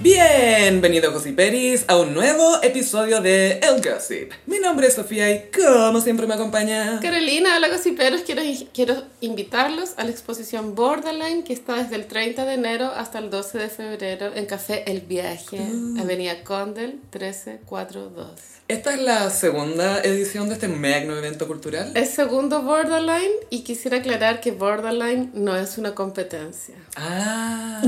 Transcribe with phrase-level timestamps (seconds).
[0.00, 4.30] Bienvenido Gossiperis a un nuevo episodio de El Gossip.
[4.46, 7.00] Mi nombre es Sofía y como siempre me acompaña...
[7.00, 8.42] Carolina, hola gossiperos, quiero,
[8.72, 13.28] quiero invitarlos a la exposición Borderline que está desde el 30 de enero hasta el
[13.28, 15.58] 12 de febrero en Café El Viaje,
[15.98, 18.57] Avenida Condel 1342.
[18.68, 21.90] Esta es la segunda edición de este magno evento cultural.
[21.96, 26.74] Es segundo Borderline y quisiera aclarar que Borderline no es una competencia.
[26.94, 27.80] Ah,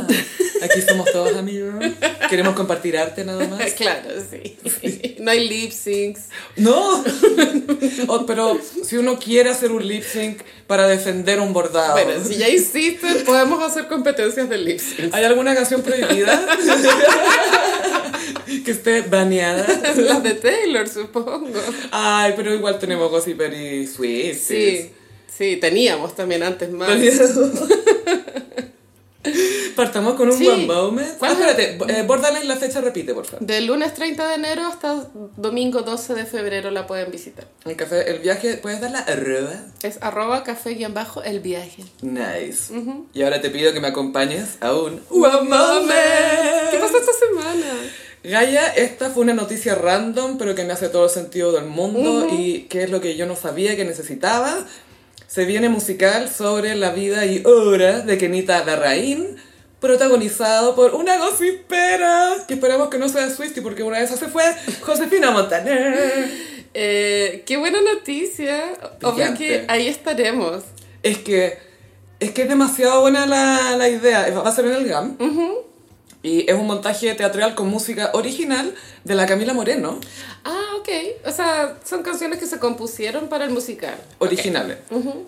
[0.62, 1.74] aquí somos todos amigos.
[2.30, 3.60] Queremos compartir arte nada más.
[3.76, 4.56] Claro, sí.
[5.18, 6.22] No hay lip syncs.
[6.56, 7.04] No,
[8.08, 11.92] Oh, pero si uno quiere hacer un lip sync para defender un bordado.
[11.92, 15.12] Bueno, si ya insisten, podemos hacer competencias de lip sync.
[15.14, 16.40] ¿Hay alguna canción prohibida?
[18.64, 19.66] que esté baneada.
[19.96, 21.52] Las de Taylor, supongo.
[21.90, 24.34] Ay, pero igual tenemos Gossiper y Sweet.
[24.36, 24.90] Sí,
[25.36, 26.90] sí, teníamos también antes más.
[29.76, 30.46] Partamos con un Sí.
[30.48, 31.18] one moment.
[31.18, 31.40] ¿Cuál Ah, es?
[31.58, 33.46] espérate, eh, Borderline la fecha repite, por favor.
[33.46, 37.46] Del lunes 30 de enero hasta domingo 12 de febrero la pueden visitar.
[37.66, 39.52] El café, el viaje, ¿puedes dar la arroba?
[39.82, 41.84] Es arroba café guion bajo el viaje.
[42.02, 42.72] Nice.
[43.14, 46.70] Y ahora te pido que me acompañes a un One one moment.
[46.70, 47.66] ¿Qué pasó esta semana?
[48.22, 52.28] Gaia, esta fue una noticia random, pero que me hace todo el sentido del mundo
[52.30, 54.66] y que es lo que yo no sabía que necesitaba.
[55.26, 59.36] Se viene musical sobre la vida y obra de Kenita Darraín,
[59.80, 64.44] protagonizado por una gossipera, que esperamos que no sea Swifty, porque una esas se fue,
[64.82, 66.28] Josefina Montaner.
[66.74, 68.64] Eh, qué buena noticia.
[69.02, 70.64] Obvio que ahí estaremos.
[71.02, 71.70] Es que
[72.20, 74.28] es que es demasiado buena la, la idea.
[74.30, 75.16] Va a ser en el GAM.
[76.22, 79.98] Y es un montaje teatral con música original de la Camila Moreno.
[80.44, 80.88] Ah, ok.
[81.26, 83.94] O sea, son canciones que se compusieron para el musical.
[84.18, 84.78] originales.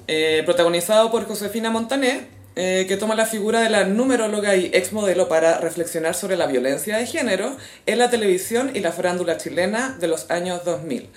[0.07, 2.27] Eh, protagonizado por Josefina Montané,
[2.57, 6.99] eh, que toma la figura de la numeróloga y exmodelo para reflexionar sobre la violencia
[6.99, 7.57] de género
[7.87, 11.09] en la televisión y la farándula chilena de los años 2000.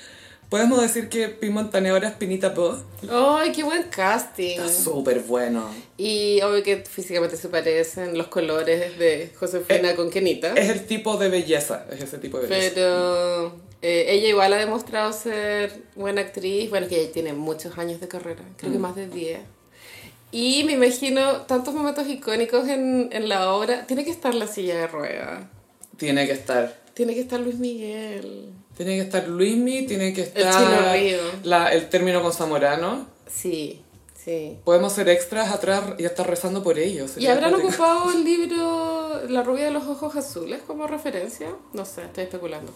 [0.50, 2.78] Podemos decir que Pi Montané ahora es Pinita Po.
[3.10, 4.60] ¡Ay, qué buen casting!
[4.60, 5.68] Está súper bueno.
[5.98, 10.54] Y obvio que físicamente se parecen los colores de Josefina con Kenita.
[10.54, 12.72] Es el tipo de belleza, es ese tipo de belleza.
[12.76, 13.48] Pero
[13.82, 16.70] eh, ella igual ha demostrado ser buena actriz.
[16.70, 18.74] Bueno, que ella tiene muchos años de carrera, creo Mm.
[18.74, 19.40] que más de 10.
[20.32, 23.88] Y me imagino tantos momentos icónicos en, en la obra.
[23.88, 25.50] Tiene que estar la silla de rueda.
[25.98, 26.82] Tiene que estar.
[26.94, 28.50] Tiene que estar Luis Miguel.
[28.78, 31.18] Tiene que estar Luismi, tiene que estar Río.
[31.44, 33.08] la- el término con Zamorano.
[33.32, 33.82] Sí,
[34.24, 34.58] sí.
[34.66, 37.18] Podemos ser extras atrás y estar rezando por ellos.
[37.18, 41.48] ¿Y habrán ocupado el libro La rubia de los ojos azules como referencia?
[41.74, 42.74] No sé, estoy especulando.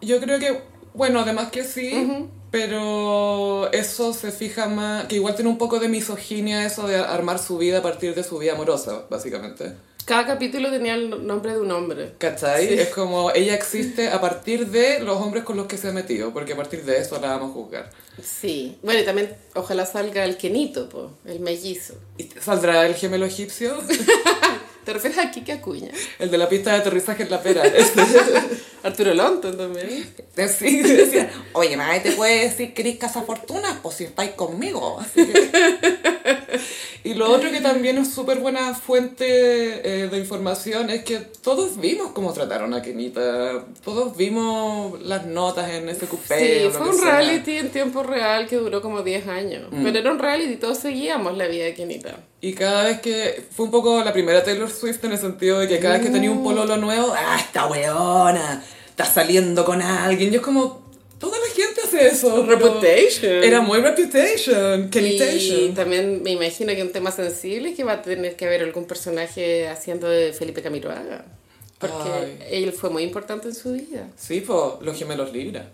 [0.00, 0.62] Yo creo que,
[0.94, 5.88] bueno, además que sí, pero eso se fija más, que igual tiene un poco de
[5.88, 9.74] misoginia eso de armar su vida a partir de su vida amorosa, básicamente.
[10.10, 12.14] Cada capítulo tenía el nombre de un hombre.
[12.18, 12.66] ¿Cachai?
[12.66, 12.74] Sí.
[12.74, 16.32] Es como ella existe a partir de los hombres con los que se ha metido,
[16.32, 17.90] porque a partir de eso la vamos a juzgar.
[18.20, 18.76] Sí.
[18.82, 21.94] Bueno, y también ojalá salga el Kenito, po, el mellizo.
[22.18, 23.78] ¿Y saldrá el gemelo egipcio?
[24.84, 25.92] ¿Te refieres a Kike Acuña?
[26.18, 27.62] El de la pista de aterrizaje en la pera.
[28.82, 30.12] Arturo Lonton también.
[30.48, 34.98] Sí, decía, oye, nadie te puede decir que eres casa fortuna, pues si estáis conmigo.
[34.98, 35.50] Así que-
[37.02, 41.80] Y lo otro que también es súper buena fuente eh, de información es que todos
[41.80, 43.64] vimos cómo trataron a Kenita.
[43.82, 46.38] Todos vimos las notas en ese cupé.
[46.38, 47.10] Sí, o lo fue que un sea.
[47.12, 49.68] reality en tiempo real que duró como 10 años.
[49.70, 52.16] Pero era un reality y todos seguíamos la vida de Kenita.
[52.40, 53.44] Y cada vez que...
[53.50, 56.10] Fue un poco la primera Taylor Swift en el sentido de que cada vez que
[56.12, 58.62] tenía un pololo nuevo, ¡ah, esta weona!
[58.88, 60.32] Está saliendo con alguien.
[60.32, 60.89] Y es como...
[62.00, 62.44] eso.
[62.46, 63.44] Reputation.
[63.44, 64.90] Era muy reputation.
[64.92, 68.62] Y también me imagino que un tema sensible es que va a tener que haber
[68.62, 71.24] algún personaje haciendo de Felipe Camiroaga.
[71.78, 72.10] Porque
[72.50, 72.64] Ay.
[72.64, 74.08] él fue muy importante en su vida.
[74.16, 75.70] Sí, pues los gemelos Libra.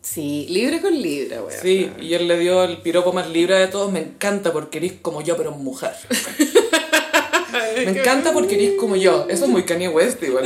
[0.00, 1.60] Sí, libre con libre, weón.
[1.60, 3.90] Sí, y él le dio el piropo más Libra de todos.
[3.92, 5.92] Me encanta porque eres como yo, pero mujer.
[7.76, 9.26] Me encanta porque eres como yo.
[9.28, 10.44] Eso es muy Kanye West, igual.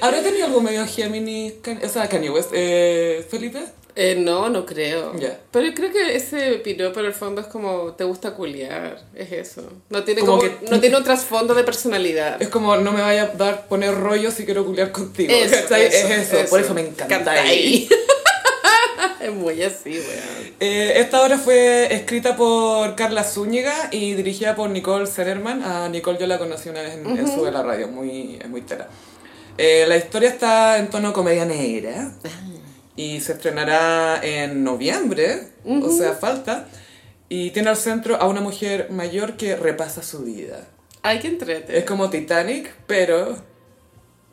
[0.00, 1.52] ¿Habrá tenido algo medio Gemini?
[1.82, 2.50] O sea, Kanye West.
[2.52, 3.60] Eh, ¿Felipe?
[3.96, 5.16] Eh, no, no creo.
[5.18, 5.38] Ya.
[5.52, 9.62] Pero creo que ese piropo en el fondo es como te gusta culiar, es eso.
[9.88, 12.42] No tiene Como como, que- no tiene un trasfondo de personalidad.
[12.42, 15.32] Es como, no me vaya a dar poner rollo si quiero culiar contigo.
[15.32, 16.50] Eso, eso, es eso.
[16.50, 17.06] Por eso me encanta.
[17.06, 17.88] Canta ahí.
[19.20, 20.54] es muy así, weón.
[20.58, 25.62] Eh, esta obra fue escrita por Carla Zúñiga y dirigida por Nicole Zererman.
[25.62, 28.62] A Nicole yo la conocí una vez en, en Sube la Radio, muy, es muy
[28.62, 28.88] tera.
[29.56, 32.12] Eh, la historia está en tono comedia negra
[32.96, 36.66] y se estrenará en noviembre, o sea, falta.
[37.28, 40.68] Y tiene al centro a una mujer mayor que repasa su vida.
[41.02, 41.76] Hay que entrete.
[41.76, 43.36] Es como Titanic, pero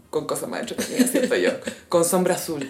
[0.10, 1.52] con cosas más entretenidas, siento yo.
[1.90, 2.70] Con sombra azul.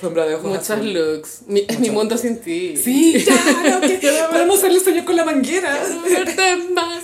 [0.00, 0.92] Sombra de ojos Muchos azul.
[0.92, 1.42] looks.
[1.46, 2.76] Mi, mi mundo sin ti.
[2.76, 3.98] Sí, claro, que
[4.30, 5.78] podemos hacerle sueño con la manguera.
[6.74, 7.02] Más.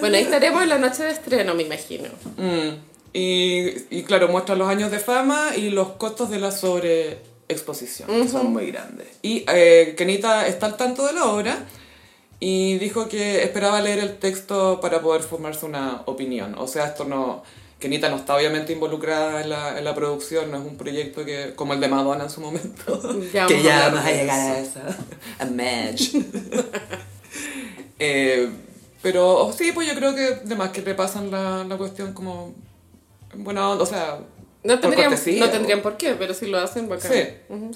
[0.00, 2.08] Bueno, ahí estaremos en la noche de estreno, me imagino.
[2.36, 2.70] Mm,
[3.12, 8.28] Y, y claro, muestra los años de fama y los costos de la sobreexposición, que
[8.28, 9.06] son muy grandes.
[9.20, 11.58] Y eh, Kenita está al tanto de la obra
[12.40, 16.54] y dijo que esperaba leer el texto para poder formarse una opinión.
[16.58, 17.42] O sea, esto no...
[17.78, 21.52] Kenita no está obviamente involucrada en la, en la producción, no es un proyecto que
[21.56, 23.00] como el de Madonna en su momento.
[23.32, 24.80] Ya que vamos ya a vamos a llegar a eso.
[25.38, 26.14] A match.
[28.04, 28.50] Eh,
[29.00, 32.52] pero oh, sí, pues yo creo que además que repasan la, la cuestión como
[33.34, 34.18] onda, o sea,
[34.64, 37.10] No tendrían, cortesía, no o- tendrían por qué, pero si lo hacen, bacán.
[37.12, 37.24] Sí,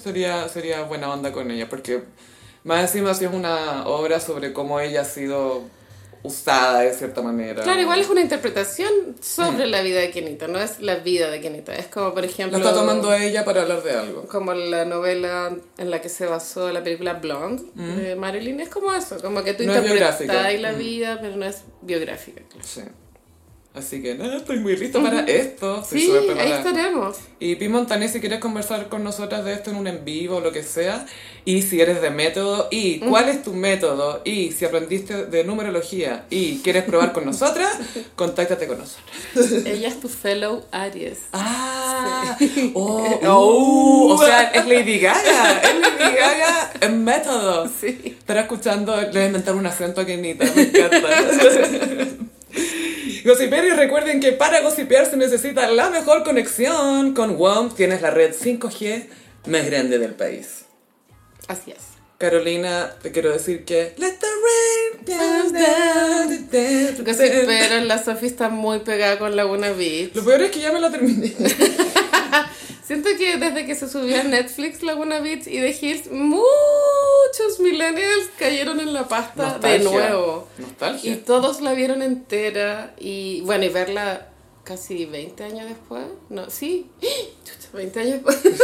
[0.01, 2.03] sería, sería buena onda con ella, porque
[2.63, 5.63] más encima sí es una obra sobre cómo ella ha sido
[6.23, 7.63] usada de cierta manera.
[7.63, 8.89] Claro, igual es una interpretación
[9.21, 11.75] sobre la vida de Kenita, no es la vida de Kenita.
[11.75, 12.57] Es como, por Lo ejemplo...
[12.57, 14.27] está tomando ella para hablar de algo.
[14.27, 18.93] como la novela en la que se basó la película Blonde de Marilyn, es como
[18.93, 19.67] eso, como que tú Mm.
[19.67, 22.41] No interpretas la vida, pero no es biográfica.
[22.61, 22.81] Sí.
[23.77, 25.81] Así que nada, estoy muy lista para esto.
[25.81, 27.17] Estoy Sí, súper ahí estaremos.
[27.39, 30.39] Y Pi Montané, si quieres conversar con nosotras de esto en un en vivo o
[30.39, 31.05] lo que sea,
[31.45, 36.25] y si eres de método, y cuál es tu método, y si aprendiste de numerología
[36.31, 37.77] y quieres probar con nosotras,
[38.15, 39.65] contáctate con nosotras.
[39.65, 41.19] Ella es tu fellow Aries.
[41.33, 42.35] Ah,
[42.73, 47.69] oh, oh, o sea, es Lady Gaga, es Lady Gaga en método.
[47.79, 48.15] Sí.
[48.17, 51.07] Estará escuchando, le voy a inventar un acento a Kenita, me encanta.
[53.27, 57.13] Gossiperos, recuerden que para gossipear se necesita la mejor conexión.
[57.13, 59.05] Con WOM tienes la red 5G
[59.47, 60.63] más grande del país.
[61.49, 61.97] Así es.
[62.17, 63.93] Carolina, te quiero decir que...
[63.97, 70.15] Let the rain down, down, down, Pero la Sophie está muy pegada con Laguna Beach.
[70.15, 71.35] Lo peor es que ya me lo terminé.
[72.85, 78.29] Siento que desde que se subió a Netflix Laguna Beach y The Hills, muchos millennials
[78.39, 79.89] cayeron en la pasta de Nostalgia.
[80.09, 80.47] nuevo.
[80.57, 81.25] Y Nostalgia.
[81.25, 84.29] todos la vieron entera y bueno, y verla
[84.63, 88.39] casi 20 años después, no, sí, Chucha, 20 años después.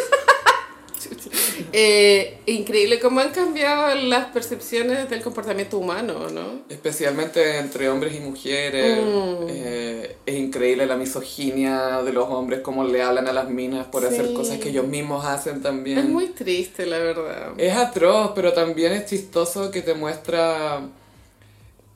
[1.75, 6.61] Eh, increíble cómo han cambiado las percepciones del comportamiento humano, ¿no?
[6.69, 8.99] Especialmente entre hombres y mujeres.
[9.01, 9.45] Mm.
[9.49, 14.05] Eh, es increíble la misoginia de los hombres, cómo le hablan a las minas por
[14.05, 14.33] hacer Sí.
[14.33, 15.97] cosas que ellos mismos hacen también.
[15.97, 17.53] Es muy triste, la verdad.
[17.57, 20.81] Es atroz, pero también es chistoso que te muestra...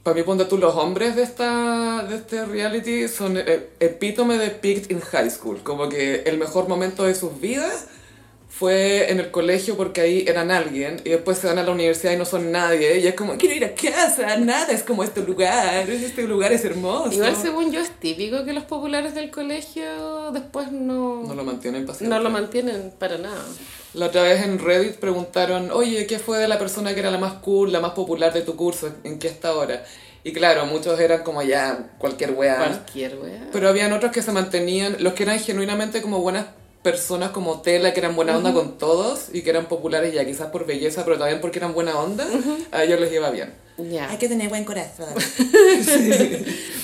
[0.03, 4.51] Para mí, ponte tú, los hombres de, esta, de este reality son eh, epítome de
[4.51, 5.59] picked in high school.
[5.63, 7.87] Como que el mejor momento de sus vidas
[8.57, 12.13] fue en el colegio porque ahí eran alguien y después se van a la universidad
[12.13, 12.99] y no son nadie.
[12.99, 16.65] Y es como, quiero ir a casa, nada es como este lugar, este lugar es
[16.65, 17.11] hermoso.
[17.11, 21.85] Igual según yo es típico que los populares del colegio después no, No lo mantienen
[21.85, 22.15] paciente.
[22.15, 23.45] no lo mantienen para nada.
[23.93, 27.19] La otra vez en Reddit preguntaron, oye, ¿qué fue de la persona que era la
[27.19, 28.89] más cool, la más popular de tu curso?
[29.03, 29.83] ¿En qué está ahora?
[30.23, 32.57] Y claro, muchos eran como ya cualquier weá.
[32.57, 33.49] Cualquier wea.
[33.51, 36.47] Pero habían otros que se mantenían, los que eran genuinamente como buenas
[36.83, 40.47] personas como Tela, que eran buena onda con todos y que eran populares ya quizás
[40.51, 42.25] por belleza, pero también porque eran buena onda,
[42.71, 43.53] a ellos les iba bien.
[43.77, 44.09] Ya.
[44.09, 45.07] Hay que tener buen corazón.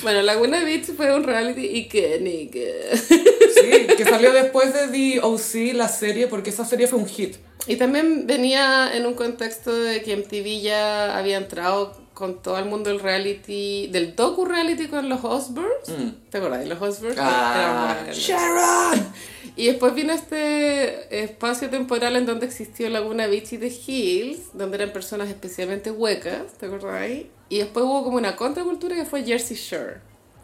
[0.04, 2.60] Bueno, Laguna Beach fue un reality icónico.
[3.00, 7.38] Sí, que salió después de The O.C., la serie, porque esa serie fue un hit.
[7.68, 12.64] Y también venía en un contexto de que MTV ya había entrado con todo el
[12.64, 16.14] mundo del reality, del docu-reality con los Osbournes.
[16.30, 17.18] ¿Te acuerdas de los Osbournes?
[17.18, 17.22] Mm.
[17.22, 17.98] Ah.
[18.14, 19.14] Sharon!
[19.58, 24.78] Y después vino este espacio temporal en donde existió Laguna Beach y The Hills, donde
[24.78, 27.12] eran personas especialmente huecas, ¿te acuerdas?
[27.50, 29.98] Y después hubo como una contracultura que fue Jersey Shore.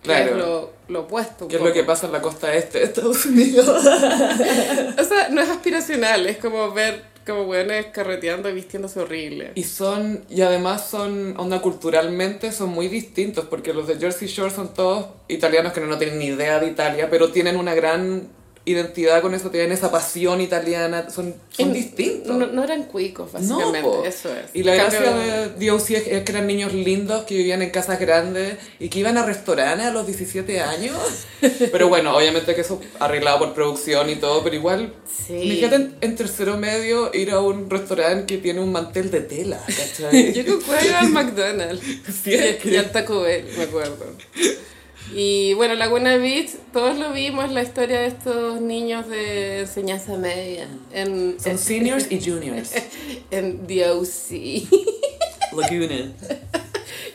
[0.03, 0.25] Claro.
[0.25, 1.47] Que es lo, lo opuesto.
[1.47, 3.69] ¿Qué es lo que pasa en la costa este de Estados Unidos?
[4.99, 9.51] O sea, no es aspiracional, es como ver como weones carreteando y vistiéndose horrible.
[9.55, 14.51] Y son, y además son, onda culturalmente, son muy distintos, porque los de Jersey Shore
[14.51, 18.27] son todos italianos que no, no tienen ni idea de Italia, pero tienen una gran
[18.65, 22.35] identidad con eso, tienen esa pasión italiana, son, son En- distintos.
[22.37, 24.03] No, no eran cuicos, básicamente, po.
[24.05, 24.51] eso es.
[24.53, 27.69] Y la Cambio- gracia de Dios es es que eran niños lindos que vivían en
[27.71, 30.95] casas grandes y que iban a restaurantes a los 17 años.
[31.71, 34.93] Pero bueno, obviamente que eso arreglado por producción y todo, pero igual,
[35.27, 35.63] Sí.
[35.63, 40.33] en, en tercero medio ir a un restaurante que tiene un mantel de tela, ¿cachai?
[40.33, 40.41] Yo
[40.81, 41.83] era al McDonald's.
[42.23, 43.97] Sí, es que- y al Taco Bell, me acuerdo.
[45.13, 50.67] Y bueno, Laguna Beach, todos lo vimos, la historia de estos niños de enseñanza media
[50.93, 52.73] en, Son seniors y juniors.
[53.31, 54.69] en The OC.
[55.51, 56.13] Laguna.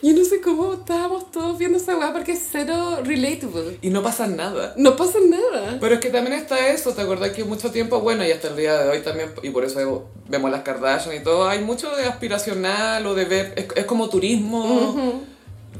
[0.02, 3.78] Yo no sé cómo estábamos todos viendo esa weá porque es cero relatable.
[3.80, 4.74] Y no pasa nada.
[4.76, 5.78] No pasa nada.
[5.80, 8.56] Pero es que también está eso, ¿te acordás que mucho tiempo, bueno, y hasta el
[8.56, 12.04] día de hoy también, y por eso vemos las Kardashian y todo, hay mucho de
[12.04, 15.24] aspiracional o de ver, es, es como turismo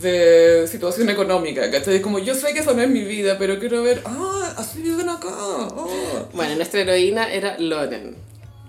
[0.01, 1.97] de situación económica, ¿cachai?
[1.97, 4.83] Es como, yo sé que eso no es mi vida, pero quiero ver, ah, así
[4.83, 5.29] viven acá.
[5.31, 6.27] ah".
[6.33, 8.17] Bueno, nuestra heroína era Lauren.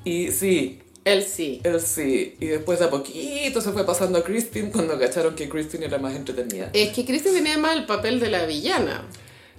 [0.03, 1.61] Y sí, Él sí.
[1.63, 2.35] él sí.
[2.39, 5.97] Y después de a poquito se fue pasando a Christine cuando cacharon que Christine era
[5.97, 6.69] más entretenida.
[6.73, 9.03] Es que Kristen tenía más el papel de la villana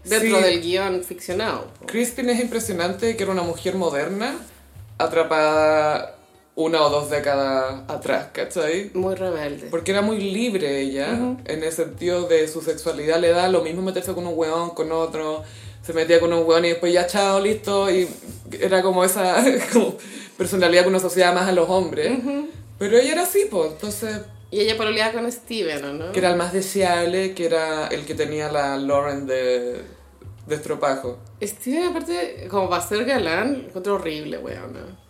[0.04, 0.44] dentro Sí.
[0.44, 1.68] del guion ficcionado.
[1.86, 4.36] Christine es impresionante que era una mujer moderna,
[4.98, 6.15] atrapada
[6.56, 8.90] una o dos décadas atrás, ¿cachai?
[8.94, 9.68] Muy rebelde.
[9.70, 13.82] Porque era muy libre ella, en el sentido de su sexualidad, le da lo mismo
[13.82, 15.44] meterse con un weón, con otro,
[15.82, 18.08] se metía con un weón y después ya chao, listo, y
[18.58, 19.96] era como esa como
[20.38, 22.18] personalidad que uno asociaba más a los hombres.
[22.78, 24.20] Pero ella era así, pues, entonces,
[24.50, 26.12] Y ella pololeaba con Steven, ¿o no?
[26.12, 29.82] que era el más deseable, que era el que tenía la Lauren de,
[30.46, 31.18] de estropajo.
[31.42, 34.72] Steven, aparte, como para ser galán, encuentro horrible, weón.
[34.72, 35.05] No,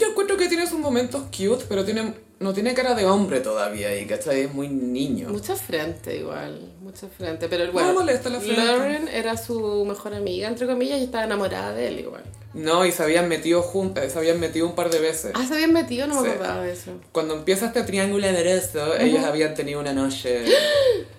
[0.00, 3.96] yo encuentro que tiene sus momentos cute, pero tiene, no tiene cara de hombre todavía
[3.98, 4.42] y, ¿cachai?
[4.42, 5.28] Es muy niño.
[5.28, 7.48] Mucha frente igual, mucha frente.
[7.48, 8.64] Pero No bueno, molesta la frente.
[8.64, 12.24] Lauren era su mejor amiga, entre comillas, y estaba enamorada de él igual.
[12.54, 15.32] No, y se habían metido juntas, se habían metido un par de veces.
[15.34, 16.34] Ah, se habían metido, no me Sí.
[16.34, 16.92] acordaba de eso.
[17.12, 20.44] Cuando empieza este triángulo amoroso, ellos habían tenido una noche.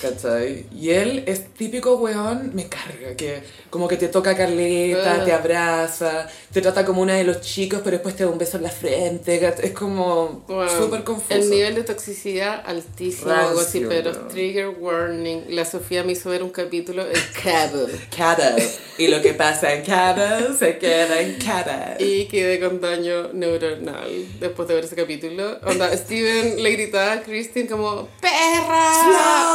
[0.00, 0.66] ¿Cachai?
[0.74, 5.24] Y él es típico weón, me carga, que como que te toca Carleta, Ah.
[5.24, 8.56] te abraza, te trata como una de los chicos, pero después te da un beso
[8.56, 9.66] en la frente, ¿cachai?
[9.66, 11.34] es como Bueno, súper confuso.
[11.34, 14.28] El nivel de toxicidad altísimo, Rancio, weón.
[14.28, 15.42] trigger warning.
[15.50, 17.86] La Sofía me hizo ver un capítulo, el Cabo.
[18.16, 18.56] Cabo.
[18.98, 21.94] Y lo que pasa en Cabo se queda en Cabo.
[21.98, 24.10] Y quedé con daño neuronal
[24.40, 25.58] después de ver ese capítulo.
[25.66, 28.92] Onda, Steven le gritaba a Christine como ¡Perra!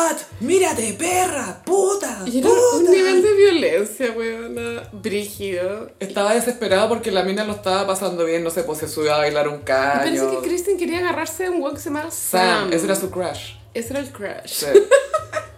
[0.10, 0.39] ¡Slut!
[0.40, 1.62] ¡Mírate, perra!
[1.66, 2.24] ¡Puta!
[2.26, 2.76] Y era ¡Puta!
[2.78, 5.92] un nivel de violencia, weona, brígido.
[6.00, 9.18] Estaba desesperado porque la mina lo estaba pasando bien, no sé, pues se subió a
[9.18, 10.42] bailar un parece caño.
[10.42, 12.74] que Christine quería agarrarse a un weón que se llamaba Sam, Sam.
[12.74, 13.54] ese era su crush.
[13.74, 14.48] Ese era el crush.
[14.48, 14.66] Sí.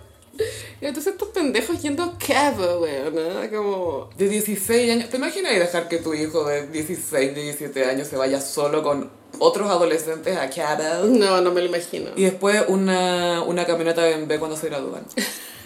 [0.81, 4.09] Y entonces estos pendejos yendo a Cabo, weona, como...
[4.17, 5.09] De 16 años.
[5.09, 9.69] ¿Te imaginas dejar que tu hijo de 16, 17 años se vaya solo con otros
[9.69, 11.05] adolescentes a Cabo?
[11.05, 12.11] No, no me lo imagino.
[12.15, 15.05] Y después una, una camioneta BMW cuando se gradúan.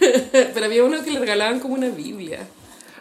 [0.32, 2.46] Pero había uno que le regalaban como una Biblia.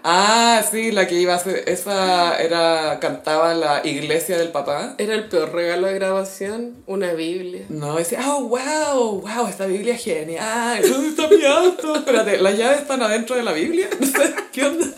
[0.08, 1.68] Ah, sí, la que iba a ser.
[1.68, 3.00] Esa era.
[3.00, 4.94] cantaba la iglesia del papá.
[5.00, 7.66] Era el peor regalo de grabación, una Biblia.
[7.70, 10.80] No, decía, oh, wow, wow, esta Biblia es genial.
[10.88, 11.96] ¿Dónde está mi auto?
[11.96, 13.90] Espérate, ¿las llaves están adentro de la Biblia?
[14.54, 14.94] ¿qué onda?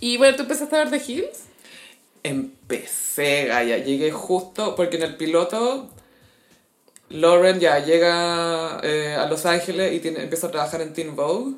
[0.00, 1.44] Y bueno, ¿tú empezaste a ver The Hills?
[2.22, 5.90] Empecé, Gaya, llegué justo porque en el piloto
[7.10, 11.56] Lauren ya llega eh, a Los Ángeles y tiene, empieza a trabajar en Teen Vogue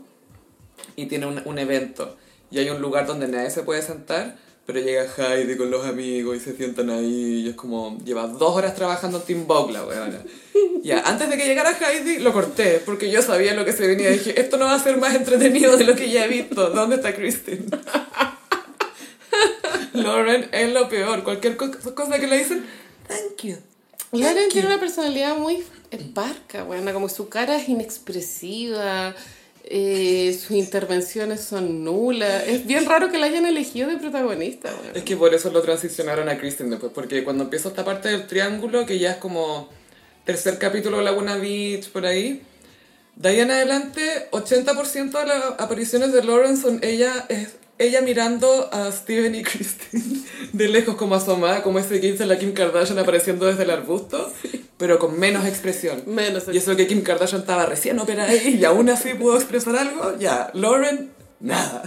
[0.96, 2.16] y tiene un, un evento
[2.52, 6.36] y hay un lugar donde nadie se puede sentar pero llega Heidi con los amigos
[6.36, 9.84] y se sientan ahí y es como lleva dos horas trabajando en Teen Vogue la
[9.84, 10.22] weona
[10.84, 14.10] ya, antes de que llegara Heidi lo corté porque yo sabía lo que se venía
[14.10, 16.70] y dije esto no va a ser más entretenido de lo que ya he visto
[16.70, 17.64] ¿dónde está Christine?
[19.92, 21.22] Lauren es lo peor.
[21.22, 22.64] Cualquier co- cosa que le dicen,
[23.08, 23.56] thank you.
[24.12, 25.62] Lauren tiene una personalidad muy
[26.14, 29.14] parca, bueno, como su cara es inexpresiva,
[29.64, 32.46] eh, sus intervenciones son nulas.
[32.46, 34.70] Es bien raro que la hayan elegido de protagonista.
[34.94, 38.26] Es que por eso lo transicionaron a Kristen después, porque cuando empieza esta parte del
[38.26, 39.68] triángulo, que ya es como
[40.24, 42.42] tercer capítulo de Laguna Beach, por ahí,
[43.16, 48.68] de ahí en adelante, 80% de las apariciones de Lauren son ella, es ella mirando
[48.72, 53.46] a Steven y Kristen de lejos como asomada, como ese que la Kim Kardashian apareciendo
[53.46, 54.32] desde el arbusto,
[54.78, 56.02] pero con menos expresión.
[56.06, 60.16] Menos Y eso que Kim Kardashian estaba recién operada y aún así pudo expresar algo,
[60.18, 61.10] ya, Lauren,
[61.40, 61.82] nada.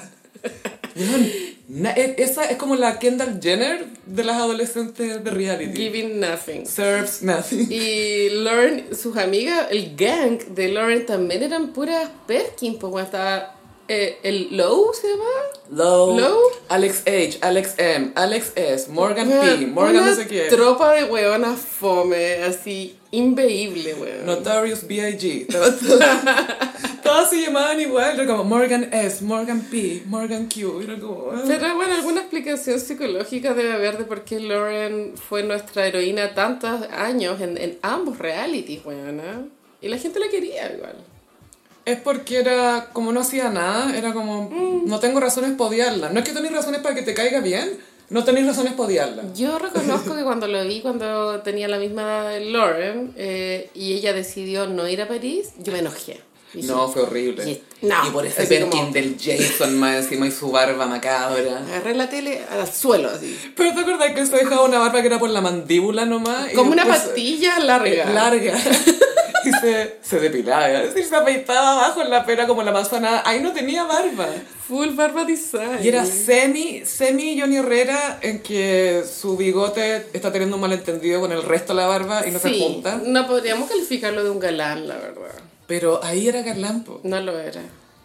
[1.67, 5.75] Na- e- esa es como la Kendall Jenner de las adolescentes de reality.
[5.75, 6.65] Giving nothing.
[6.65, 7.67] Serves nothing.
[7.71, 13.54] Y Lauren, sus amigas, el gang de Lauren también eran puras Perkins, pues cuando estaba
[13.87, 15.23] eh, el Low, ¿se llama?
[15.71, 16.39] Low, Low.
[16.69, 20.47] Alex H, Alex M, Alex S, Morgan P, Morgan una no sé qué.
[20.49, 24.25] tropa de hueonas fome, así, inveíble, weón.
[24.25, 25.47] Notorious B.I.G.
[27.03, 30.81] Todos se llamaban igual, era como Morgan S, Morgan P, Morgan Q.
[30.81, 31.31] Era como.
[31.31, 31.43] ah.
[31.45, 36.81] Pero bueno, alguna explicación psicológica debe haber de por qué Lauren fue nuestra heroína tantos
[36.91, 39.51] años en, en ambos realities, weón.
[39.81, 40.95] Y la gente la quería igual.
[41.85, 44.49] Es porque era, como no hacía nada, era como,
[44.85, 46.09] no tengo razones para odiarla.
[46.09, 47.77] No es que tengas razones para que te caiga bien,
[48.07, 49.23] No tenéis razones para odiarla.
[49.33, 53.93] Yo reconozco que cuando lo vi, cuando tenía la misma edad de Lauren, eh, y
[53.93, 56.21] ella decidió no ir a París, yo me enojé.
[56.53, 57.43] Dije, No, fue horrible.
[57.49, 61.57] Y- no, y por ese Birkin como- del Jason más encima y su barba macabra.
[61.67, 63.35] Agarré la tele al suelo, así.
[63.57, 66.51] Pero te acordás que se dejaba una barba que era por la mandíbula nomás.
[66.53, 68.05] y Como una después- pastilla larga.
[68.11, 68.53] larga.
[69.49, 73.21] Y se, se depilaba, decir, se afeitaba abajo en la pera como la manzana.
[73.25, 74.27] Ahí no tenía barba.
[74.67, 75.79] Full barba design.
[75.83, 81.31] Y era semi, semi Johnny Herrera en que su bigote está teniendo un malentendido con
[81.31, 83.01] el resto de la barba y no se Sí, junta.
[83.05, 85.21] no podríamos calificarlo de un galán, la verdad.
[85.67, 86.99] Pero ahí era Carlampo.
[87.03, 87.61] No lo era.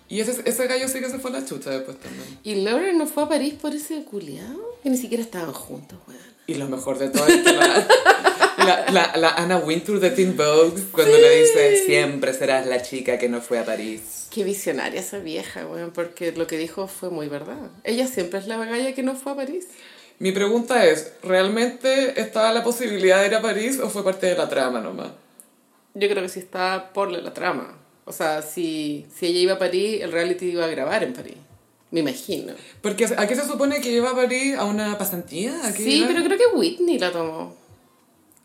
[0.09, 2.39] Y ese, ese gallo sí que se fue a la chucha después también.
[2.43, 6.21] Y Lauren no fue a París por ese culiao, que ni siquiera estaban juntos, weón.
[6.47, 7.87] Y lo mejor de todo es que la,
[8.67, 13.19] la, la, la Anna Wintour de Teen Vogue, cuando le dice, siempre serás la chica
[13.19, 14.27] que no fue a París.
[14.31, 17.71] Qué visionaria esa vieja, weón, porque lo que dijo fue muy verdad.
[17.85, 19.67] Ella siempre es la galla que no fue a París.
[20.19, 24.37] Mi pregunta es, ¿realmente estaba la posibilidad de ir a París o fue parte de
[24.37, 25.09] la trama nomás?
[25.95, 27.77] Yo creo que sí está por la trama.
[28.05, 31.37] O sea, si, si ella iba a París, el reality iba a grabar en París.
[31.91, 32.53] Me imagino.
[32.83, 35.53] Porque aquí se supone que iba a París a una pasantía.
[35.67, 36.09] ¿A qué Sí, iba?
[36.09, 37.57] pero creo que Whitney la tomó.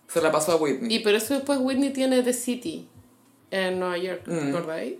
[0.07, 0.95] Se la pasó a Whitney.
[0.95, 2.87] Y por eso después Whitney tiene The City
[3.51, 4.45] en Nueva York, Mm.
[4.47, 4.93] ¿recordáis?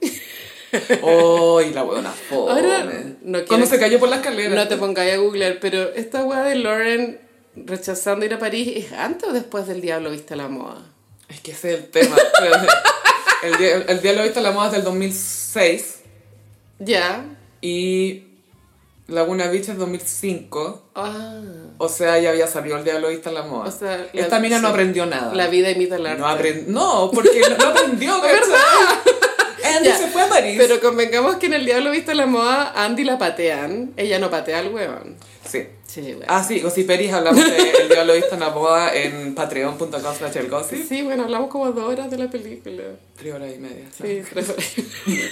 [1.01, 2.13] Oh, y la huevona.
[2.31, 4.53] Ahora, no Cuando se cayó por la escalera.
[4.55, 7.19] No te pongáis a googlear, pero esta weá de Lauren
[7.55, 10.83] rechazando ir a París, ¿es antes o después del Diablo Viste la Moda?
[11.29, 12.15] Es que ese es el tema.
[13.43, 13.53] El,
[13.89, 15.99] el día lo viste la moda es del 2006
[16.79, 17.25] Ya.
[17.61, 18.23] y
[19.07, 20.89] Laguna Beach es 2005.
[20.95, 21.39] Ah.
[21.77, 23.65] O sea, ya había salido el diablo vista la moda.
[23.67, 25.33] O sea, la- Esta mina no aprendió nada.
[25.35, 26.19] La vida imita el arte.
[26.21, 29.75] no, aprend- no, porque no, aprendió, ¿cachai?
[29.77, 30.55] Andy Ya, se fue a París.
[30.57, 33.93] Pero convengamos que en el Diablo Viste la Moda, Andy la patean.
[33.97, 35.15] Ella no patea al huevón.
[35.47, 35.67] Sí.
[35.95, 36.13] Sí.
[36.27, 40.35] Ah, sí, Gossip Peris hablamos de El Diablo Vista en la Moda en patreon.com slash
[40.35, 40.85] el gossip.
[40.89, 42.83] Sí, bueno, hablamos como dos horas de la película.
[43.15, 43.85] Tres horas y media.
[43.95, 44.73] Sí, tres horas.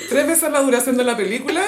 [0.07, 1.65] Tres veces la duración de la película.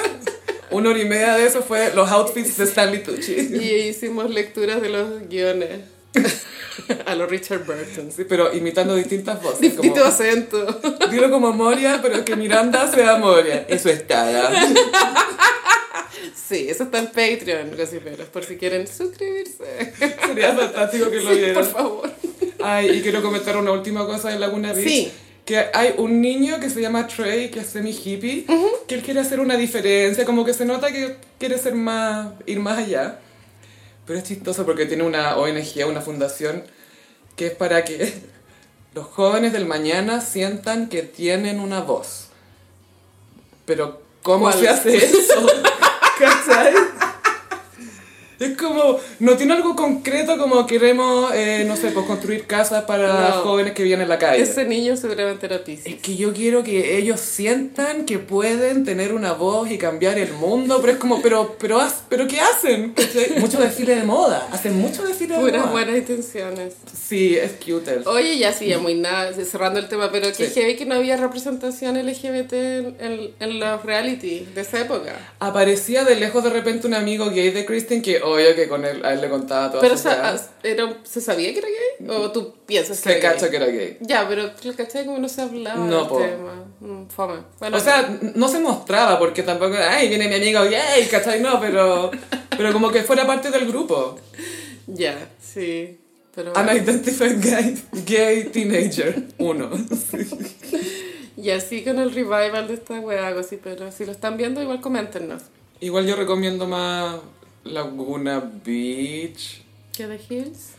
[0.70, 3.34] Una hora y media de eso fue los outfits de Stanley Tucci.
[3.34, 5.80] Y hicimos lecturas de los guiones.
[7.06, 8.10] A los Richard Burton.
[8.14, 9.60] Sí, pero imitando distintas voces.
[9.60, 10.80] Distinto Como, acento.
[11.10, 13.64] dilo como Moria, pero que Miranda sea Moria.
[13.68, 14.52] Eso está.
[16.48, 19.92] Sí, eso está en Patreon, gossiperos, por si quieren suscribirse.
[20.26, 21.54] Sería fantástico que lo Sí, vieran.
[21.54, 22.10] por favor.
[22.62, 24.88] Ay, y quiero comentar una última cosa de Laguna Beach.
[24.88, 25.12] Sí.
[25.44, 28.46] Que hay un niño que se llama Trey, que es semi-hippie,
[28.88, 32.58] que él quiere hacer una diferencia, como que se nota que quiere ser más, ir
[32.60, 33.20] más allá.
[34.06, 36.64] Pero es chistoso porque tiene una ONG, una fundación,
[37.34, 38.14] que es para que
[38.94, 42.28] los jóvenes del mañana sientan que tienen una voz.
[43.64, 44.58] Pero, ¿cómo ¿Cuál?
[44.58, 45.46] se hace eso?
[46.18, 46.85] ¿Cachai?
[48.38, 53.30] Es como, no tiene algo concreto como queremos, eh, no sé, pues construir casas para
[53.30, 53.42] No.
[53.42, 54.42] jóvenes que viven en la calle.
[54.42, 55.94] Ese niño seguramente era Es Pisces.
[56.02, 60.78] que yo quiero que ellos sientan que pueden tener una voz y cambiar el mundo,
[60.80, 62.92] pero es como, pero, pero, pero ¿qué hacen?
[62.92, 63.38] ¿Cachai?
[63.38, 65.72] Mucho desfile de moda, hacen mucho desfile de Puras moda.
[65.72, 66.74] buenas intenciones.
[67.08, 68.00] Sí, es cute.
[68.06, 70.52] Oye, ya sí, ya muy nada, cerrando el tema, pero que Sí.
[70.60, 75.14] heavy que no había representación LGBT en, en, en los reality de esa época.
[75.38, 79.04] Aparecía de lejos de repente un amigo gay de Kristen que, obvio que con él,
[79.04, 79.80] a él le contaba todo.
[79.80, 79.94] Pero
[80.62, 82.08] era, ¿se sabía que era gay?
[82.08, 83.50] ¿O tú piensas que se era cacha gay?
[83.50, 83.98] que era gay.
[84.00, 86.18] Ya, pero lo cachai como no se hablaba No, del po.
[86.18, 86.64] tema.
[86.80, 87.34] Mm, fome.
[87.58, 91.40] Bueno, O sea, no se mostraba porque tampoco, ay, viene mi amigo gay, ¿cachai?
[91.40, 92.10] No, pero,
[92.56, 94.18] pero como que fuera parte del grupo.
[94.86, 95.98] ya, sí.
[96.34, 99.70] Pero Unidentified gay, gay teenager, uno.
[101.38, 104.60] Y así con el revival de esta wea, algo así, pero si lo están viendo,
[104.62, 105.42] igual coméntenos.
[105.80, 107.16] Igual yo recomiendo más
[107.66, 109.62] Laguna Beach.
[109.92, 110.70] ¿Qué de Hills?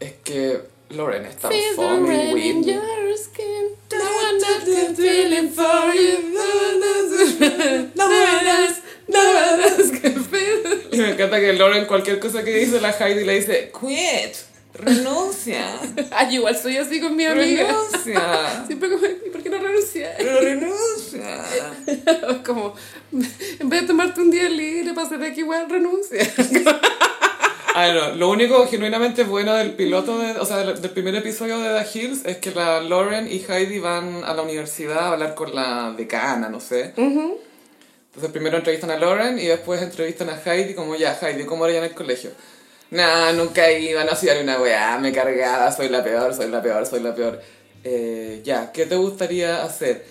[0.00, 1.26] Es que Lauren
[1.74, 2.80] fome rain in Whitney.
[10.92, 14.36] Y me encanta que Lauren cualquier cosa que dice la Heidi le dice, quit,
[14.74, 15.64] renuncia,
[16.10, 17.64] Ay, igual soy así con mi amiga.
[17.66, 20.14] renuncia, Siempre como, ¿y por qué no renunciar?
[20.18, 21.44] pero renuncia.
[22.44, 22.74] Como,
[23.12, 26.20] en vez de tomarte un día libre para hacer aquí, igual renuncia.
[27.74, 31.58] Ah, no, lo único genuinamente bueno del piloto, de, o sea, del, del primer episodio
[31.58, 35.34] de The Hills es que la Lauren y Heidi van a la universidad a hablar
[35.34, 36.92] con la decana, no sé.
[36.96, 41.72] Entonces primero entrevistan a Lauren y después entrevistan a Heidi como ya, Heidi, ¿cómo era
[41.74, 42.30] ya en el colegio?
[42.92, 46.86] Nah, nunca iba, no hacía una weá, me cargaba, soy la peor, soy la peor,
[46.86, 47.40] soy la peor.
[47.82, 50.04] Eh, ya, ¿qué te gustaría hacer?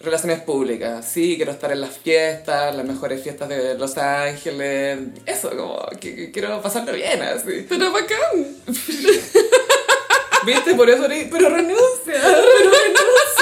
[0.00, 5.56] Relaciones públicas, sí, quiero estar en las fiestas, las mejores fiestas de Los Ángeles, eso,
[5.56, 7.64] como que, que quiero pasarlo bien, así.
[7.68, 8.56] Pero bacán.
[10.44, 10.74] ¿Viste?
[10.74, 13.35] Por eso pero renuncia, pero renuncia.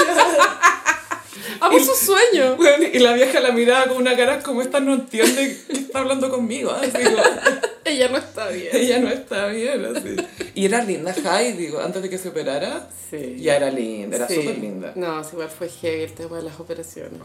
[1.59, 2.55] Amo su sueño.
[2.57, 5.99] Bueno, y la vieja la miraba con una cara como esta no entiende que está
[5.99, 7.17] hablando conmigo, así como,
[7.85, 8.69] Ella no está bien.
[8.73, 10.15] ella no está bien, así.
[10.55, 13.37] Y era linda Heidi, digo, antes de que se operara, Sí.
[13.39, 14.35] ya era linda, era Sí.
[14.35, 14.91] súper linda.
[14.95, 17.19] No, igual fue heavy el tema de las operaciones.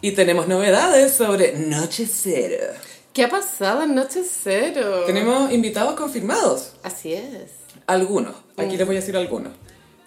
[0.00, 2.66] Y tenemos novedades sobre Noche Cero.
[3.12, 5.02] ¿Qué ha pasado en Noche Cero?
[5.06, 6.72] Tenemos invitados confirmados.
[6.82, 7.50] Así es.
[7.86, 8.34] Algunos.
[8.56, 8.78] Aquí Mm.
[8.78, 9.52] les voy a decir algunos.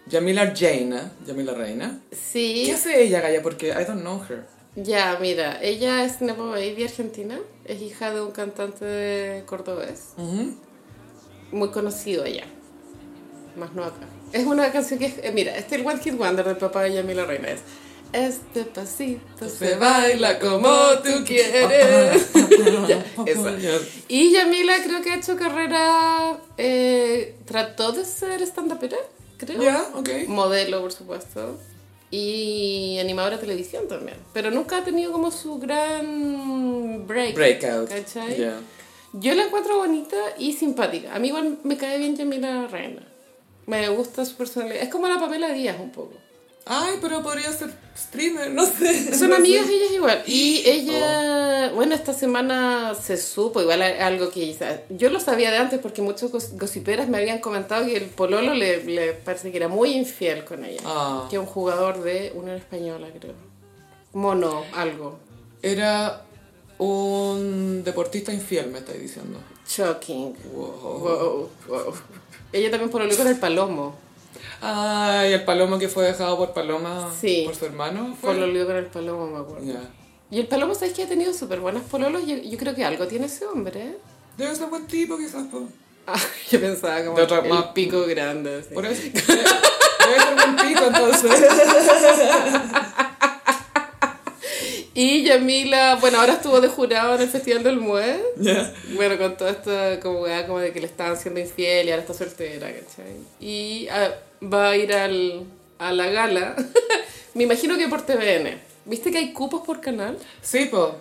[0.09, 1.99] Yamila Jaina, Yamila Reina.
[2.11, 2.63] Sí.
[2.65, 3.41] ¿Qué hace ella, Gaya?
[3.41, 4.45] Porque I don't know her.
[4.75, 10.55] Ya, mira, ella es Nepo Baby argentina, es hija de un cantante cordobés, Ujú.
[11.51, 12.45] muy conocido allá,
[13.55, 14.07] más no acá.
[14.31, 16.81] Es una canción que, es- eh, mira, este es el One Hit Wonder del papá
[16.83, 17.59] de Yamila Reina, es
[18.13, 20.69] Este pasito se baila como
[21.03, 22.29] tú quieres.
[22.87, 23.03] Ya.
[24.07, 28.97] Y Yamila creo que ha hecho carrera, eh, trató de ser stand-upera,
[29.45, 29.61] creo.
[29.61, 30.09] Ya, ok.
[30.27, 31.59] Modelo, por supuesto.
[32.11, 34.17] Y animadora de televisión también.
[34.33, 37.33] Pero nunca ha tenido como su gran break.
[37.35, 37.89] Breakout.
[37.89, 38.37] ¿Cachai?
[38.37, 38.59] Ya.
[39.13, 41.15] Yo la encuentro bonita y simpática.
[41.15, 43.01] A mí igual me cae bien Yamila Reina.
[43.65, 44.83] Me gusta su personalidad.
[44.83, 46.13] Es como la Pamela Díaz un poco.
[46.65, 49.15] Ay, pero podría ser streamer, no sé.
[49.19, 49.73] Son No amigas sé.
[49.75, 50.23] ellas igual.
[50.25, 55.57] Y ella, bueno, esta semana se supo, igual algo que sea, yo lo sabía de
[55.57, 59.57] antes porque muchos gos- gossiperas me habían comentado que el pololo le, le parece que
[59.57, 60.81] era muy infiel con ella.
[60.85, 61.27] Ah.
[61.29, 63.33] Que un jugador de Unión Española, creo.
[64.13, 65.19] Mono, algo.
[65.61, 66.23] Era
[66.77, 69.39] un deportista infiel, me estáis diciendo.
[69.67, 70.35] Shocking.
[70.53, 70.99] Wow.
[70.99, 71.93] Wow, wow.
[72.51, 73.95] Ella también pololo con el palomo.
[74.65, 77.43] Ay, el palomo que fue dejado por Paloma Sí.
[77.45, 78.15] por su hermano.
[78.19, 78.33] ¿fue?
[78.33, 79.65] Pololo con el palomo, me acuerdo.
[79.65, 79.81] Ya.
[80.31, 82.25] Y el palomo, ¿sabes que ha tenido súper buenas pololos?
[82.25, 83.97] Yo, yo creo que algo tiene ese hombre, ¿eh?
[84.37, 85.43] Debe ser buen tipo, quizás.
[85.51, 85.63] po.
[86.07, 86.15] Ah,
[86.49, 88.59] yo pensaba como el más- pico grande.
[88.59, 88.73] así.
[88.73, 89.01] Por eso.
[89.01, 91.31] Debe debe ser buen pico, entonces.
[94.95, 98.21] Y Yamila, bueno, ahora estuvo de jurado en el Festival del Mue.
[98.37, 98.71] Ya.
[98.93, 102.13] Bueno, con toda esta como como de que le estaban siendo infiel y ahora está
[102.13, 103.15] soltera, ¿cachai?
[103.39, 105.45] Y ah, va a ir al,
[105.79, 106.55] a la gala,
[107.33, 108.59] me imagino que por TVN.
[108.85, 110.17] ¿Viste que hay cupos por canal?
[110.41, 110.95] Sí, po.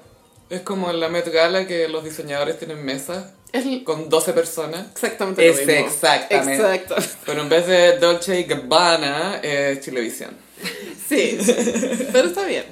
[0.48, 3.24] Es como en la Met Gala que los diseñadores tienen mesas
[3.85, 4.87] con 12 personas.
[4.92, 5.72] exactamente lo mismo.
[5.72, 6.55] exactamente.
[6.55, 6.96] Exacto.
[7.26, 10.37] Pero en vez de Dolce y Gabbana, es Chilevisión.
[11.09, 11.37] Sí,
[12.11, 12.64] pero está bien.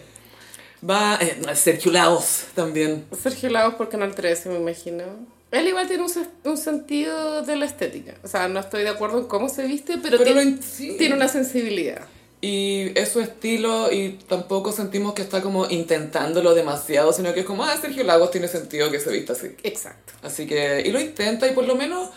[0.89, 3.05] Va eh, Sergio Laos también.
[3.21, 5.05] Sergio Lagos por Canal 13, me imagino.
[5.51, 6.11] Él igual tiene un,
[6.45, 8.15] un sentido de la estética.
[8.23, 10.97] O sea, no estoy de acuerdo en cómo se viste, pero, Pero tiene, sí.
[10.97, 12.03] tiene una sensibilidad.
[12.41, 17.47] Y es su estilo y tampoco sentimos que está como intentándolo demasiado, sino que es
[17.47, 19.49] como, ah, Sergio Lagos tiene sentido que se vista así.
[19.63, 20.15] Exacto.
[20.23, 22.09] Así que, y lo intenta y por lo menos,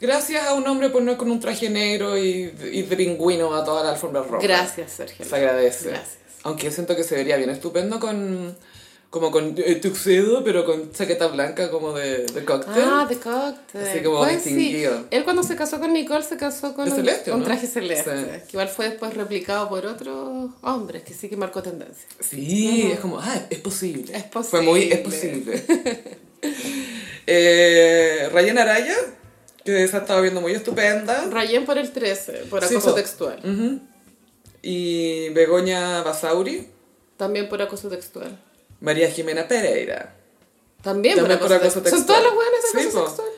[0.00, 3.54] gracias a un hombre por no ir con un traje negro y, y de pingüino
[3.54, 4.42] a toda la alfombra roja.
[4.42, 5.24] Gracias, Sergio.
[5.24, 5.90] Se agradece.
[5.90, 6.17] Gracias.
[6.44, 8.56] Aunque siento que se vería bien estupendo con,
[9.10, 12.84] como con eh, tuxedo, pero con chaqueta blanca como de, de cóctel.
[12.86, 13.82] Ah, de cóctel.
[13.86, 14.50] Así como Pues sí.
[14.54, 15.06] distinguido.
[15.10, 17.44] Él cuando se casó con Nicole se casó con De un, celeste, un ¿no?
[17.44, 18.10] traje celeste.
[18.16, 18.26] Sí.
[18.46, 22.06] Que igual fue después replicado por otros hombres, que sí que marcó tendencia.
[22.20, 24.16] Sí, es como, ah, es posible.
[24.16, 25.58] Es Fue muy, es posible.
[25.58, 26.18] posible.
[27.26, 28.96] eh, Ryan Araya,
[29.64, 31.26] que se ha estado viendo muy estupenda.
[31.30, 32.94] Rayén por el 13, por Sí, acoso po.
[32.94, 33.38] textual.
[33.44, 33.80] Ujú.
[34.62, 36.68] Y Begoña Basauri,
[37.16, 38.38] También por acoso textual.
[38.80, 40.14] María Jimena Pereira.
[40.82, 41.98] También, También por por acoso, textual.
[42.00, 43.28] Son todas las buenas de Sí, acoso textual.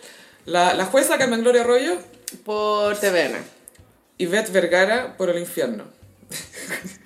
[0.46, 1.98] La, la jueza Carmen Gloria Arroyo,
[2.44, 3.36] Por TVN.
[4.18, 5.84] Yvette Vergara por el infierno,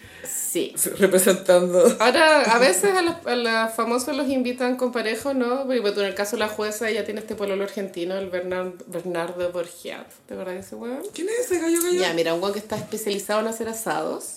[0.54, 0.72] Sí.
[0.98, 1.84] representando...
[1.98, 5.66] Ahora, a veces a los, a los famosos los invitan con pareja, ¿no?
[5.66, 9.50] Pero en el caso de la jueza, ella tiene este pololo argentino, el Bernard, Bernardo
[9.50, 10.06] Borgiat.
[10.28, 11.02] ¿Te acuerdas de ese weón?
[11.12, 12.00] ¿Quién es ese gallo gallo?
[12.00, 14.36] Ya, mira, un weón que está especializado en hacer asados.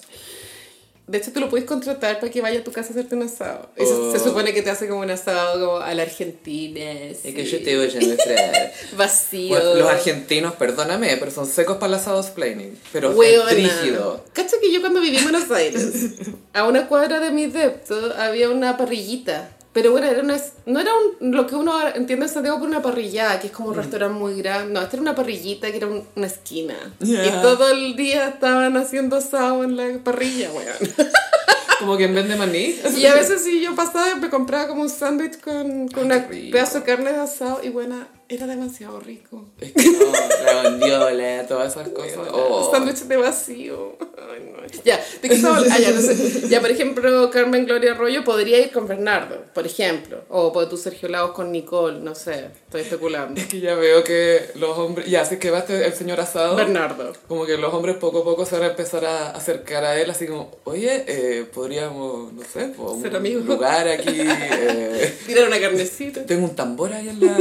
[1.08, 3.24] De hecho, tú lo puedes contratar para que vaya a tu casa a hacerte un
[3.24, 3.70] asado.
[3.78, 4.12] Se- Oh.
[4.12, 6.84] se, supone que te hace como un asado como a la argentina.
[7.22, 7.30] sí.
[7.78, 8.72] voy a.
[8.98, 9.50] Vacío.
[9.50, 12.78] Bueno, los argentinos, perdóname, pero son secos para el asado planning.
[12.91, 13.15] Pero es
[13.56, 14.26] rígido.
[14.34, 15.93] Cacha que yo cuando viví en Buenos Aires,
[16.54, 19.50] a una cuadra de mi depto había una parrillita.
[19.78, 22.82] Pero bueno, era una, no era un- lo que uno entiende en Santiago por una
[22.82, 24.74] parrillada, que es como un restaurante muy grande.
[24.74, 26.74] No, esta era una parrillita que era un- una esquina.
[27.00, 27.24] Ya.
[27.28, 30.74] Y todo el día estaban haciendo asado en la parrilla, weón.
[31.80, 32.76] Como que en vez de maní.
[32.98, 36.10] Y a veces si yo pasaba me compraba como un sándwich con, con un
[36.52, 39.46] pedazo de carne de asado y buena, Era demasiado rico.
[39.62, 40.12] Es que no,
[40.46, 42.28] la bondiola, todas esas cosas.
[42.32, 42.70] Oh.
[42.72, 43.96] Sándwich de vacío.
[44.18, 44.58] Ay, no.
[44.84, 45.42] Ya, ¿de qué?
[45.46, 46.50] Ah, ya, no sé.
[46.50, 50.26] Ya, por ejemplo, Carmen Gloria Arroyo podría ir con Bernardo, por ejemplo.
[50.28, 53.40] O por tu Sergio Lagos con Nicole, no sé, estoy especulando.
[53.42, 56.58] Es que ya veo que los hombres, ya, así que va este- el señor asado.
[56.58, 57.13] Bernardo.
[57.30, 60.10] Como que los hombres poco a poco se van a empezar a acercar a él,
[60.10, 63.46] así como, oye, eh, podríamos, no sé, Ser amigos.
[63.46, 64.10] lugar aquí.
[64.20, 66.26] eh, Tirar una carnecita.
[66.26, 67.38] tengo un tambor ahí en, la,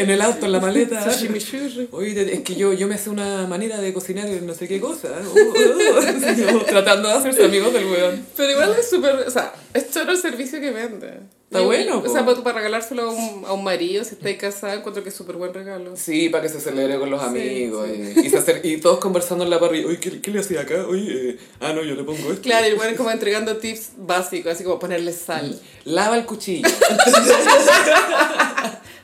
[0.00, 1.08] en el auto, en la maleta.
[1.18, 1.88] Chimichurri.
[1.92, 5.08] Oye, es que yo, yo me sé una manera de cocinar no sé qué cosa.
[5.22, 8.26] Uh, uh, como tratando de hacerse amigos del weón.
[8.36, 11.20] Pero igual es súper, o sea, es choro el servicio que vende.
[11.50, 14.74] Está bueno, O sea, para, para regalárselo a un, a un marido, si estáis casada,
[14.74, 15.96] encuentro que es súper buen regalo.
[15.96, 17.88] Sí, para que se celebre con los amigos.
[17.88, 19.86] Y, y se y todos conversando en la parrilla.
[19.86, 20.86] Oye, ¿qué, qué le hacía acá?
[20.86, 22.42] Oye, eh, ah, no, yo le pongo esto.
[22.42, 25.58] Claro, bueno, es como entregando tips básicos, así como ponerle sal.
[25.84, 26.68] Lava el cuchillo.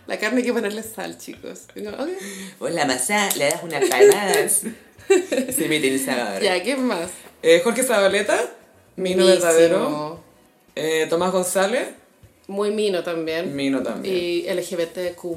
[0.07, 1.63] La carne hay que ponerle sal, chicos.
[1.75, 2.11] Y como, ok.
[2.61, 4.63] O la masa, le das unas palmadas.
[5.57, 6.43] Se mete el sabor.
[6.43, 7.11] Ya, ¿qué más?
[7.43, 8.39] Eh, Jorge Zabaleta,
[8.97, 10.21] Mino verdadero.
[10.77, 11.89] Eh, Tomás González,
[12.47, 13.55] Muy mino también.
[13.55, 14.15] Mino también.
[14.15, 15.37] Y LGBTQ+.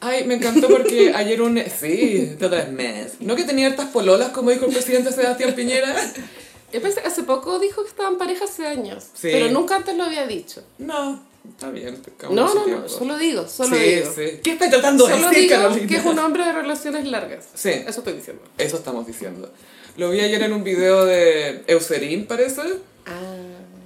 [0.00, 1.62] Ay, me encantó porque ayer un...
[1.78, 2.36] Sí,
[2.70, 3.14] mes.
[3.20, 5.94] ¿No que tenía hartas pololas, como dijo el presidente Sebastián Piñera?
[6.72, 9.04] Yo pensé, hace poco dijo que estaban pareja hace años.
[9.14, 9.28] Sí.
[9.32, 10.62] Pero nunca antes lo había dicho.
[10.78, 11.98] No, está bien.
[12.30, 14.12] No, no, no, solo digo, solo sí, digo.
[14.14, 14.40] sí.
[14.42, 15.86] ¿Qué estás tratando de Solo decir, digo Carolina?
[15.88, 17.44] que es un hombre de relaciones largas.
[17.54, 17.70] Sí.
[17.70, 18.42] Eso estoy diciendo.
[18.58, 19.52] Eso estamos diciendo.
[19.96, 22.60] Lo vi ayer en un video de Eucerin, parece.
[23.06, 23.36] Ah.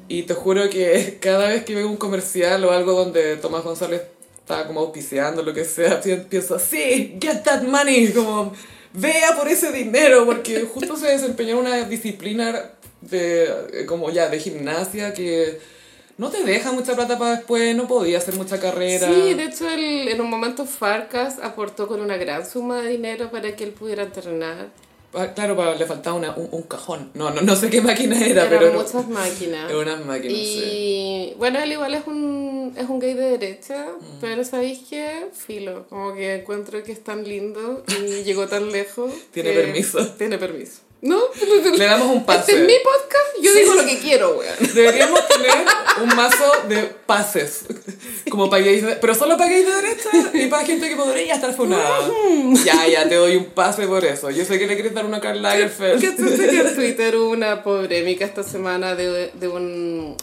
[0.08, 4.02] Y te juro que cada vez que veo un comercial o algo donde Tomás González
[4.38, 8.52] está como auspiciando, lo que sea, pi- pienso, sí, get that money, como,
[8.92, 14.40] vea por ese dinero, porque justo se desempeñó en una disciplina de, como ya, de
[14.40, 15.60] gimnasia que
[16.20, 19.08] no te deja mucha plata para después, no podía hacer mucha carrera.
[19.08, 23.30] Sí, de hecho, él, en un momento Farcas aportó con una gran suma de dinero
[23.30, 24.68] para que él pudiera entrenar.
[25.12, 27.10] Ah, Claro, para- le faltaba una- un, un cajón.
[27.14, 28.72] No, no, no sé qué máquina era, Eran pero...
[28.74, 29.72] muchas máquinas.
[29.82, 30.62] Unas máquinas, sí.
[31.32, 34.20] Y bueno, él igual es un, es un gay de derecha, Mm.
[34.20, 35.26] pero ¿sabéis qué?
[35.32, 39.10] Filo, como que encuentro que es tan lindo y llegó tan lejos.
[39.32, 40.06] Tiene permiso.
[40.18, 40.82] Tiene permiso.
[41.02, 41.18] ¿No?
[41.76, 42.52] Le damos un pase.
[42.52, 44.54] Este es mi podcast, yo digo lo que quiero, weón.
[44.74, 45.50] Deberíamos tener
[46.02, 47.62] un mazo de pases.
[48.30, 51.34] Como para gays de- Pero solo para gays de derecha y para gente que podría
[51.34, 52.10] estar funada.
[52.64, 54.30] Ya, ya, te doy un pase por eso.
[54.30, 56.02] Yo sé que le quieres dar una a Karl Lagerfeld.
[56.02, 60.16] ¿Cachaste que en Twitter hubo una polémica esta semana de, de un,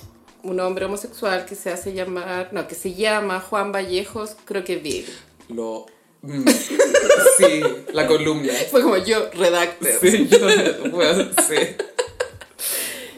[0.43, 5.07] un hombre homosexual que se hace llamar, no, que se llama Juan Vallejos Croqueville?
[5.49, 5.87] Lo...
[6.21, 6.47] mm,
[7.37, 7.61] Sí,
[7.93, 8.53] la columna.
[8.71, 9.97] Fue como yo, redacte.
[9.99, 10.89] Sí, yo...
[10.89, 11.55] Bueno, sí.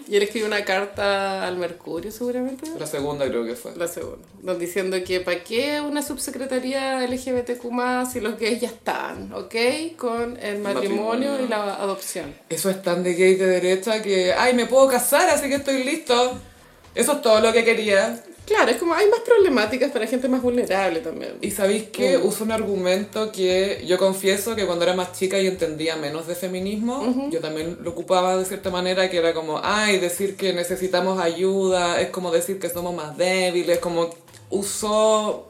[0.10, 2.68] Y él escribió una carta al Mercurio, seguramente.
[2.80, 3.76] La segunda creo que fue.
[3.76, 4.28] La segunda.
[4.42, 9.56] Donde diciendo que para qué una subsecretaría LGBTQ si los gays ya están, ¿ok?
[9.98, 11.46] Con el matrimonio, Matrimonio.
[11.46, 12.34] y la adopción.
[12.50, 15.84] Eso es tan de gay de derecha que, ay, me puedo casar, así que estoy
[15.84, 16.40] listo.
[16.96, 18.20] Eso es todo lo que quería.
[18.50, 21.34] Claro, es como hay más problemáticas para gente más vulnerable también.
[21.40, 22.26] Y sabéis que Mm.
[22.26, 26.34] uso un argumento que yo confieso que cuando era más chica y entendía menos de
[26.34, 31.22] feminismo, yo también lo ocupaba de cierta manera, que era como, ay, decir que necesitamos
[31.22, 34.10] ayuda, es como decir que somos más débiles, como
[34.50, 35.48] usó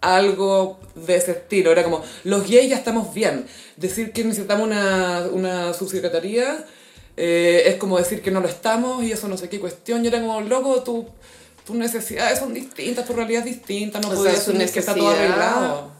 [0.00, 3.44] algo de ese estilo, era como, los gays ya estamos bien,
[3.76, 6.64] decir que necesitamos una, una subsecretaría
[7.16, 10.10] eh, es como decir que no lo estamos y eso no sé qué cuestión, yo
[10.10, 11.06] era como, loco, tú...
[11.66, 15.08] Tus necesidades son distintas, tu realidad es distinta, no podías su asumir que está todo
[15.08, 15.90] arreglado.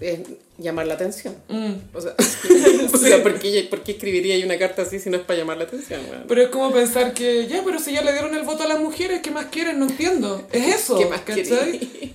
[0.00, 0.20] es
[0.60, 1.34] llamar la atención.
[1.48, 1.72] Mm.
[1.94, 2.14] O sea,
[2.92, 5.58] o sea, ¿por, qué, por qué escribiría una carta así si no es para llamar
[5.58, 6.00] la atención?
[6.26, 8.80] Pero es como pensar que, ya, pero si ya le dieron el voto a las
[8.80, 9.78] mujeres, ¿qué más quieren?
[9.78, 10.46] No entiendo.
[10.52, 10.98] Es eso.
[10.98, 11.22] ¿Qué más.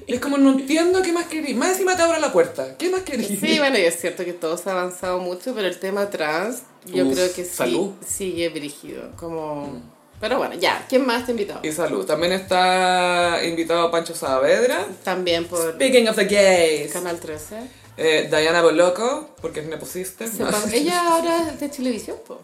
[0.07, 1.53] Es como, no entiendo qué más querí.
[1.53, 2.75] Más encima te abra la puerta.
[2.77, 3.25] ¿Qué más querí?
[3.25, 6.63] Sí, bueno, y es cierto que todo se ha avanzado mucho, pero el tema trans,
[6.85, 7.91] yo Uf, creo que sí, salud.
[8.05, 9.11] sigue brígido.
[9.15, 9.94] Como...
[10.19, 11.59] Pero bueno, ya, ¿quién más te ha invitado?
[11.63, 12.05] Y salud.
[12.05, 14.85] También está invitado Pancho Saavedra.
[15.03, 16.91] También por Speaking of the gays.
[16.93, 17.55] Canal 13.
[17.97, 20.27] Eh, Diana Boloco, porque es neposiste.
[20.27, 22.41] Se pa- Ella ahora es de Televisión, po.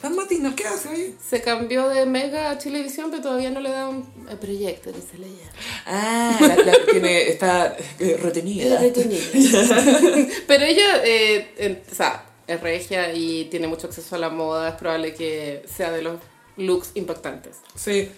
[0.00, 1.16] San Matina, ¿qué hace ahí?
[1.28, 5.00] Se cambió de Mega a Televisión, pero todavía no le da un el proyecto que
[5.00, 5.50] se le llama.
[5.86, 8.80] Ah, la, la- tiene, está eh, retenida.
[10.46, 14.68] Pero ella, eh, en- o sea, es regia y tiene mucho acceso a la moda.
[14.68, 16.20] Es probable que sea de los
[16.58, 17.56] looks impactantes.
[17.74, 18.10] Sí.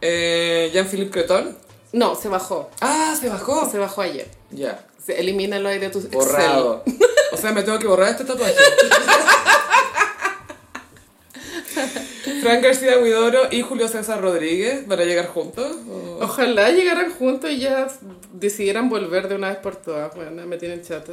[0.00, 1.56] Eh, Jean-Philippe Creton.
[1.92, 2.70] No, se bajó.
[2.80, 3.68] Ah, se bajó.
[3.70, 4.28] Se bajó ayer.
[4.50, 4.86] Ya.
[5.04, 6.18] Se, elimínalo ahí de tus Excel.
[6.20, 6.84] Borrado.
[7.32, 8.54] O sea, me tengo que borrar este tatuaje.
[12.42, 15.76] Fran García Huidoro y Julio César Rodríguez van a llegar juntos.
[15.90, 16.18] ¿O?
[16.22, 17.88] Ojalá llegaran juntos y ya
[18.32, 20.14] decidieran volver de una vez por todas.
[20.14, 21.12] Bueno, me tienen chata.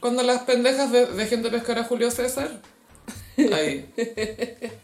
[0.00, 2.50] Cuando las pendejas de- dejen de pescar a Julio César.
[3.36, 3.86] Ahí.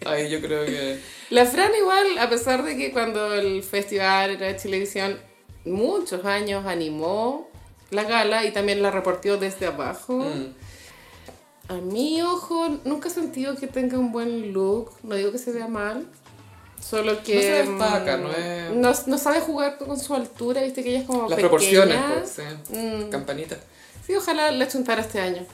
[0.07, 0.99] Ahí yo creo que.
[1.31, 5.19] La Fran igual, a pesar de que cuando el festival era de televisión,
[5.65, 7.49] muchos años animó
[7.91, 10.15] la gala y también la reportió desde abajo.
[10.19, 10.55] Mm.
[11.69, 14.91] A mi ojo, nunca he sentido que tenga un buen look.
[15.05, 16.07] No digo que se vea mal.
[16.81, 17.35] Solo que...
[17.37, 18.71] No se destaca, mm, no es-
[19.07, 21.41] No, no sabe jugar con su altura, viste que ella es como Las pequeña.
[21.49, 22.77] proporciones, pues, sí.
[22.77, 23.11] Mm.
[23.11, 23.57] Campanita.
[24.07, 25.47] Sí, ojalá la chuntara este año.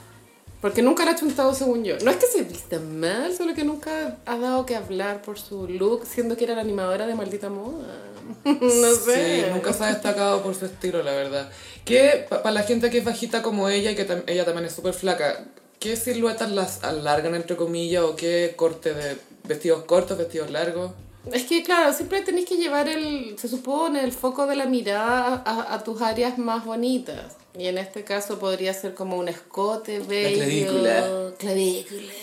[0.61, 1.97] Porque nunca la ha chuntado según yo.
[2.03, 5.67] No es que se vista mal, solo que nunca ha dado que hablar por su
[5.67, 7.93] look, siendo que era la animadora de Maldita Moda.
[8.45, 9.41] no sé.
[9.43, 11.49] Sí, nunca se ha destacado por su estilo, la verdad.
[11.85, 14.73] Que para la gente que es bajita como ella y que tam- ella también es
[14.73, 15.45] súper flaca,
[15.79, 20.91] ¿qué siluetas las alargan, entre comillas, o qué corte de vestidos cortos, vestidos largos?
[21.31, 25.43] Es que, claro, siempre tenéis que llevar el, se supone, el foco de la mirada
[25.45, 27.35] a, a tus áreas más bonitas.
[27.57, 30.37] Y en este caso podría ser como un escote bello.
[30.37, 31.31] clavícula.
[31.37, 32.13] Clavícula.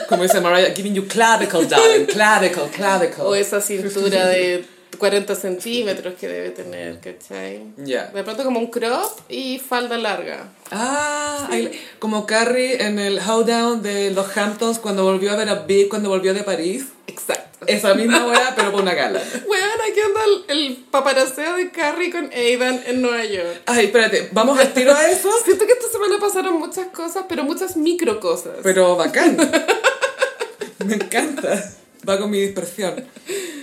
[0.08, 3.24] Como dice Mariah, giving you clavicle, darling, clavicle, clavicle.
[3.24, 4.64] O esa cintura de
[4.98, 7.62] 40 centímetros que debe tener, ¿cachai?
[7.78, 8.06] Ya.
[8.08, 10.48] De pronto como un crop y falda larga.
[10.70, 11.48] Ah,
[11.98, 16.08] como Carrie en el Howdown de los Hamptons cuando volvió a ver a Big cuando
[16.08, 16.86] volvió de París.
[17.06, 17.53] Exacto.
[17.66, 19.20] Esa misma wea, pero por una gala.
[19.46, 23.62] Bueno, aquí anda el, el paparaceo de Carrie con Aidan en Nueva York.
[23.66, 25.30] Ay, espérate, ¿vamos al tiro a eso?
[25.44, 28.52] Siento que esta semana pasaron muchas cosas, pero muchas micro cosas.
[28.62, 29.36] Pero bacán.
[30.86, 31.72] Me encanta.
[32.08, 33.02] Va con mi dispersión.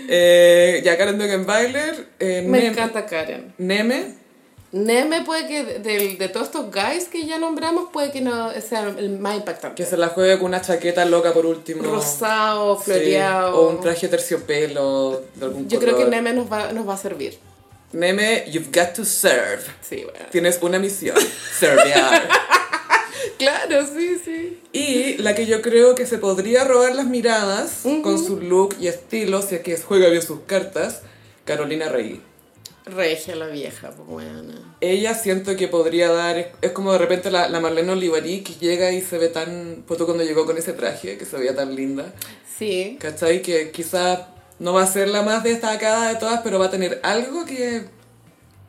[0.10, 3.54] Eh, ya Karen Dugenbailer, eh, Me Nem- encanta Karen.
[3.60, 4.16] Neme,
[4.74, 8.84] Neme puede que, de, de- todos estos guys que ya nombramos, puede que no sea
[8.88, 9.84] el más impactante.
[9.84, 11.84] que se la juegue con una chaqueta loca por último.
[11.84, 13.58] Rosado, Sí, floreado.
[13.60, 16.10] o un traje terciopelo de algún Yo creo que color.
[16.16, 17.38] Neme nos va, nos va a servir.
[17.92, 19.62] Neme, you've got to serve.
[19.82, 20.26] Sí, bueno.
[20.32, 21.18] Tienes una misión,
[21.60, 22.30] servear.
[23.38, 24.60] Claro, sí, sí.
[24.72, 28.88] Y la que yo creo que se podría robar las miradas con su look y
[28.88, 31.02] estilo, si es que juega bien sus cartas,
[31.46, 32.22] Carolina Rey.
[32.86, 34.54] Regia la vieja, pues bueno.
[34.82, 38.54] Ella siento que podría dar, es, es como de repente la, la Marlene Olivarí que
[38.56, 41.76] llega y se ve tan, pues cuando llegó con ese traje, que se veía tan
[41.76, 42.14] linda,
[42.58, 42.98] Sí.
[43.00, 43.42] ¿cachai?
[43.42, 44.22] Que quizás
[44.60, 47.86] no va a ser la más destacada de todas, pero va a tener algo que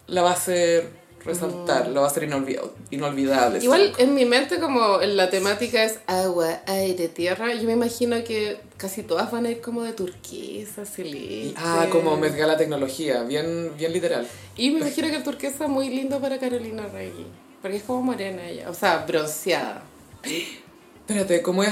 [0.06, 0.88] la va a hacer
[1.24, 3.58] resaltar, la va a hacer inolvi- inolvidable.
[3.62, 8.58] Igual en mi mente como la temática es agua, aire, tierra, yo me imagino que
[8.76, 11.54] casi todas van a ir como de turquesa, celeste.
[11.56, 14.26] Ah, como Met Gala Tecnología, bien, bien literal.
[14.56, 17.12] Y me imagino que el turquesa es muy lindo para Carolina Rey,
[17.60, 19.82] porque es como morena ella, o sea, bronceada.
[21.06, 21.70] Espérate, ¿cómo es?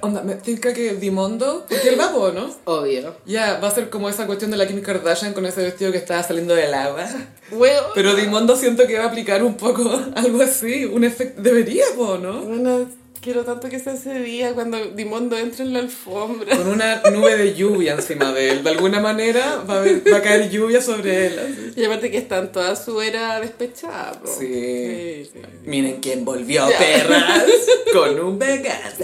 [0.00, 2.50] Onda, me tinca que Dimondo, porque él va, po, ¿no?
[2.64, 3.14] Obvio.
[3.26, 5.98] Ya, va a ser como esa cuestión de la Kim Kardashian con ese vestido que
[5.98, 7.06] estaba saliendo del agua.
[7.50, 9.82] Bueno, Pero Dimondo siento que va a aplicar un poco
[10.16, 11.42] algo así, un efecto...
[11.42, 12.40] Debería, po, ¿no?
[12.40, 12.88] bueno,
[13.20, 16.56] quiero tanto que sea ese día cuando Dimondo entre en la alfombra.
[16.56, 18.64] Con una nube de lluvia encima de él.
[18.64, 21.38] De alguna manera va a, haber- va a caer lluvia sobre él.
[21.38, 21.80] así.
[21.80, 24.20] Y aparte que está en toda su era despechada.
[24.24, 24.46] Sí.
[24.46, 25.40] sí, sí.
[25.64, 26.78] Miren quién volvió, Ya.
[26.78, 27.44] perras,
[27.92, 28.94] con un Vegas.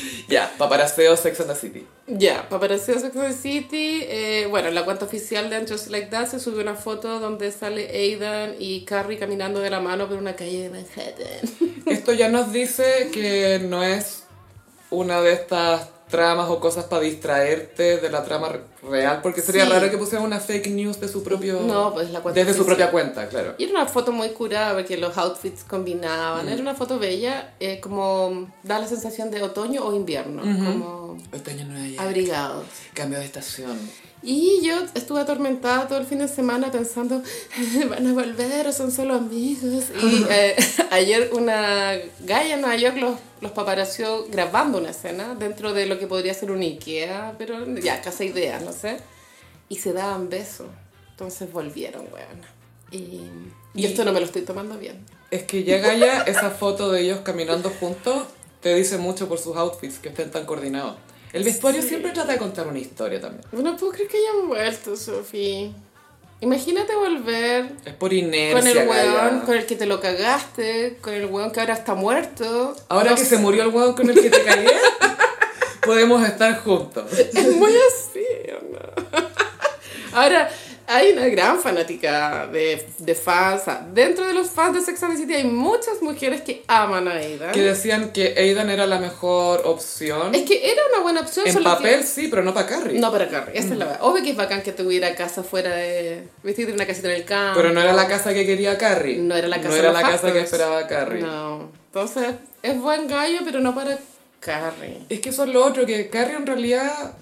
[0.28, 1.86] Ya, paparaseo Sex and the City.
[2.06, 4.00] Ya, paparazzi de Sex and the City.
[4.02, 7.20] eh, bueno, en la cuenta oficial de And Just Like That se subió una foto
[7.20, 11.82] donde sale Aidan y Carrie caminando de la mano por una calle de Manhattan.
[11.86, 14.24] Esto ya nos dice que no es
[14.90, 19.64] una de estas tramas o cosas para distraerte de la trama re- real, porque sería
[19.64, 19.70] Sí.
[19.72, 21.60] raro que pusieran una fake news de su propio...
[21.62, 23.54] No, pues la cuenta Desde su propia cuenta, claro.
[23.58, 26.48] Y era una foto muy curada porque los outfits combinaban.
[26.48, 31.66] Era una foto bella, eh, como da la sensación de otoño o invierno, como Otoño
[31.88, 31.98] York.
[32.00, 32.66] abrigados.
[32.94, 33.76] Cambio de estación.
[34.24, 37.22] Y yo estuve atormentada todo el fin de semana pensando,
[37.88, 39.84] van a volver o son solo amigos.
[40.00, 40.54] Y eh,
[40.90, 45.98] ayer una galla en Nueva York los, los paparació grabando una escena dentro de lo
[45.98, 48.98] que podría ser un Ikea, pero ya, casa idea, no sé.
[49.68, 50.68] Y se daban besos.
[51.10, 52.40] Entonces volvieron, weón.
[52.90, 53.32] Y, y
[53.74, 55.04] Y- esto no me lo estoy tomando bien.
[55.30, 58.24] Es que ya esa foto de ellos caminando juntos,
[58.60, 60.96] te dice mucho por sus outfits, que estén tan coordinados.
[61.32, 63.42] El vestuario siempre trata de contar una historia también.
[63.52, 65.72] No puedo creer que hayan vuelto, Sofi.
[66.40, 71.14] Imagínate volver Es por inercia, con el weón con el que te lo cagaste, con
[71.14, 72.74] el weón que ahora está muerto.
[72.88, 73.36] Ahora No que sé.
[73.36, 74.66] se murió el weón con el que te caí,
[75.82, 77.04] podemos estar juntos.
[77.16, 78.26] Es muy así,
[78.60, 79.28] ¿o no?
[80.18, 80.50] Ahora,
[80.86, 83.62] hay una gran fanática de, de fans.
[83.94, 87.12] dentro de los fans de Sex and the City hay muchas mujeres que aman a
[87.12, 87.52] Aidan.
[87.52, 90.34] Que decían que Aidan era la mejor opción.
[90.34, 91.46] Es que era una buena opción.
[91.46, 92.98] en solo papel que- sí, pero no para Carrie.
[92.98, 94.00] No para Carrie, esa es la verdad.
[94.02, 96.28] Obvio que es bacán que tuviera casa fuera de...
[96.42, 97.60] Vestir de una casita en el campo.
[97.60, 99.18] Pero no era la casa que quería Carrie.
[99.18, 101.22] No era la casa No era la casa que esperaba Carrie.
[101.22, 101.70] No.
[101.86, 103.98] Entonces, es buen gallo, pero no para
[104.40, 104.98] Carrie.
[105.08, 107.14] Es que eso es lo otro, que Carrie en realidad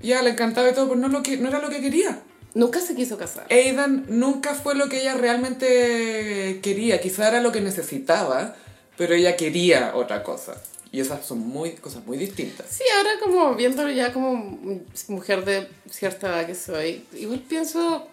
[0.00, 2.20] ya le encantaba y todo, pero no, lo que, no era lo que quería.
[2.58, 3.46] Nunca se quiso casar.
[3.50, 8.56] Aidan nunca fue lo que ella realmente quería, quizá era lo que necesitaba,
[8.96, 10.60] pero ella quería otra cosa.
[10.90, 12.66] Y esas son muy, cosas muy distintas.
[12.68, 14.58] Sí, ahora como viéndolo ya como
[15.06, 18.08] mujer de cierta edad que soy, igual pienso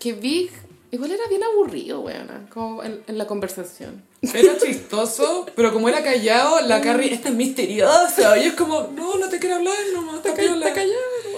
[0.00, 0.50] que Big
[0.90, 4.02] igual era bien aburrido, weona, como en, en la conversación.
[4.20, 8.36] Era chistoso, pero como era callado, la Carrie esta es misteriosa.
[8.38, 10.66] Y es como, no, no te quiero hablar nomás, está piola".
[10.66, 11.31] Está callado.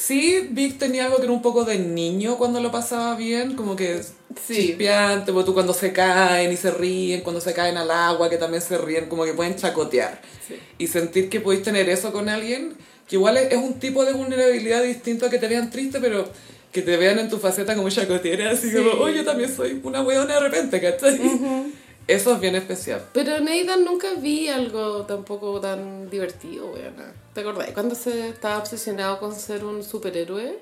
[0.00, 3.74] Sí, Vic tenía algo que era un poco de niño cuando lo pasaba bien, como
[3.74, 4.00] que
[4.46, 4.54] Sí.
[4.54, 8.36] chispeante, porque tú cuando se caen y se ríen, cuando se caen al agua, que
[8.36, 10.22] también se ríen, como que pueden chacotear.
[10.46, 10.54] Sí.
[10.78, 12.74] Y sentir que podéis tener eso con alguien,
[13.08, 16.30] que igual es, es un tipo de vulnerabilidad distinto a que te vean triste, pero
[16.70, 18.76] que te vean en tu faceta como chacoteera, así Sí.
[18.76, 21.18] como, oye, yo también soy una weona de repente, ¿cachai?
[22.08, 23.04] Eso es bien especial.
[23.12, 27.12] Pero en nunca vi algo tampoco tan divertido, weona.
[27.34, 27.70] ¿Te acordás?
[27.72, 30.58] Cuando se estaba obsesionado con ser un superhéroe.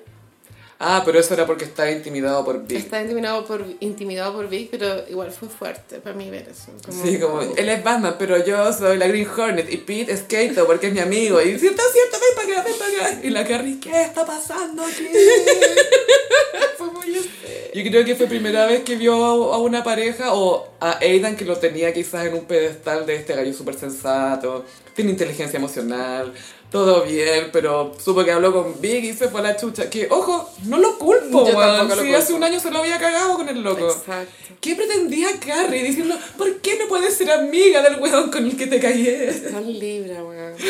[0.79, 2.77] Ah, pero eso era porque estaba intimidado por Vic.
[2.77, 6.71] Está intimidado por, intimidado por Vic, pero igual fue fuerte para mí ver eso.
[6.85, 10.21] Como, Sí, como él es Batman, pero yo soy la Green Hornet y Pete es
[10.21, 11.41] Kato porque es mi amigo.
[11.41, 13.19] Y cierto, cierto, ven para acá, ven para acá.
[13.23, 15.07] Y la Carrie, ¿qué está pasando aquí?
[16.77, 17.27] Fue muy.
[17.73, 21.35] Yo creo que fue primera vez que vio a a una pareja o a Aidan
[21.35, 24.65] que lo tenía quizás en un pedestal de este gallo súper sensato,
[24.95, 26.33] tiene inteligencia emocional,
[26.71, 29.89] todo bien, pero supo que habló con Big y se fue a la chucha.
[29.89, 32.17] Que, ojo, no lo culpo, Yo lo Si culpo.
[32.17, 33.87] hace un año se lo había cagado con el loco.
[33.89, 34.33] Exacto.
[34.59, 38.67] ¿Qué pretendía Carrie diciendo, ¿por qué no puedes ser amiga del weón con el que
[38.67, 39.05] te caí?
[39.51, 40.55] Tan libra, weón.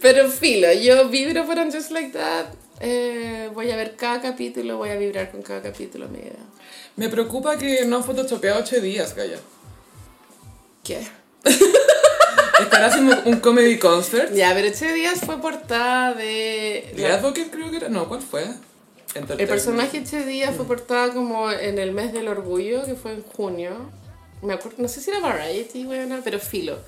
[0.00, 2.46] Pero filo, yo vibro por Just Like That.
[2.80, 6.36] Eh, voy a ver cada capítulo, voy a vibrar con cada capítulo, mi vida.
[6.96, 9.38] Me preocupa que no photoshopeado 8 días, Gaya.
[10.82, 11.06] ¿Qué?
[12.60, 14.32] Estará haciendo un comedy concert.
[14.32, 16.92] Ya, pero Che Díaz fue portada de...
[16.94, 17.88] The Advocate creo que era.
[17.88, 18.44] No, ¿cuál fue?
[19.14, 23.22] El personaje Che Díaz fue portada como en el mes del orgullo, que fue en
[23.22, 23.90] junio.
[24.42, 26.78] Me acuerdo, no sé si era Variety, bueno, pero filo.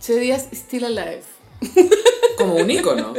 [0.00, 1.22] Che Díaz still alive.
[2.36, 3.14] Como un ícono.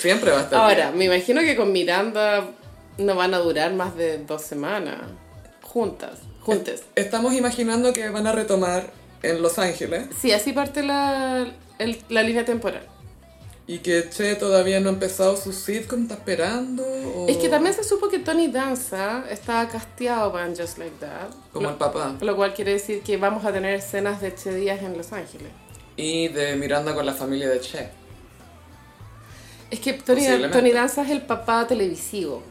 [0.00, 0.60] Siempre va a estar.
[0.60, 2.50] Ahora, me imagino que con Miranda
[2.98, 5.00] no van a durar más de dos semanas.
[5.62, 6.82] Juntas, juntes.
[6.94, 8.90] Estamos imaginando que van a retomar
[9.30, 11.46] en Los Ángeles Sí, así parte la,
[11.78, 12.86] el- la línea temporal.
[13.66, 16.82] y que Che todavía no ha empezado su sitcom, está esperando.
[16.84, 21.30] o- Es que también se supo que Tony Danza estaba casteado para Just Like That.
[21.52, 22.14] Como el papá.
[22.20, 25.48] Lo cual quiere decir que vamos a tener escenas de Che Díaz en Los Ángeles.
[25.96, 27.88] Y de Miranda con la familia de Che.
[29.70, 30.26] Es que Tony.
[30.52, 32.42] Tony Danza es el papá televisivo,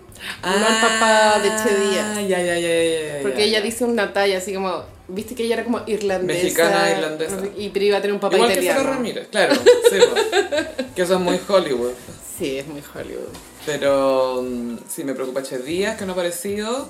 [0.43, 2.17] no el papá de Che Díaz.
[2.17, 3.21] Ah, ya, ya, ya, ya.
[3.21, 6.43] Porque ella dice una talla así como, viste que ella era como irlandesa.
[6.43, 7.37] Mexicana, irlandesa.
[7.57, 8.79] Y pero iba a tener un papá Igual que italiano.
[8.81, 9.55] Sara Ramírez, claro.
[9.55, 10.85] Sí, po.
[10.95, 11.91] que eso es muy Hollywood.
[12.37, 13.29] Sí, es muy Hollywood.
[13.65, 16.89] Pero mm, sí, me preocupa Che Díaz, que no ha aparecido.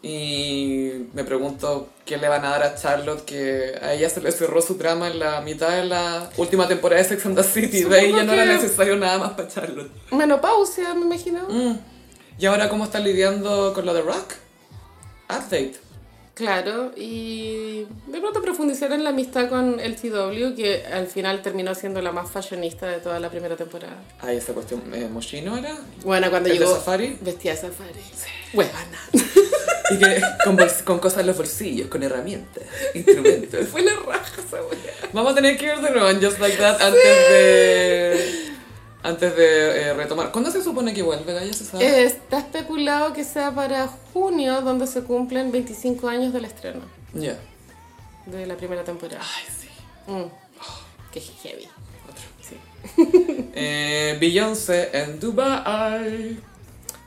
[0.00, 4.30] Y me pregunto qué le van a dar a Charlotte, que a ella se le
[4.30, 7.82] cerró su trama en la mitad de la última temporada de Sex and the City.
[7.82, 9.90] De ahí ya no era que- necesario nada más para Charlotte.
[10.12, 11.48] Menopausia, me imagino.
[11.48, 11.78] Mm.
[12.38, 14.34] ¿Y ahora cómo está lidiando con lo de Rock?
[15.28, 15.74] Update.
[16.34, 21.74] Claro, y de pronto profundizar en la amistad con el TW, que al final terminó
[21.74, 23.96] siendo la más fashionista de toda la primera temporada.
[24.20, 25.76] Ay, esa cuestión, eh, ¿Moschino era?
[26.04, 27.18] Bueno, cuando ¿El de llegó Safari?
[27.20, 28.00] vestida de safari.
[28.54, 28.98] Huevana.
[29.90, 30.20] Y que
[30.84, 32.62] con, cosas en los bolsillos, con herramientas,
[32.94, 33.68] instrumentos.
[33.68, 35.10] Fue la raja esa wea.
[35.14, 38.48] Vamos a tener que ir de nuevo en Just Like That antes de...
[39.02, 40.32] Antes de eh, retomar.
[40.32, 41.52] ¿Cuándo se supone que vuelve, Gaya?
[41.52, 41.84] ¿Se sabe?
[41.86, 46.80] Eh, Está especulado que sea para junio, donde se cumplen 25 años del estreno
[47.14, 47.38] Ya.
[48.26, 49.22] de la primera temporada.
[49.22, 49.68] Ay, sí.
[50.10, 50.24] Mm.
[51.12, 51.68] Qué heavy.
[52.08, 52.24] Otro.
[52.42, 52.56] Sí.
[53.54, 56.38] Eh, Beyoncé en Dubai.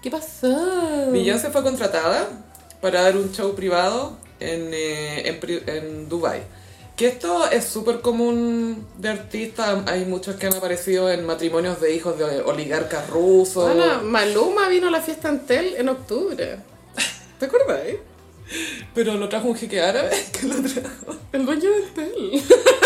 [0.02, 1.12] ¿Qué pasó?
[1.12, 2.28] Beyoncé fue contratada
[2.82, 6.42] para dar un show privado en, eh, en, en Dubai.
[7.02, 9.80] Que esto es súper común de artistas.
[9.88, 13.74] Hay muchos que han aparecido en matrimonios de hijos de oligarcas rusos.
[13.74, 16.60] Bueno, Maluma vino a la fiesta Antel en octubre.
[17.40, 17.80] ¿Te acuerdas?
[18.94, 21.18] Pero lo trajo un jeque árabe que lo trajo.
[21.32, 22.44] El dueño de Antel.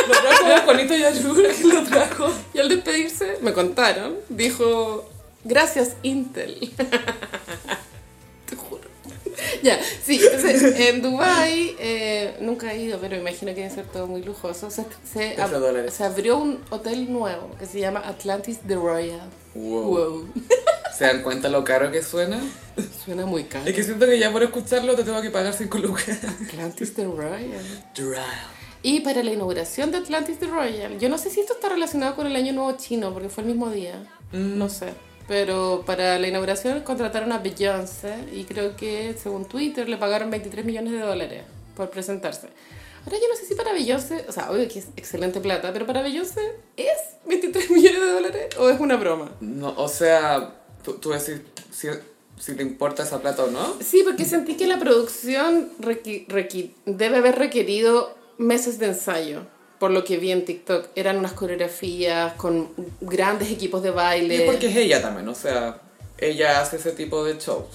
[0.08, 2.32] Lo trajo Juanito Yayura que lo trajo.
[2.54, 5.10] Y al despedirse, me contaron, dijo,
[5.44, 6.72] Gracias, Intel.
[9.64, 14.08] Ya, sí, entonces en Dubai eh, nunca he ido, pero imagino que debe ser todo
[14.08, 14.70] muy lujoso.
[14.70, 19.30] Se, se, ab- se abrió un hotel nuevo que se llama Atlantis The Royal.
[19.54, 19.84] Wow.
[19.84, 20.30] Wow.
[20.98, 22.40] ¿Se dan cuenta lo caro que suena?
[23.04, 23.66] Suena muy caro.
[23.66, 26.20] Es que siento que ya por escucharlo te tengo que pagar 5 lucas.
[26.48, 27.84] Atlantis The Royal.
[27.96, 28.56] Drive.
[28.82, 32.16] Y para la inauguración de Atlantis The Royal, yo no sé si esto está relacionado
[32.16, 33.96] con el Año Nuevo Chino, porque fue el mismo día,
[34.32, 34.94] no sé.
[35.28, 40.64] Pero para la inauguración contrataron a Beyoncé y creo que, según Twitter, le pagaron 23
[40.66, 41.44] millones de dólares
[41.76, 42.48] por presentarse.
[43.06, 45.86] Ahora yo no sé si para Beyoncé, o sea, obvio que es excelente plata, pero
[45.86, 46.42] para Beyoncé
[46.78, 46.98] ¿es
[47.28, 49.32] 23 millones de dólares o es una broma?
[49.42, 51.88] No, o sea, tú, tú decís si,
[52.40, 53.76] si te importa esa plata o no.
[53.82, 59.42] Sí, porque sentí que la producción requi- requi- debe haber requerido meses de ensayo.
[59.80, 62.70] Por lo que vi en TikTok, eran unas coreografías con
[63.02, 64.36] grandes equipos de Y baile.
[64.46, 65.82] es porque es ella también, o sea,
[66.18, 67.68] ella hace ese tipo de shows.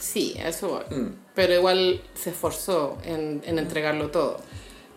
[0.00, 0.82] Sí, eso.
[0.90, 1.08] Mm.
[1.34, 4.38] Pero igual se esforzó en, en entregarlo todo.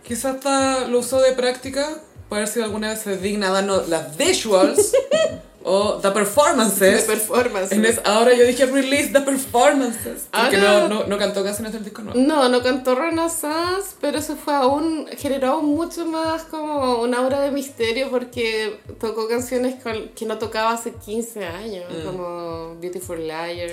[0.03, 4.15] Quizás hasta lo usó de práctica para ver si alguna vez se digna darnos las
[4.17, 4.93] visuals
[5.71, 7.05] o the performances.
[7.07, 7.71] De performance.
[7.71, 10.27] En es- ahora yo dije release the performances.
[10.31, 12.13] Porque Ahora- no, no, no cantó canciones del disco, no.
[12.15, 17.51] No, no cantó Renaissance, pero eso fue aún, generó mucho más como una aura de
[17.51, 22.05] misterio porque tocó canciones con- que no tocaba hace 15 años, Mm.
[22.05, 23.69] como Beautiful Liar.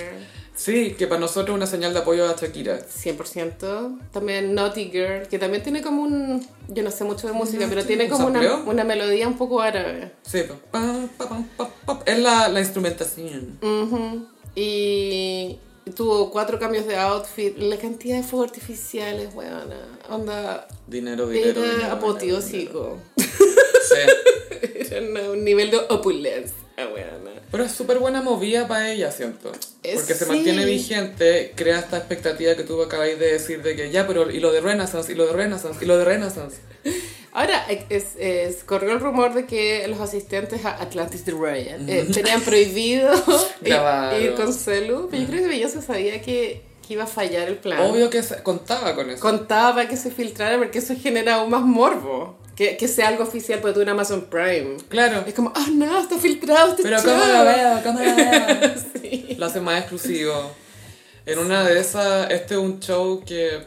[0.55, 2.79] Sí, que para nosotros es una señal de apoyo a Shakira.
[2.81, 3.99] 100%.
[4.11, 6.47] También Naughty Girl, que también tiene como un...
[6.69, 9.37] Yo no sé mucho de música, pero sí, tiene ¿un como una, una melodía un
[9.37, 10.11] poco árabe.
[10.23, 10.41] Sí,
[10.71, 10.81] pa,
[11.17, 12.03] pa, pa, pa.
[12.05, 13.57] es la, la instrumentación.
[13.63, 14.27] Ujú.
[14.53, 15.57] Y
[15.95, 17.57] tuvo cuatro cambios de outfit.
[17.57, 19.99] La cantidad de fuegos artificiales, weona.
[20.09, 20.67] Onda...
[20.85, 22.97] Dinero, dinero, Era dinero, apoteósico.
[23.17, 24.87] Sí.
[24.91, 27.31] Era un nivel de opulencia, weona.
[27.51, 29.51] Pero es súper buena movida para ella, siento.
[29.51, 30.31] Porque se sí.
[30.31, 34.39] mantiene vigente, crea esta expectativa que tú acabáis de decir de que ya, pero y
[34.39, 36.57] lo de Renaissance, y lo de Renaissance, y lo de Renaissance.
[37.39, 42.07] Ahora, es, es- corrió el rumor de que los asistentes a Atlantis The Royal eh,
[42.11, 43.11] tenían prohibido
[43.63, 43.75] ir,
[44.23, 47.57] ir con celu, pero yo creo que Beyoncé sabía que, que iba a fallar el
[47.57, 47.79] plan.
[47.81, 49.21] Obvio que se- contaba con eso.
[49.21, 52.37] Contaba que se filtrara porque eso genera aún más morbo.
[52.55, 54.77] Que, que sea algo oficial porque tú en Amazon Prime.
[54.89, 55.23] Claro.
[55.27, 57.11] Es como, ah, no, está filtrado este Pero show".
[57.11, 57.79] ¿cómo lo veo?
[57.83, 58.73] ¿Cómo lo veo?
[58.99, 59.35] Sí.
[59.37, 60.33] Lo hace más exclusivo.
[61.27, 63.59] En una de esas, este es un show que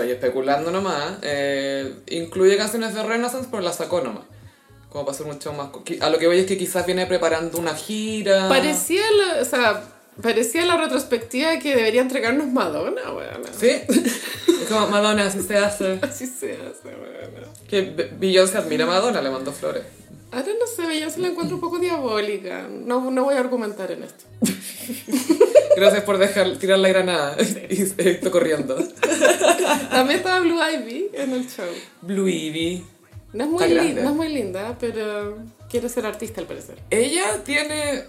[0.00, 1.18] estoy especulando nomás.
[1.22, 4.24] eh, incluye canciones de Renaissance, pero las sacó nomás.
[4.88, 5.68] Como para un show más.
[6.00, 8.48] A lo que voy es que quizás viene preparando una gira.
[8.48, 9.82] Parecía, la, o sea,
[10.22, 13.42] parecía la retrospectiva que debería entregarnos Madonna, weón.
[13.58, 13.68] ¿Sí?
[13.68, 15.98] Es como Madonna, así se hace.
[16.02, 17.48] Así se hace, weón.
[17.68, 19.82] Que Be- Beyoncé admira a Madonna, le mandó flores.
[20.30, 22.66] Ahora no sé, yo se la encuentro un poco diabólica.
[22.70, 24.24] No, no voy a argumentar en esto.
[25.78, 27.36] Gracias por dejar tirar la granada.
[27.70, 28.76] Y estoy corriendo.
[29.90, 31.66] También estaba Blue Ivy en el show.
[32.02, 32.84] Blue Ivy.
[33.32, 34.02] No es muy, Está lin- grande.
[34.02, 35.38] no es muy linda, pero
[35.70, 36.78] quiere ser artista al parecer.
[36.90, 38.04] Ella tiene.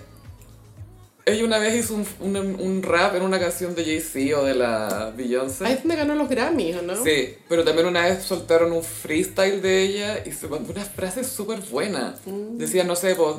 [1.25, 4.55] Ella una vez hizo un, un, un rap en una canción de Jay-Z o de
[4.55, 5.71] la Ahí Beyoncé.
[5.71, 7.03] es donde ganó los Grammys, ¿o no?
[7.03, 11.27] Sí, pero también una vez soltaron un freestyle de ella y se mandó unas frases
[11.27, 12.15] súper buenas.
[12.25, 12.57] Mm.
[12.57, 13.35] Decía, no sé, pues,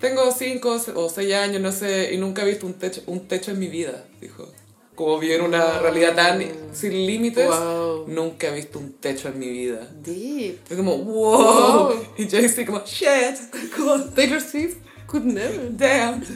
[0.00, 3.50] tengo cinco o seis años, no sé, y nunca he visto un techo, un techo
[3.52, 4.50] en mi vida, dijo.
[4.94, 5.82] Como vi en una Wow.
[5.82, 6.40] realidad tan
[6.72, 8.04] sin límites, Wow.
[8.06, 9.88] nunca he visto un techo en mi vida.
[10.04, 10.58] Deep.
[10.70, 11.88] Es como, wow.
[11.88, 12.04] Wow.
[12.18, 13.36] Y Jay-Z como, shit,
[13.76, 14.76] como, Taylor Swift
[15.08, 15.68] could never.
[15.76, 16.22] Damn.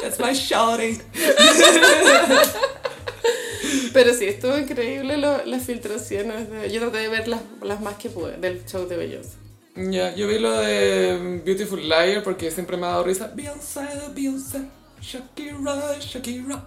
[0.00, 0.98] That's my shawty.
[3.92, 6.50] Pero sí, estuvo increíble lo- las filtraciones.
[6.50, 9.41] de- yo traté de ver las, las más que pude del show de Beyoncé.
[9.74, 13.32] Ya, yo vi lo de Beautiful Liar porque siempre me ha dado risa.
[13.34, 13.80] Beyoncé,
[14.14, 14.66] Beyoncé,
[15.00, 16.66] Shakira, Shakira.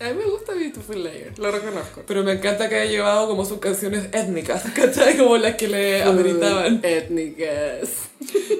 [0.00, 2.02] A mí me gusta Beautiful Liar, lo reconozco.
[2.06, 5.18] Pero me encanta que haya llevado como sus canciones étnicas, ¿cachai?
[5.18, 6.80] Como las que le ameritaban.
[6.82, 8.08] Étnicas.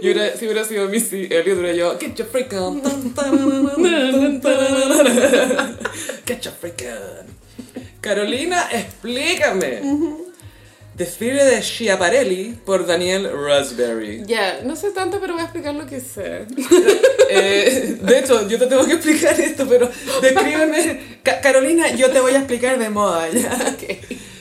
[0.02, 2.82] Y hubiera, si hubiera sido Missy Elliott, hubiera yo, Get your freak on.
[6.26, 7.26] Get your freak on.
[8.02, 9.80] Carolina, explícame.
[10.96, 14.22] Desfile de Schiaparelli por Daniel Raspberry.
[14.26, 16.46] Ya, no sé tanto, pero voy a explicar lo que sé.
[17.36, 19.90] Eh, de hecho, yo te tengo que explicar esto, pero
[20.20, 21.18] descríbeme.
[21.22, 23.74] Ca- Carolina, yo te voy a explicar de moda, ¿ya?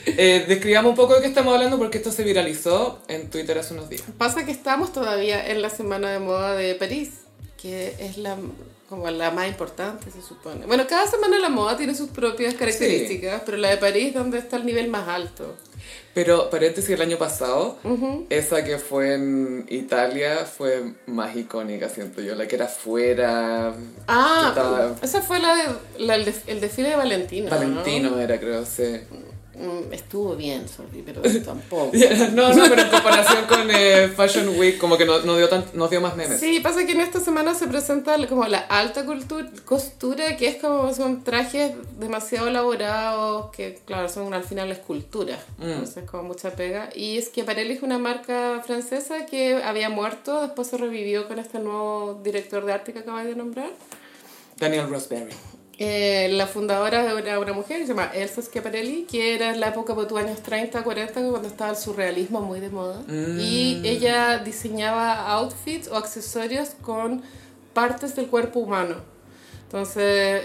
[0.05, 3.73] Eh, describamos un poco de qué estamos hablando porque esto se viralizó en Twitter hace
[3.73, 4.03] unos días.
[4.17, 7.11] Pasa que estamos todavía en la semana de moda de París,
[7.59, 8.35] que es la
[8.93, 10.65] como la más importante, se supone.
[10.65, 14.57] Bueno, cada semana la moda tiene sus propias características, pero la de París donde está
[14.57, 15.55] el nivel más alto.
[16.13, 17.77] Pero paréntesis, el año pasado,
[18.29, 23.73] esa que fue en Italia fue más icónica, siento yo, la que era fuera.
[24.07, 25.63] Ah, estaba- esa fue la de,
[26.05, 27.49] la- el, desfile de Valentino.
[27.49, 27.55] ¿no?
[27.55, 28.99] Valentino era, creo, sí.
[29.55, 31.91] Mm, Estuvo bien, sorry, pero tampoco.
[32.33, 35.63] No, no, pero en comparación con eh, Fashion Week, como que no, no dio tan,
[35.73, 36.39] nos dio más memes.
[36.39, 40.55] Sí, pasa que en esta semana se presenta como la alta cultu- costura, que es
[40.55, 46.89] como son trajes demasiado elaborados, que claro, son al final esculturas, entonces como mucha pega.
[46.95, 51.37] Y es que Parelli es una marca francesa que había muerto, después se revivió con
[51.39, 53.69] este nuevo director de arte que acabas de nombrar.
[54.57, 55.33] Daniel Roseberry.
[55.85, 59.93] Eh, la fundadora era una mujer se llama Elsa Schiaparelli, que era en la época
[59.93, 63.01] de años 30, 40, cuando estaba el surrealismo muy de moda.
[63.09, 67.21] Y ella diseñaba outfits o accesorios con
[67.73, 68.95] partes del cuerpo humano.
[69.65, 69.95] Entonces,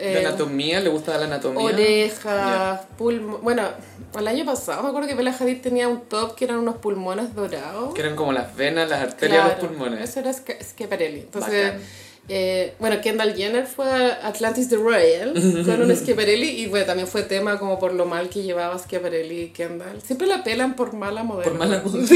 [0.00, 0.80] ¿De eh, anatomía?
[0.80, 1.62] ¿Le gusta la anatomía?
[1.62, 3.42] orejas, pulmones.
[3.42, 3.62] Bueno,
[4.18, 7.34] el año pasado me acuerdo que Bella Hadid tenía un top que eran unos pulmones
[7.34, 7.92] dorados.
[7.94, 10.08] Que eran como las venas, las arterias, Claro, los pulmones.
[10.08, 11.20] Eso era Schiaparelli.
[11.20, 11.82] Entonces, Bacán.
[12.28, 15.32] Eh, bueno, Kendall Jenner fue a Atlantis the Royal
[15.64, 19.42] con un Schiaparelli y bueno, también fue tema como por lo mal que llevaba Schiaparelli
[19.42, 20.02] y Kendall.
[20.02, 21.50] Siempre la pelan por mala modelo.
[21.50, 22.04] Por mala moda.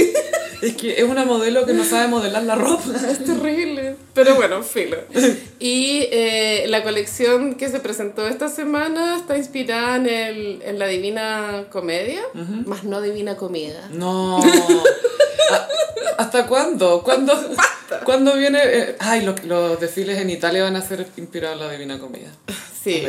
[0.62, 2.84] Es que es una modelo que no sabe modelar la ropa.
[3.10, 3.96] Es terrible.
[4.14, 4.96] Pero bueno, filo.
[5.58, 10.86] Y eh, la colección que se presentó esta semana está inspirada en, el, en la
[10.86, 12.22] Divina Comedia,
[12.64, 13.88] más no Divina Comida.
[13.90, 14.40] No.
[15.50, 15.68] ¿A-
[16.18, 17.02] ¿Hasta cuándo?
[17.02, 17.32] ¿Cuándo,
[18.04, 18.60] ¿cuándo viene?
[18.62, 22.30] eh, ay, los, los desfiles en Italia van a ser inspirados en la Divina Comedia.
[22.82, 23.00] Sí.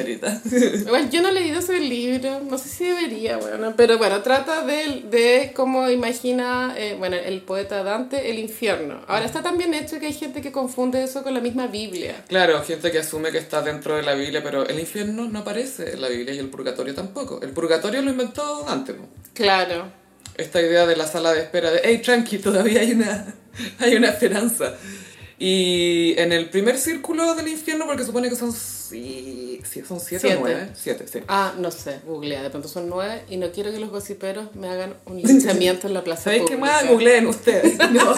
[0.86, 4.64] Igual yo no he leído ese libro, no sé si debería, bueno, pero bueno, trata
[4.64, 9.02] de, de cómo imagina, eh, bueno, el poeta Dante el infierno.
[9.08, 12.24] Ahora está tan bien hecho que hay gente que confunde eso con la misma Biblia.
[12.28, 15.94] Claro, gente que asume que está dentro de la Biblia, pero el infierno no aparece
[15.94, 17.40] en la Biblia y el purgatorio tampoco.
[17.42, 18.96] El purgatorio lo inventó Dante.
[19.34, 20.03] Claro.
[20.38, 23.36] Esta idea de la sala de espera, de, hey, tranqui, todavía hay una,
[23.80, 24.74] hay una esperanza.
[25.40, 30.28] Y en el primer círculo del infierno, porque supone que son, sí, sí, son siete,
[30.28, 30.38] Siete.
[30.38, 31.20] o nueve, siete, sí.
[31.28, 34.70] Ah, no sé, googlea, de pronto son nueve y no quiero que los gossiperos me
[34.70, 36.88] hagan un linchamiento en la plaza ¿Sabéis qué más?
[36.88, 37.78] Googleen ustedes.
[37.92, 38.16] No.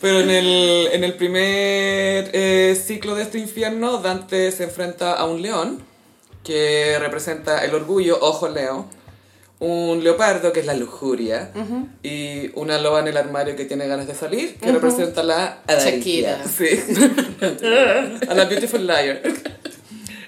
[0.00, 5.24] Pero en el, en el primer eh, ciclo de este infierno, Dante se enfrenta a
[5.24, 5.82] un león
[6.42, 8.86] que representa el orgullo, ojo Leo,
[9.64, 11.50] un leopardo que es la lujuria
[12.02, 15.62] y una loba en el armario que tiene ganas de salir que representa la.
[15.68, 16.42] Shakira.
[16.46, 16.68] Sí.
[18.28, 19.22] a la Beautiful Liar.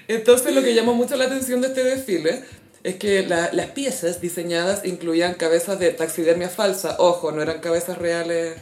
[0.07, 2.43] Entonces lo que llamó mucho la atención de este desfile
[2.83, 6.95] es que la- las piezas diseñadas incluían cabezas de taxidermia falsa.
[6.99, 8.55] Ojo, no eran cabezas reales,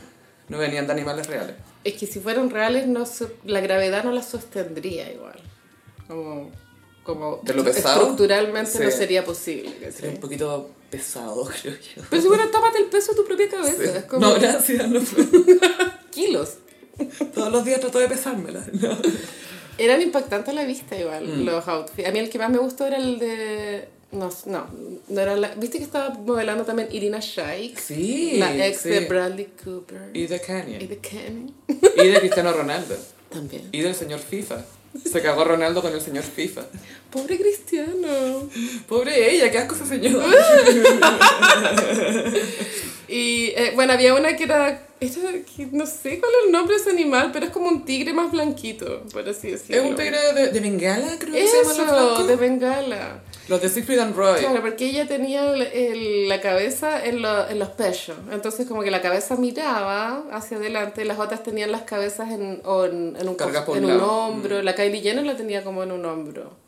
[0.49, 1.55] no venían de animales reales.
[1.83, 3.03] Es que si fueran reales, no
[3.45, 5.39] la gravedad no las sostendría igual.
[6.07, 6.51] Como,
[7.05, 7.99] como ¿De lo pesado?
[8.01, 9.91] estructuralmente no sería posible.
[9.91, 12.01] Sería un poquito pesado, creo yo.
[12.09, 13.97] Pero si bueno, tómate el peso de tu propia cabeza.
[13.99, 14.89] Es como No, gracias.
[14.89, 14.99] no.
[16.11, 16.55] kilos.
[17.33, 18.65] Todos los días trato de pesármela.
[18.73, 18.97] No.
[19.77, 21.43] Eran impactantes a la vista igual, Mm.
[21.45, 22.07] los outfits.
[22.07, 23.89] A mí el que más me gustó era el de...
[24.11, 24.67] No, no,
[25.09, 25.53] no era la...
[25.55, 27.77] ¿Viste que estaba modelando también Irina Shayk?
[27.77, 28.89] Sí, La ex sí.
[28.89, 30.11] de Bradley Cooper.
[30.13, 30.79] Y de Y Kanye.
[30.87, 31.53] de Kenny.
[31.67, 32.95] Y de Cristiano Ronaldo.
[33.29, 33.67] También.
[33.73, 34.63] Y del señor FIFA.
[35.03, 36.61] Se cagó Ronaldo con el señor FIFA.
[37.11, 38.49] Pobre Cristiano.
[38.87, 40.23] Pobre ella, qué asco ese señor.
[43.07, 46.81] Y eh, bueno, había una que era, que no sé cuál es el nombre de
[46.81, 49.81] ese animal, pero es como un tigre más blanquito, por así decirlo.
[49.83, 51.73] Es un tigre de, de Bengala, creo que se llama
[52.17, 53.21] los de Bengala.
[53.47, 54.39] Los de Siegfried and Roy.
[54.39, 58.15] Claro, porque ella tenía el- el- la cabeza en, lo- en los pechos.
[58.31, 62.85] Entonces, como que la cabeza miraba hacia adelante las otras tenían las cabezas en, o
[62.85, 63.35] en, en un,
[63.77, 64.61] en hombro.
[64.63, 66.64] La Kylie Jenner la tenía como en un hombro.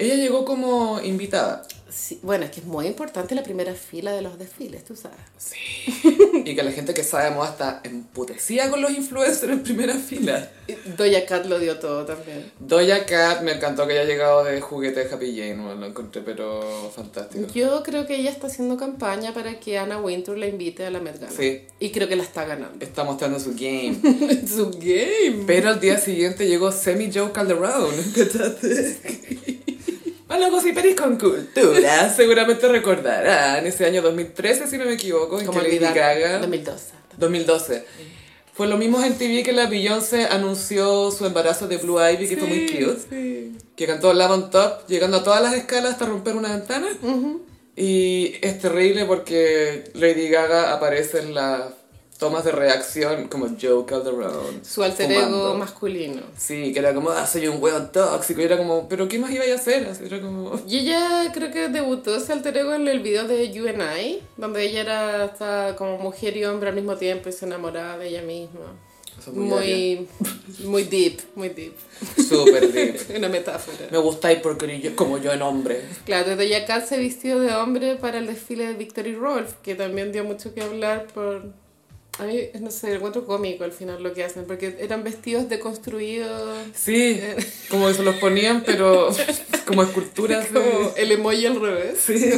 [0.00, 1.62] Ella llegó como invitada.
[1.90, 5.18] Sí, bueno, es que es muy importante la primera fila de los desfiles, tú sabes.
[6.44, 10.48] Y que la gente que sabe moda está emputecida con los influencers en primera fila.
[10.96, 12.52] Doja Cat lo dio todo también.
[12.60, 16.22] Doja Cat, me encantó que haya llegado de juguete de Happy Jane, bueno, lo encontré
[16.22, 17.52] pero fantástico.
[17.52, 21.00] Yo creo que ella está haciendo campaña para que Anna Wintour la invite a la
[21.00, 21.32] Met Gala.
[21.36, 21.62] Sí.
[21.80, 22.84] Y creo que la está ganando.
[22.84, 23.98] Está mostrando su game.
[24.46, 25.44] Su game.
[25.46, 27.90] Pero al día siguiente llegó Semi Joe Calderón.
[28.14, 29.60] ¿cachaste?
[30.32, 32.08] Hola, gossiperis con cultura.
[32.16, 35.78] Seguramente recordarán ese año 2013, si no me equivoco, en Como que Lady.
[35.78, 36.38] Gaga...
[36.38, 36.94] 2012.
[37.18, 37.84] 2012.
[38.52, 42.36] Fue lo mismo en TV que la Beyoncé anunció su embarazo de Blue Ivy, que
[42.36, 43.00] fue muy cute.
[43.10, 43.58] Sí.
[43.74, 46.86] Que cantó Love on Top, llegando a todas las escalas hasta romper una ventana.
[47.74, 51.74] Y es terrible porque Lady Gaga aparece en la
[52.20, 54.62] tomas de reacción como Joe Calderón.
[54.62, 56.22] Su alter ego masculino.
[56.36, 58.40] Sí, que era como, ah, soy un hueón tóxico.
[58.42, 59.86] Y era como, ¿pero qué más iba a hacer?
[59.86, 60.60] Así era como...
[60.68, 64.22] Y ella creo que debutó ese alter ego en el video de You and I,
[64.36, 68.08] donde ella era estaba como mujer y hombre al mismo tiempo y se enamoraba de
[68.08, 68.76] ella misma.
[69.18, 70.08] Eso muy Muy,
[70.64, 71.74] muy deep, muy deep.
[72.16, 72.96] Súper deep.
[73.16, 73.88] Una metáfora.
[73.90, 75.82] Me gustáis porque yo, como yo en hombre.
[76.04, 80.12] Claro, Doja Cat se vistió de hombre para el desfile de Victory Rolf, que también
[80.12, 81.44] dio mucho que hablar por...
[82.20, 86.58] A mí, no sé, encuentro cómico al final lo que hacen, porque eran vestidos deconstruidos,
[86.74, 87.18] Sí,
[87.70, 89.08] como que se los ponían, pero
[89.66, 90.52] como esculturas.
[90.52, 91.98] de- como el emoji al revés.
[92.04, 92.30] Sí.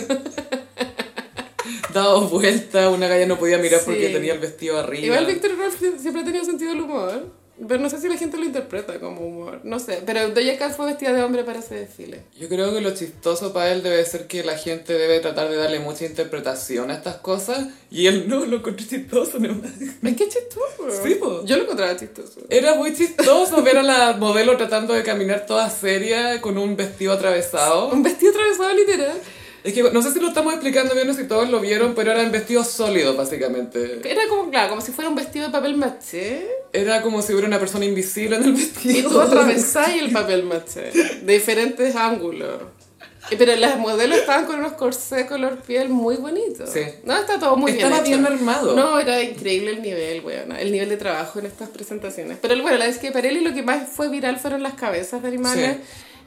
[1.92, 5.04] Dado vuelta, una galla no podía mirar porque tenía el vestido arriba.
[5.04, 7.26] Igual Victory Rolf siempre ha tenido sentido del humor,
[7.68, 10.76] pero no sé si la gente lo interpreta como humor, no sé, pero Doja Cat
[10.76, 12.22] fue vestida de hombre para ese desfile.
[12.38, 15.56] Yo creo que lo chistoso para él debe ser que la gente debe tratar de
[15.56, 19.38] darle mucha interpretación a estas cosas y él no lo encontró chistoso.
[19.38, 19.60] ¿no?
[20.02, 21.02] Es que chistoso.
[21.04, 21.44] Sí, po.
[21.44, 22.40] Yo lo encontraba chistoso.
[22.48, 27.12] Era muy chistoso ver a la modelo tratando de caminar toda seria con un vestido
[27.12, 27.88] atravesado.
[27.90, 29.20] Un vestido atravesado literal.
[29.64, 32.10] Es que no sé si lo estamos explicando bien o si todos lo vieron, pero
[32.10, 34.00] eran vestidos sólidos básicamente.
[34.04, 36.48] Era como, claro, como si fuera un vestido de papel maché.
[36.72, 38.98] Era como si hubiera una persona invisible en el vestido.
[38.98, 40.90] Y tú atravesáis el papel maché
[41.22, 42.62] de diferentes ángulos.
[43.38, 46.70] Pero las modelos estaban con unos corsés color piel muy bonitos.
[46.70, 46.80] Sí.
[47.04, 48.22] No, está todo muy Estaba bien hecho.
[48.22, 48.74] bien armado.
[48.74, 50.52] No, era increíble el nivel, weón.
[50.52, 52.38] El nivel de trabajo en estas presentaciones.
[52.42, 55.28] Pero bueno, la vez que Parelli lo que más fue viral fueron las cabezas de
[55.28, 55.76] animales.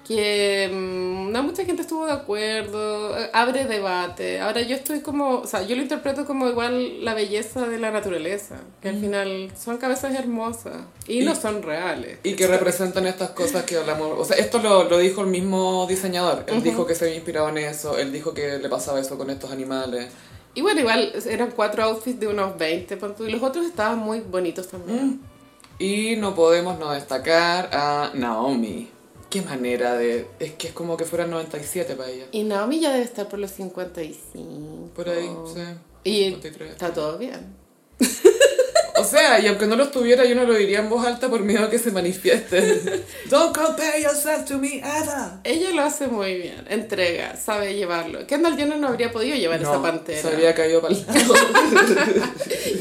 [0.07, 4.39] Que mm, no mucha gente estuvo de acuerdo, eh, abre debate.
[4.39, 7.89] Ahora yo estoy como, o sea, yo lo interpreto como igual la belleza de la
[7.91, 10.75] naturaleza, que al final son cabezas hermosas
[11.07, 12.19] y, Y- no son reales.
[12.23, 14.13] Y que representan estas cosas que hablamos.
[14.19, 16.43] O sea, esto lo, lo dijo el mismo diseñador.
[16.47, 17.97] Él dijo que se había inspirado en eso.
[17.97, 20.07] Él dijo que le pasaba eso con estos animales.
[20.53, 23.97] Y bueno, igual eran cuatro outfits de unos 20, pon tú, y los otros estaban
[23.99, 25.19] muy bonitos también.
[25.79, 28.89] Y no podemos no destacar a Naomi.
[29.35, 30.27] Qué manera de...
[30.39, 32.25] Es que es como que fuera el 97 para ella.
[32.31, 34.91] Y Naomi ya debe estar por los 55.
[34.95, 35.61] Por ahí, sí.
[36.05, 36.71] Y 53.
[36.71, 37.53] está todo bien.
[38.97, 41.41] O sea, y aunque no lo estuviera, yo no lo diría en voz alta por
[41.41, 42.61] miedo a que se manifieste.
[43.29, 45.41] Don't compare yourself to me, Ada.
[45.43, 48.25] Ella lo hace muy bien, entrega, sabe llevarlo.
[48.25, 50.21] Kendall Jenner no habría podido llevar esa pantera.
[50.21, 51.33] se había caído para el lado.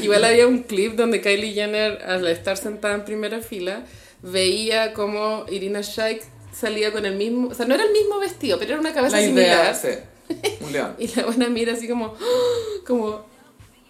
[0.01, 3.83] Igual había un clip donde Kylie Jenner, al estar sentada en primera fila,
[4.21, 6.23] veía como Irina Shayk
[6.57, 9.17] salía con el mismo, o sea, no era el mismo vestido, pero era una cabeza
[9.17, 10.03] La idea, similar.
[10.29, 10.55] sí.
[10.61, 10.95] Un león.
[10.97, 12.15] Y la buena mira así como,
[12.87, 13.34] como.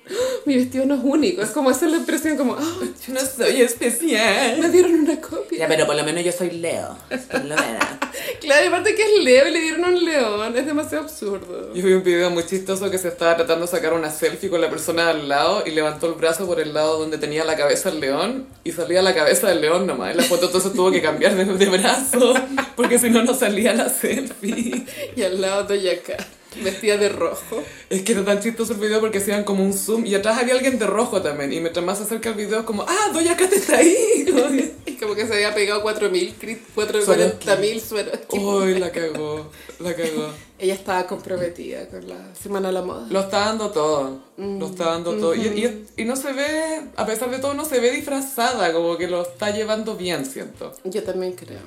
[0.46, 2.80] mi vestido no es único, es como hacer la impresión como, ¡ah!
[3.08, 4.60] Yo no soy especial.
[4.60, 5.60] me dieron una copia.
[5.60, 6.98] Ya, pero por lo menos yo soy Leo.
[7.32, 7.86] Por lo menos.
[8.40, 11.74] Claro, y aparte que es Leo y le dieron un león, es demasiado absurdo.
[11.74, 14.62] Yo vi un video muy chistoso que se estaba tratando de sacar una selfie con
[14.62, 17.90] la persona al lado y levantó el brazo por el lado donde tenía la cabeza
[17.90, 20.12] el león y salía la cabeza del león nomás.
[20.12, 22.36] En la foto entonces tuvo que cambiar de, de brazo
[22.76, 24.86] porque si no, no salía la selfie.
[25.16, 26.26] Y al lado Doja Cat,
[26.64, 27.64] vestida de rojo.
[27.90, 30.54] Es que era tan chistoso el video porque hacían como un zoom y atrás había
[30.56, 31.52] alguien de rojo también.
[31.54, 34.26] Y mientras más se acerca el video es como, ah, Doja Cat está ahí.
[34.36, 38.20] Como que, como que se había pegado 4.000, cri- Sueros 40.000 sueros.
[38.32, 40.30] Uy, la cagó, la cagó.
[40.58, 43.06] Ella estaba comprometida con la Semana de la Moda.
[43.10, 45.36] Lo está dando todo, lo está dando todo.
[45.36, 48.98] Y, y, y no se ve, a pesar de todo, no se ve disfrazada, como
[48.98, 50.72] que lo está llevando bien, siento.
[50.86, 51.60] Yo también creo.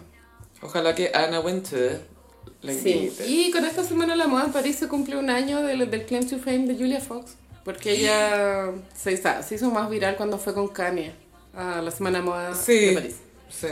[0.62, 2.01] Ojalá que Anna Winter
[2.63, 3.13] la Sí.
[3.27, 6.05] Y con esta Semana de la Moda en París se cumple un año del, del
[6.07, 7.33] Claim to Fame de Julia Fox.
[7.65, 11.13] Porque ella se, hizo- se hizo más viral cuando fue con Kanye
[11.55, 13.17] a la Semana de Moda Sí, de París.
[13.51, 13.69] sí.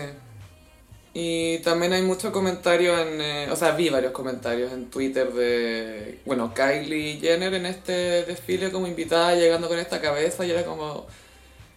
[1.18, 6.20] Y también hay muchos comentarios en, eh, o sea, vi varios comentarios en Twitter de,
[6.26, 11.07] bueno, Kylie Jenner en este desfile como invitada llegando con esta cabeza y era como,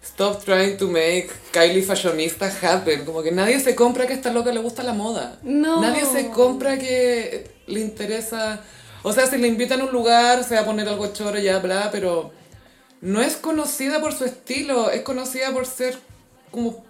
[0.04, 4.32] stop trying to make Kylie fashionista happen, como que nadie se compra que a esta
[4.32, 5.40] loca le gusta la moda.
[5.44, 5.82] No.
[5.82, 8.62] Nadie se compra que le interesa,
[9.04, 11.60] o sea, si le invitan a un lugar se va a poner algo choro ya,
[11.60, 12.32] bla, pero
[13.02, 15.98] no es conocida por su estilo, es conocida por ser
[16.52, 16.84] como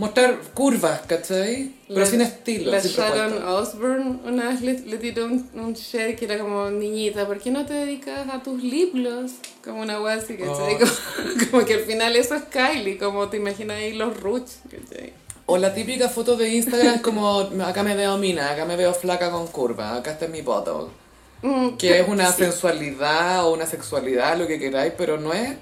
[0.00, 1.72] mostrar curvas, ¿cachai?
[1.86, 3.54] Pero La- sin estilo, La sin Sharon propuesta.
[3.54, 7.50] Osbourne una vez le, le tiró un, un shade que era como, niñita, ¿por qué
[7.50, 9.32] no te dedicas a tus lip gloss?
[9.62, 10.74] Como una wea así, ¿cachai?
[10.74, 10.78] Oh.
[10.78, 15.12] Como, como que al final eso es Kylie, como te imaginas ahí los roots, ¿cachai?
[15.46, 19.30] O la típica foto de Instagram como, acá me veo mina, acá me veo flaca
[19.32, 20.90] con curva, acá está mi foto.
[21.42, 22.44] Mm, Que es una sí.
[22.44, 25.56] sensualidad o una sexualidad, lo que queráis, pero no es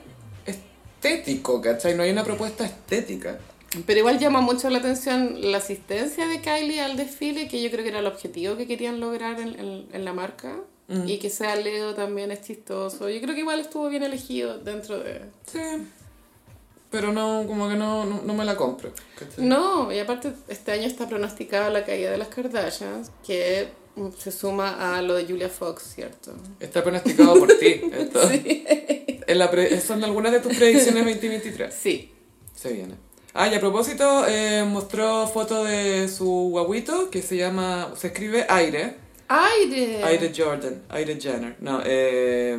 [0.44, 1.94] estético, ¿cachai?
[1.94, 3.38] No hay una propuesta estética.
[3.86, 7.82] Pero igual llama mucho la atención la asistencia de Kylie al desfile, que yo creo
[7.82, 10.56] que era el objetivo que querían lograr en, en- en la marca.
[10.88, 11.06] Mm.
[11.06, 13.10] Y que sea Leo también es chistoso.
[13.10, 15.20] Yo creo que igual estuvo bien elegido dentro de...
[15.44, 15.58] Sí.
[16.90, 18.90] pero no, como que no, no, no me la compro.
[19.18, 19.44] ¿cachai?
[19.44, 23.68] No, y aparte este año está pronosticada la caída de las Kardashians, que
[24.18, 26.32] se suma a lo de Julia Fox, ¿cierto?
[26.58, 27.82] Está pronosticado por ti.
[27.92, 28.20] Esto.
[29.26, 31.74] En la pre- son algunas de tus predicciones 2023.
[31.74, 32.12] Sí.
[32.54, 32.94] Se viene.
[33.34, 38.46] Ah, y a propósito, eh, mostró foto de su guaguito que se llama, se escribe
[38.48, 38.96] Aire.
[39.28, 40.02] Aire.
[40.04, 41.54] Aire Jordan, Aire Jenner.
[41.60, 42.58] No, eh,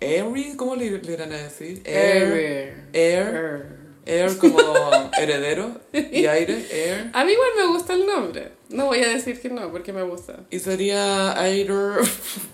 [0.00, 1.82] Airy, ¿cómo le, le irán a decir?
[1.84, 2.86] Air.
[2.92, 3.82] Air.
[4.04, 4.58] Air como
[5.20, 7.10] heredero y aire, air.
[7.12, 8.50] A mí igual me gusta el nombre.
[8.68, 10.40] No voy a decir que no, porque me gusta.
[10.50, 11.74] Y sería Aire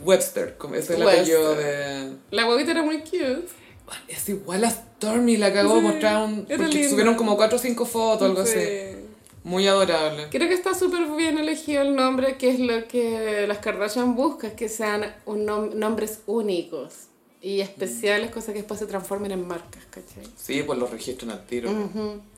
[0.05, 1.37] Webster, como ese es el Webster.
[1.37, 2.13] apellido de...
[2.33, 3.47] La huevita era muy cute.
[4.09, 6.47] Es igual a Stormy, la cagó, Sí, mostraron,
[6.91, 8.59] subieron como 4 o 5 fotos, algo Sí.
[8.59, 8.97] así.
[9.45, 10.27] Muy adorable.
[10.31, 14.51] Creo que está súper bien elegido el nombre, que es lo que las Kardashian buscan,
[14.57, 16.93] que sean un nom- nombres únicos
[17.41, 20.25] y especiales, cosas que después se transformen en marcas, ¿cachai?
[20.37, 21.71] Sí, pues los registran al tiro.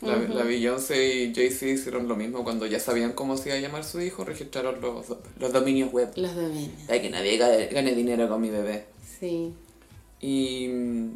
[0.03, 0.35] La, ujú.
[0.35, 3.83] la Beyoncé y Jay-Z hicieron lo mismo cuando ya sabían cómo se iba a llamar
[3.83, 5.07] su hijo, registraron los,
[5.39, 6.11] los dominios web.
[6.17, 6.83] Los dominios.
[6.87, 8.85] Para que nadie gane, gane dinero con mi bebé.
[9.19, 9.53] Sí.
[10.21, 11.11] Y mm,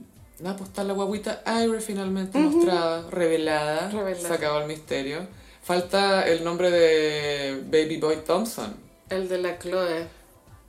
[0.45, 4.28] nada, pues está la guaguita Aire finalmente mostrada, revelada, Revelada.
[4.28, 5.26] se acabó el misterio.
[5.62, 8.76] Falta el nombre de Baby Boy Thompson.
[9.09, 10.07] El de la Chloe.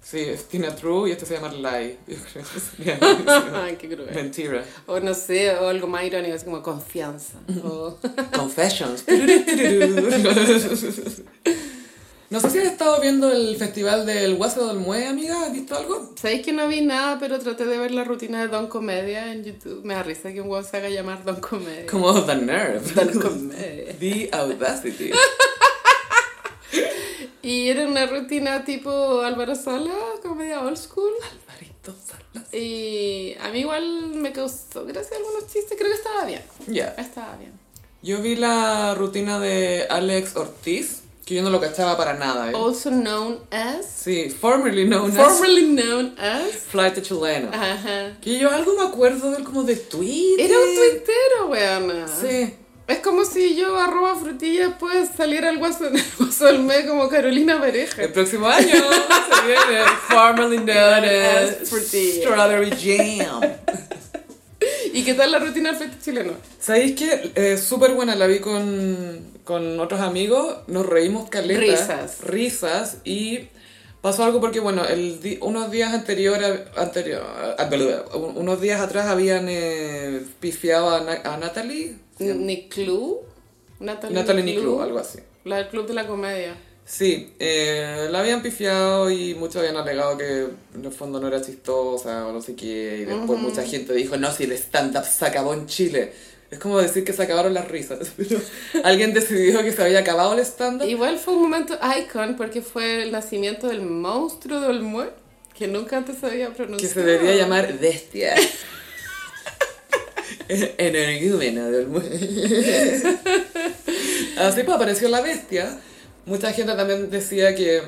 [0.01, 1.97] Sí, es Tina True y este se llama Lie.
[2.07, 2.99] Yo creo que sería.
[3.65, 4.09] Ay, qué cruel.
[4.13, 4.63] Mentira.
[4.85, 7.39] O no sé, o algo más irónico, así como confianza.
[7.63, 7.97] O...
[8.33, 9.03] Confessions.
[12.29, 15.45] No sé si has estado viendo el festival del Guaso del Mue, amiga.
[15.45, 16.13] ¿Has visto algo?
[16.15, 19.43] Sabéis que no vi nada, pero traté de ver la rutina de Don Comedia en
[19.43, 19.83] YouTube.
[19.83, 21.85] Me da risa que un weón se haga llamar Don Comedia.
[21.85, 22.91] Como The Nerve.
[22.93, 23.95] Don Comedia.
[23.99, 25.11] The Audacity.
[27.45, 31.11] Y era una rutina tipo Álvaro Sala, comedia old school.
[31.21, 32.51] Alvarito Salas.
[32.51, 36.41] Y a mí igual me causó gracia algunos chistes, creo que estaba bien.
[36.65, 36.95] Ya.
[36.97, 37.51] Estaba bien.
[38.01, 42.51] Yo vi la rutina de Alex Ortiz, que yo no lo cachaba para nada.
[42.51, 42.53] ¿eh?
[42.55, 43.85] Also known as.
[43.87, 46.51] Sí, formerly known as Formerly known as.
[46.69, 47.49] Flight Chileno.
[47.51, 48.15] Ajá.
[48.21, 50.45] Que yo algo me acuerdo de él como de Twitter.
[50.45, 52.07] Era un tuitero, weona.
[52.07, 52.53] Sí.
[52.87, 57.09] Es como si yo arroba frutilla pues saliera al guaso, el guaso del mes como
[57.09, 58.03] Carolina Pareja.
[58.03, 62.21] El próximo año se viene formerly known as As Frutilla.
[62.21, 63.41] Strawberry Jam.
[64.93, 66.33] ¿Y qué tal la rutina del festival chileno?
[66.59, 67.31] ¿Sabéis qué?
[67.33, 71.61] Eh, Súper buena, la vi con, con otros amigos, nos reímos caleta.
[71.61, 72.21] Risas.
[72.21, 73.47] Risas y
[74.01, 76.37] pasó algo porque, bueno, el unos días anterior,
[76.75, 77.23] anterior
[77.57, 81.95] ah, bla, unos días atrás habían eh, pifiado a, Na- a Natalie.
[82.19, 83.21] Niclú.
[83.79, 85.19] Natalie, Natalie Niclú, algo así.
[85.43, 86.55] La del Club de la Comedia.
[86.87, 91.41] Sí, eh, la habían pifiado y muchos habían alegado que en el fondo no era
[91.41, 92.99] chistosa o no sé qué.
[93.01, 96.13] Y después mucha gente dijo, no, si el stand-up se acabó en Chile.
[96.51, 98.11] Es como decir que se acabaron las risas.
[98.17, 98.39] Pero
[98.83, 100.87] alguien decidió que se había acabado el stand-up.
[100.87, 105.09] Igual fue un momento icon porque fue el nacimiento del monstruo de Olmué,
[105.57, 106.93] que nunca antes se había Que pronunciado.
[106.93, 108.35] se debería llamar Bestia.
[110.47, 111.99] Energúmeno del mu-
[114.37, 115.79] Así pues apareció la bestia.
[116.25, 117.81] Mucha gente también decía que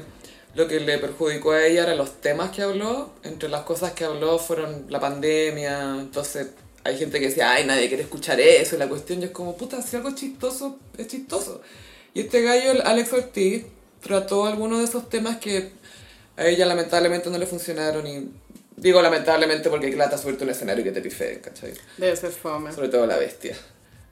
[0.56, 3.12] lo que le perjudicó a ella eran los temas que habló.
[3.24, 5.98] Entre las cosas que habló fueron la pandemia.
[6.00, 6.48] Entonces
[6.88, 8.76] hay gente que decía, ay, nadie quiere escuchar eso.
[8.76, 11.62] Y la cuestión ya es como, puta, si algo es chistoso, es chistoso.
[12.14, 13.66] Y este gallo, el Alex Ortiz,
[14.02, 15.72] trató algunos de esos temas que
[16.38, 18.08] a ella lamentablemente no le funcionaron.
[18.08, 18.30] Y
[18.78, 21.74] digo lamentablemente porque clata subirte a un escenario que te pifeen, ¿cachai?
[21.98, 22.72] Debe ser fome.
[22.72, 23.58] Sobre todo la bestia.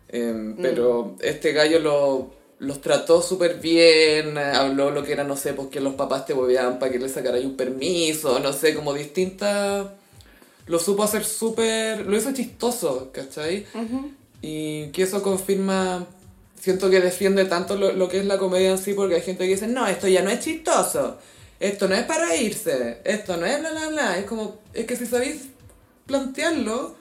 [0.10, 5.38] Em, pero este gallo lo, los trató súper bien, eh, habló lo que era, no
[5.38, 8.76] sé, pues que los papás te volvían para que le sacaras un permiso, no sé,
[8.76, 9.88] como distintas...
[10.68, 12.06] Lo supo hacer súper...
[12.06, 13.66] Lo hizo chistoso, ¿cachai?
[14.42, 16.08] Y que eso confirma...
[16.60, 19.44] Siento que defiende tanto lo, lo que es la comedia en sí, porque hay gente
[19.46, 21.18] que dice, no, esto ya no es chistoso,
[21.60, 24.18] esto no es para irse, esto no es bla, bla, bla.
[24.18, 25.50] Es como, es que si sabéis
[26.08, 26.96] plantearlo,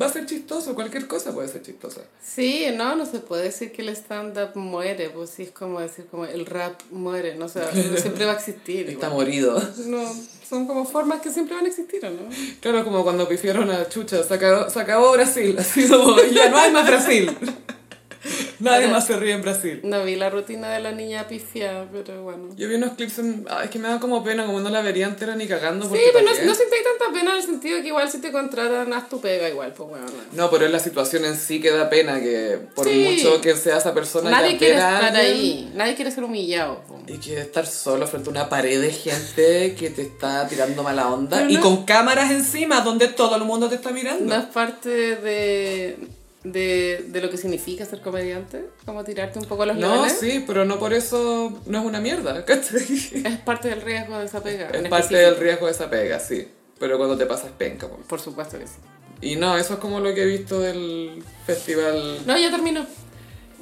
[0.00, 2.00] va a ser chistoso, cualquier cosa puede ser chistosa.
[2.24, 6.06] Sí, no, no se puede decir que el stand-up muere, pues sí es como decir
[6.10, 8.88] como el rap muere, no o sea, siempre va a existir.
[8.88, 9.26] Está igual.
[9.26, 9.62] morido.
[9.86, 10.10] No,
[10.52, 12.28] son como formas que siempre van a existir, ¿o ¿no?
[12.60, 16.58] Claro, como cuando pifiaron a Chucha, se acabó, se acabó Brasil, así como, ya no
[16.58, 17.34] hay más Brasil.
[18.60, 19.80] Nadie más se ríe en Brasil.
[19.82, 22.48] No vi la rutina de la niña pifiada, pero bueno.
[22.56, 23.44] Yo vi unos clips en...
[23.50, 25.86] ah, es que me da como pena, como no la vería entera ni cagando.
[25.86, 28.20] Sí, pero ¿pa' no, no sentí tanta pena en el sentido de que igual si
[28.20, 30.06] te contratan, haz tu pega igual, pues bueno.
[30.32, 33.08] No, pero es la situación en sí que da pena, que por Sí.
[33.10, 36.82] mucho que sea esa persona Nadie quiere estar alguien, ahí, nadie quiere ser humillado.
[36.86, 37.00] po.
[37.08, 41.08] Y que estar solo frente a una pared de gente que te está tirando mala
[41.12, 44.24] onda Pero y no- con cámaras encima donde todo el mundo te está mirando.
[44.34, 45.96] No es parte de...
[46.44, 50.18] de, de lo que significa ser comediante, como tirarte un poco a los No, leones.
[50.18, 52.82] sí, pero no por eso no es una mierda, ¿cachai?
[53.24, 54.66] Es parte del riesgo de esa pega.
[54.66, 55.20] Es parte específico.
[55.20, 56.48] del riesgo de esa pega, sí.
[56.78, 57.96] Pero cuando te pasas penca, po.
[58.08, 58.74] Por supuesto que sí.
[59.20, 62.18] Y no, eso es como lo que he visto del festival.
[62.26, 62.84] No, ya terminó.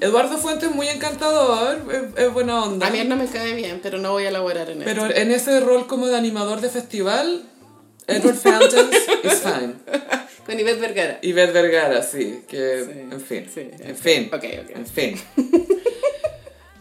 [0.01, 2.87] Eduardo Fuentes muy encantador, es, es buena onda.
[2.87, 5.15] A mí no me cae bien, pero no voy a elaborar en Pero eso.
[5.15, 7.43] en ese rol como de animador de festival,
[8.07, 8.95] Edward Fountains
[9.25, 9.75] is fine.
[10.47, 11.19] Con Ivette Vergara.
[11.23, 14.77] Beth Vergara, sí, que, Sí, en fin, sí, en fin, Ok, ok.
[14.77, 15.21] en fin.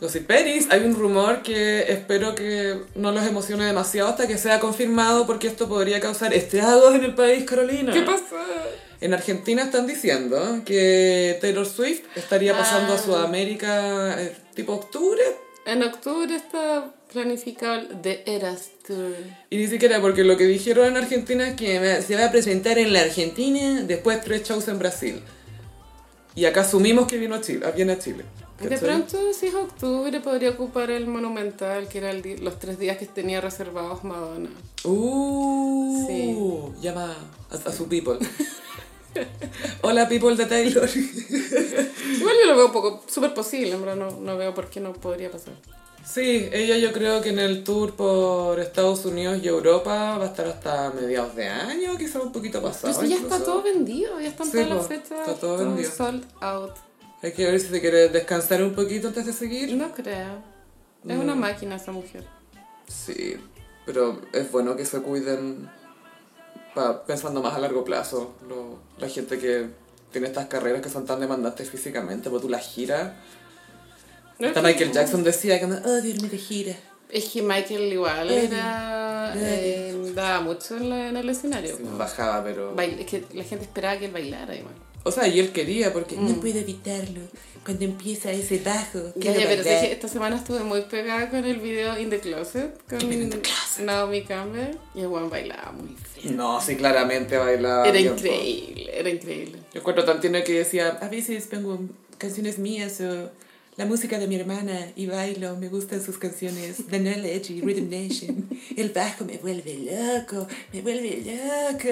[0.02, 5.28] Gossiperis, hay un rumor que espero que no los emocione demasiado hasta que sea confirmado
[5.28, 7.92] porque esto podría causar estragos en el país, Carolina.
[7.92, 8.24] ¿Qué pasa?
[9.02, 12.96] En Argentina están diciendo que Taylor Swift estaría pasando Ah.
[12.96, 15.22] a Sudamérica eh, tipo octubre.
[15.72, 19.16] En octubre está planificado el The Eras Tour.
[19.50, 22.78] Y ni siquiera porque lo que dijeron en Argentina es que se va a presentar
[22.78, 25.22] en la Argentina, después tres shows en Brasil.
[26.36, 28.24] Y acá asumimos que vino a Chile, viene a Chile.
[28.62, 28.88] De ¿cachai?
[28.90, 32.98] pronto, si es octubre, podría ocupar el Monumental, que era el di- los tres días
[32.98, 34.50] que tenía reservados Madonna.
[34.84, 36.36] Uh, Sí.
[36.82, 37.16] llama
[37.52, 38.18] a, a su people.
[39.82, 40.90] Hola people de Taylor.
[40.96, 44.80] Igual yo lo veo un poco súper posible, en verdad, no, no veo por qué
[44.80, 45.54] no podría pasar.
[46.06, 50.28] Sí, ella yo creo que en el tour por Estados Unidos y Europa va a
[50.28, 52.94] estar hasta mediados de año, quizá un poquito pasado.
[52.94, 53.52] Pero si ya está incluso.
[53.52, 55.92] todo vendido, ya están Sí, todas las fechas está todo vendido.
[55.92, 56.72] sold out.
[57.22, 59.76] Hay que ver si te quieres descansar un poquito antes de seguir.
[59.76, 60.42] No creo.
[61.08, 62.26] Es una máquina esa mujer.
[62.88, 63.36] Sí,
[63.86, 65.70] pero es bueno que se cuiden
[67.08, 68.34] pensando más a largo plazo.
[68.48, 69.68] Lo- la gente que
[70.12, 73.14] tiene estas carreras que son tan demandantes físicamente, porque tú las giras.
[74.44, 76.76] Hasta Michael Jackson decía que me odio irme de gira.
[77.10, 79.34] Es que Michael igual era...
[79.36, 81.76] eh, daba mucho en, la- en el escenario.
[81.76, 82.76] Sí, bajaba, pero...
[82.76, 84.76] Bail- es que la gente esperaba que él bailara igual.
[85.04, 86.28] O sea, y él quería, porque Mm.
[86.30, 87.22] no puedo evitarlo.
[87.64, 91.58] Cuando empieza ese bajo, Ya, ya, pero que esta semana estuve muy pegada con el
[91.60, 93.86] video In the Closet con In the Closet.
[93.86, 96.32] Naomi Campbell y el Juan bailaba muy feo.
[96.32, 97.84] No, sí, claramente bailaba.
[97.88, 98.20] Era bien, po.
[98.22, 99.60] increíble, era increíble.
[99.74, 101.80] Yo encuentro tan tierno que decía, a veces pongo
[102.18, 103.30] canciones mías o
[103.80, 107.90] la música de mi hermana y bailo, me gustan sus canciones, The Knowledge y Rhythm
[107.90, 108.50] Nation.
[108.76, 111.90] El bajo me vuelve loco, me vuelve loco.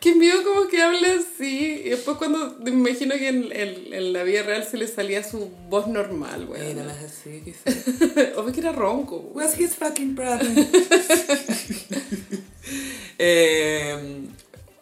[0.00, 4.12] Que envió como que habla así y después cuando me imagino que en, en- en
[4.14, 6.62] la vida real se le salía su voz normal, güey.
[6.72, 7.76] Bueno, más así, quizás.
[8.36, 9.18] o que era ronco.
[9.18, 9.44] güey.
[9.46, 10.54] What's his fucking problem?
[13.20, 13.96] Eh,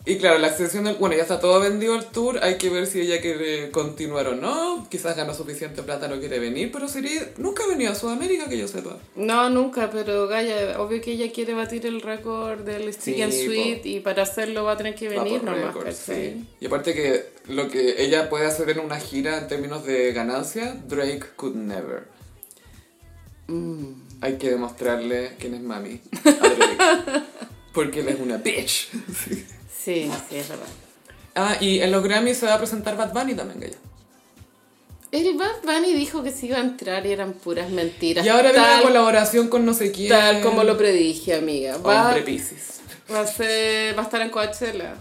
[0.08, 0.94] y claro, la extensión del...
[0.94, 4.36] Bueno, ya está todo vendido el tour, hay que ver si ella quiere continuar o
[4.36, 4.86] no.
[4.88, 7.28] Quizás ganó suficiente plata, no quiere venir, pero sería...
[7.38, 8.98] Nunca ha venido a Sudamérica, que yo sepa.
[9.16, 13.32] No, nunca, pero Gaya, obvio que ella quiere batir el récord del Stick Sí, and.
[13.32, 16.46] Sweet y para hacerlo va a tener que venir nomás, sí.
[16.60, 20.80] Y aparte que lo que ella puede hacer en una gira en términos de ganancia,
[20.86, 22.04] Drake could never.
[23.48, 24.02] Mm.
[24.20, 27.22] Hay que demostrarle quién es mami a Drake.
[27.72, 28.88] Porque él es una bitch.
[29.86, 30.66] Sí, sí, es verdad.
[31.36, 33.76] Ah, y en los Grammys se va a presentar Bad Bunny también, Gaya.
[35.12, 38.26] El Bad Bunny dijo que se iba a entrar y eran puras mentiras.
[38.26, 40.08] Y ahora viene una colaboración con no sé quién.
[40.08, 41.78] tal como lo predije, amiga.
[41.78, 42.80] Va, Hombre Pisces.
[43.12, 44.96] va, a ser, va a estar en Coachella.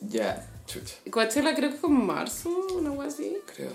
[0.00, 3.36] Ya, chucha, Coachella creo que como en marzo, una cosa así.
[3.56, 3.72] creo.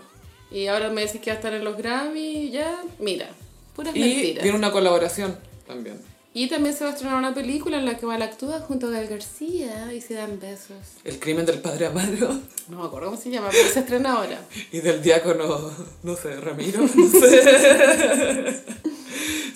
[0.52, 3.28] Y ahora me decís que va a estar en los Grammy, ya, mira,
[3.76, 4.44] puras Y mentiras.
[4.44, 5.38] viene una colaboración
[5.68, 6.00] también.
[6.32, 8.92] Y también se va a estrenar una película en la que Val actúa junto a
[8.92, 10.78] Gal García y se dan besos.
[11.04, 14.40] El crimen del padre Amaro No me acuerdo cómo se llama, pero se estrena ahora.
[14.72, 15.72] y del diácono,
[16.04, 16.82] no sé, Ramiro.
[16.82, 18.64] No sé.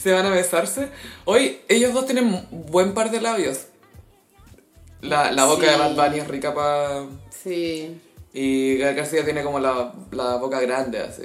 [0.01, 0.89] se van a besarse.
[1.26, 3.67] Hoy ellos dos tienen buen par de labios.
[5.01, 5.78] La, la boca de.
[5.78, 7.05] Bad Bunny es rica para...
[7.43, 8.01] Sí.
[8.34, 11.24] Y Gal García tiene como la, la boca grande, así.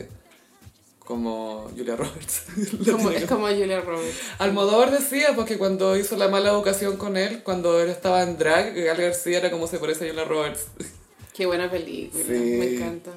[1.08, 2.42] Como Julia Roberts.
[2.84, 4.18] Como, es como Julia Roberts.
[4.36, 8.74] Almodóvar decía, porque cuando hizo la mala educación con él, cuando él estaba en drag,
[8.74, 10.66] Gal García era como se parece a Julia Roberts.
[11.34, 12.30] Qué buena película, Sí.
[12.30, 13.12] me encanta.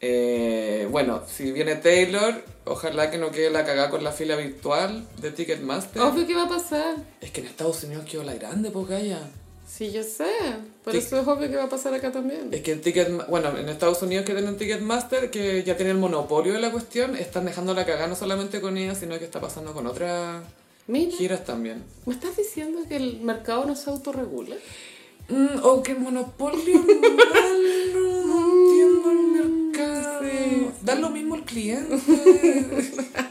[0.00, 5.06] Eh, bueno, si viene Taylor, ojalá que no quede la cagada con la fila virtual
[5.20, 6.02] de Ticketmaster.
[6.02, 6.96] Obvio que va a pasar.
[7.20, 9.20] Es que en Estados Unidos quedó la grande, pues Gaya.
[9.76, 10.24] Sí, yo sé.
[10.84, 11.00] Por Sí.
[11.00, 12.48] eso es obvio que va a pasar acá también.
[12.52, 16.00] Es que en Ticket, bueno, en Estados Unidos que tienen Ticketmaster, que ya tienen el
[16.00, 19.40] monopolio de la cuestión, están dejando la cagada no solamente con ella, sino que está
[19.40, 20.42] pasando con otras
[20.86, 21.82] Mira, giras también.
[22.06, 24.56] ¿me estás diciendo que el mercado no se autorregula?
[25.28, 30.72] Mm, o que el monopolio malo, no entiendo el mercado.
[30.82, 31.96] Da lo mismo el cliente.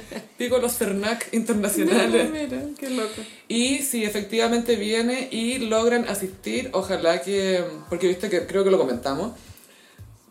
[0.38, 2.30] pico los CERNAC internacionales.
[2.30, 3.22] Mira, qué loco.
[3.48, 8.78] Y si efectivamente viene y logran asistir, ojalá que, porque viste que creo que lo
[8.78, 9.32] comentamos,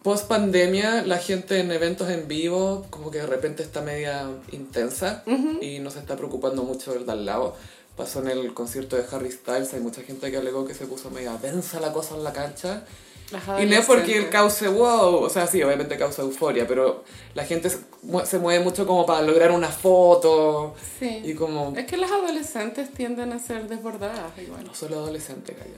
[0.03, 5.23] post pandemia la gente en eventos en vivo como que de repente está media intensa
[5.61, 7.55] y no se está preocupando mucho del de al lado.
[7.95, 11.11] Pasó en el concierto de Harry Styles, hay mucha gente que alegó que se puso
[11.11, 12.83] media densa la cosa en la cancha.
[13.31, 14.29] Y no es porque el adolescentes.
[14.31, 17.03] cause wow, o sea, sí, obviamente causa euforia, pero
[17.33, 21.21] la gente se mue- se mueve mucho como para lograr una foto Sí.
[21.23, 21.73] y como...
[21.77, 24.63] Es que las adolescentes tienden a ser desbordadas igual.
[24.65, 25.77] No solo adolescente, calla.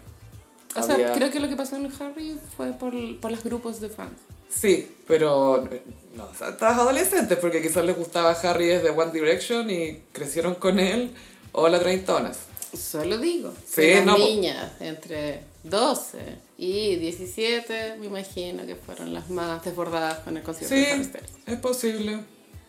[0.76, 3.80] O sea, Había- creo que lo que pasó en Harry fue por, por los grupos
[3.80, 4.20] de fans.
[4.50, 5.68] Sí, pero
[6.16, 10.56] no, o sea, estabas adolescentes porque quizás les gustaba Harry desde One Direction y crecieron
[10.56, 11.12] con él
[11.52, 12.38] o la treintonas.
[12.76, 13.52] Solo digo.
[13.68, 16.18] Sí, las no, niñas entre 12
[16.64, 21.04] y 17, me imagino que fueron las más desbordadas con el concierto Sí, de Harry
[21.04, 21.32] Styles.
[21.46, 22.20] es posible,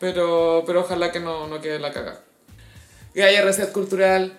[0.00, 2.20] pero, pero ojalá que no, no quede la caga.
[3.14, 4.36] Gaia Reset Cultural,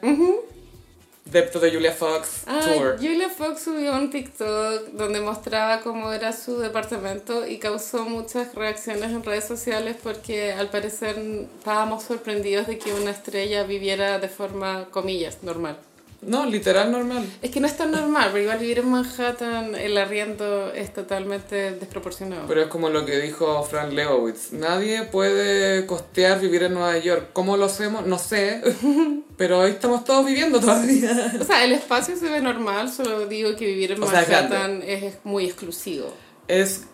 [1.26, 2.98] Depto de Julia Fox, Ah, Tour.
[2.98, 9.12] Julia Fox subió un TikTok donde mostraba cómo era su departamento y causó muchas reacciones
[9.12, 11.18] en redes sociales porque al parecer
[11.58, 15.80] estábamos sorprendidos de que una estrella viviera de forma, comillas, normal.
[16.22, 17.26] No, literal normal.
[17.42, 21.72] Es que no es tan normal, pero igual vivir en Manhattan, el arriendo es totalmente
[21.74, 22.48] desproporcionado.
[22.48, 24.52] Pero es como lo que dijo Frank Lebowitz.
[24.52, 27.30] Nadie puede costear vivir en Nueva York.
[27.34, 28.06] ¿Cómo lo hacemos?
[28.06, 28.62] No sé.
[29.38, 31.34] Pero ahí estamos todos viviendo todavía.
[31.40, 34.30] O sea, el espacio se ve normal, solo digo que vivir en O sea, es
[34.30, 36.14] Manhattan es, es muy exclusivo.
[36.48, 36.86] Es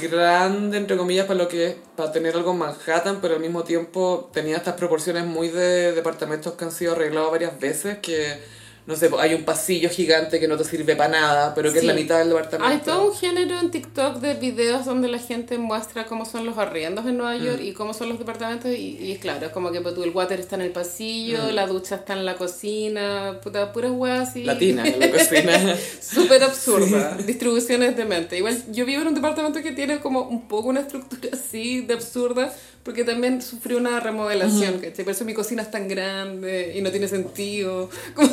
[0.00, 3.64] grande, entre comillas, para lo que es, para tener algo en Manhattan, pero al mismo
[3.64, 8.40] tiempo tenía estas proporciones muy de departamentos que han sido arreglados varias veces, que,
[8.86, 11.82] no sé, hay un pasillo gigante que no te sirve para nada, pero que es
[11.82, 11.86] Sí.
[11.86, 12.70] la mitad del departamento.
[12.70, 16.58] Hay todo un género en TikTok de videos donde la gente muestra cómo son los
[16.58, 17.44] arriendos en Nueva Mm.
[17.44, 20.02] York y cómo son los departamentos y, y es claro, es como que pues, tú,
[20.04, 24.28] el water está en el pasillo, la ducha está en la cocina, puta, puras weas
[24.28, 24.44] así.
[24.44, 25.76] Latina en la cocina.
[26.00, 28.36] Súper absurda, distribuciones de mente.
[28.36, 31.94] Igual yo vivo en un departamento que tiene como un poco una estructura así de
[31.94, 35.04] absurda, porque también sufrió una remodelación, ¿cachai?
[35.06, 37.88] Por eso mi cocina es tan grande y no tiene sentido.
[38.14, 38.28] Como-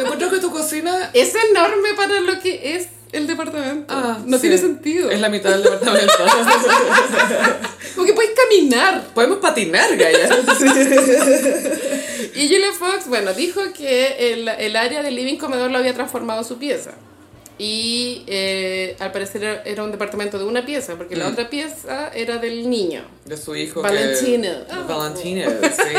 [0.00, 1.10] Encuentro que tu cocina...
[1.14, 3.86] es enorme para lo que es el departamento.
[3.94, 4.42] Ah, no sí.
[4.42, 5.10] tiene sentido.
[5.10, 6.12] Es la mitad del departamento.
[7.94, 9.04] Como que puedes caminar.
[9.14, 10.28] Podemos patinar, Gaya.
[12.34, 16.40] Y Julia Fox, bueno, dijo que el, el área del living comedor lo había transformado
[16.42, 16.92] en su pieza.
[17.60, 21.32] Y eh, al parecer era- un departamento de una pieza, porque la Mm.
[21.32, 23.02] otra pieza era del niño.
[23.24, 24.48] De su hijo Valentino.
[24.68, 24.74] que...
[24.92, 25.96] Valentino, sí.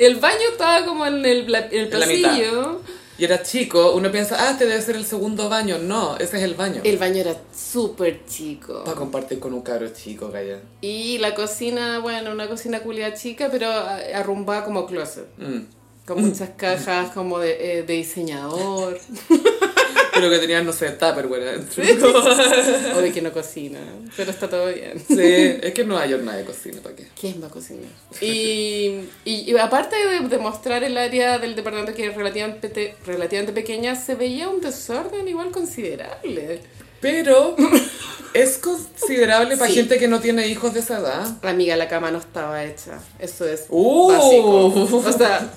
[0.00, 2.00] El baño estaba como en el, el En mitad.
[2.00, 2.80] pasillo.
[3.18, 5.76] Y era chico, uno piensa, ah, este debe ser el segundo baño.
[5.76, 6.80] No, ese es el baño.
[6.84, 8.82] El baño era súper chico.
[8.82, 10.62] Para compartir con un cabro chico, Gaya.
[10.80, 15.26] Y la cocina, bueno, una cocina culia chica, pero arrumbada como closet.
[15.36, 16.06] Mm.
[16.06, 18.98] Con muchas cajas como de, eh, de diseñador.
[20.12, 21.82] Pero que tenían, no sé, Tupperware adentro.
[22.96, 23.78] o de que no cocina.
[24.16, 24.98] Pero está todo bien.
[25.06, 25.16] Sí,
[25.62, 27.06] es que en Nueva York nadie cocina, ¿para qué?
[27.18, 27.90] ¿Quién va a cocinar?
[28.20, 33.52] Y, y, y aparte de, de mostrar el área del departamento que es relativamente, relativamente
[33.52, 36.60] pequeña, se veía un desorden igual considerable.
[37.00, 37.56] Pero
[38.34, 39.76] es considerable para Sí.
[39.76, 41.36] gente que no tiene hijos de esa edad.
[41.42, 42.98] Amiga, la cama no estaba hecha.
[43.18, 44.08] Eso es Uh.
[44.08, 44.98] básico.
[45.08, 45.50] O sea,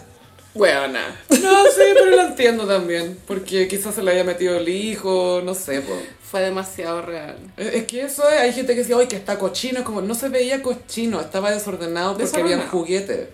[0.54, 1.20] buena.
[1.30, 3.18] No, sí, pero lo entiendo también.
[3.28, 6.00] Porque quizás se le haya metido el hijo, no sé, pues.
[6.30, 7.38] Fue demasiado real.
[7.58, 10.02] Es es que eso es, hay gente que dice, ay, que está cochino, es como,
[10.02, 12.56] no se veía cochino, estaba desordenado porque Desordenado.
[12.62, 13.28] había juguetes.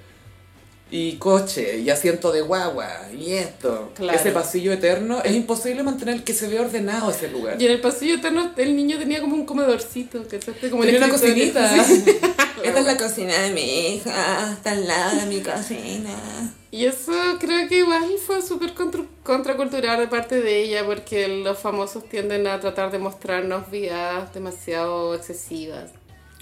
[0.91, 3.91] Y coche, y asiento de guagua, y esto.
[3.95, 4.17] Claro.
[4.17, 7.61] Ese pasillo eterno, es imposible mantener que se vea ordenado ese lugar.
[7.61, 10.69] Y en el pasillo eterno el niño tenía como un comedorcito, ¿cachaste?
[10.71, 11.53] Como en Tenía una escritorio.
[11.53, 11.85] cocinita.
[12.63, 16.09] Esta es la cocina de mi hija, está al lado de mi cocina.
[16.71, 21.57] Y eso creo que igual fue súper contra- contracultural de parte de ella, porque los
[21.57, 25.89] famosos tienden a tratar de mostrarnos vidas demasiado excesivas.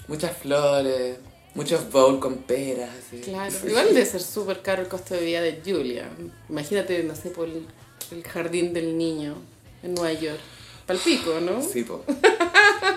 [0.06, 1.16] Muchas flores,
[1.58, 2.88] muchos bowls con peras.
[2.90, 3.20] así.
[3.20, 6.08] Claro, igual debe ser súper caro el costo de vida de Julia.
[6.48, 7.66] Imagínate, no sé, por el,
[8.12, 9.34] el jardín del niño
[9.82, 10.38] en Nueva York.
[10.86, 11.60] Palpico, ¿no?
[11.60, 12.02] Sí, po.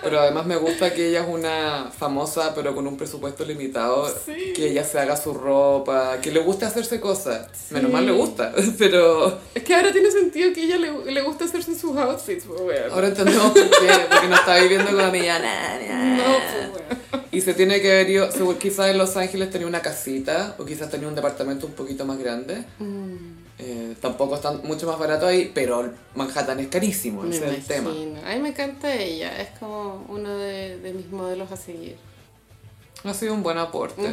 [0.03, 4.07] Pero además me gusta que ella es una famosa, pero con un presupuesto limitado.
[4.25, 4.53] Sí.
[4.55, 7.49] Que ella se haga su ropa, que le guste hacerse cosas.
[7.71, 11.45] Menos mal le gusta, pero Es que ahora tiene sentido que ella le, le gusta
[11.45, 12.91] hacerse sus outfits, pues, weón.
[12.91, 15.97] ahora entendemos por qué, porque no está viviendo con la millonaria.
[15.97, 17.20] No, pues, weón.
[17.31, 18.29] Y se tiene que haber ido,
[18.59, 22.19] quizás en Los Ángeles tenía una casita, o quizás tenía un departamento un poquito más
[22.19, 22.65] grande.
[22.77, 23.15] Mm.
[23.59, 27.91] Eh, tampoco está mucho más barato ahí, pero Manhattan es carísimo, ese es el tema.
[27.91, 31.95] A mí me encanta ella, es como uno de, de mis modelos a seguir.
[33.03, 34.03] Ha sido un buen aporte.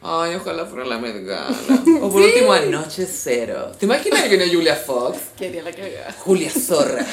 [0.00, 1.56] Ay, ojalá fuera la Met Gala.
[2.02, 3.72] O por último, Anoche Cero.
[3.76, 5.18] ¿Te imaginas que viene Julia Fox?
[5.36, 6.12] Quería la cagada.
[6.20, 7.04] Julia Zorra.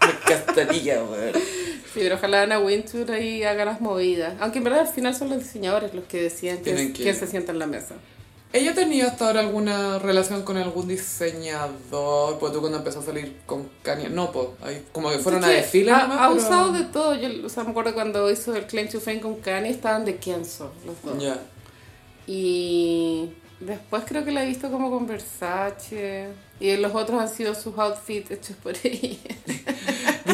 [0.00, 1.00] Me encantaría.
[1.96, 4.34] Sí, pero ojalá Ana Wintour ahí haga las movidas.
[4.40, 7.26] Aunque en verdad al final son los diseñadores los que decían Tienen quién, que- se
[7.26, 7.94] sienta en la mesa.
[8.52, 12.38] ¿Ella tenía hasta ahora alguna relación con algún diseñador?
[12.38, 14.08] Pues tú cuando empezó a salir con Kanye...
[14.08, 17.14] No, pues, ahí como que fueron a desfiles ha, nomás, ha pero- usado de todo.
[17.16, 20.16] Yo o sea, me acuerdo cuando hizo el Claim to Fame con Kanye, estaban de
[20.16, 21.22] Kenzo los dos.
[21.22, 21.38] Ya.
[22.26, 26.28] Y después creo que la he visto como con Versace.
[26.58, 29.18] Y los otros han sido sus outfits hechos por ella.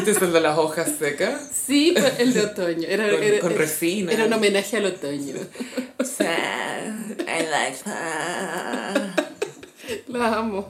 [0.05, 1.41] ¿Viste el de las hojas secas?
[1.65, 2.87] Sí, pero el de otoño.
[2.87, 4.11] Era, Con- era- con era- resina.
[4.11, 5.35] Era un homenaje al otoño.
[5.99, 9.19] I like that.
[10.07, 10.67] La amo.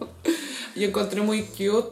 [0.75, 1.89] Y encontré muy cute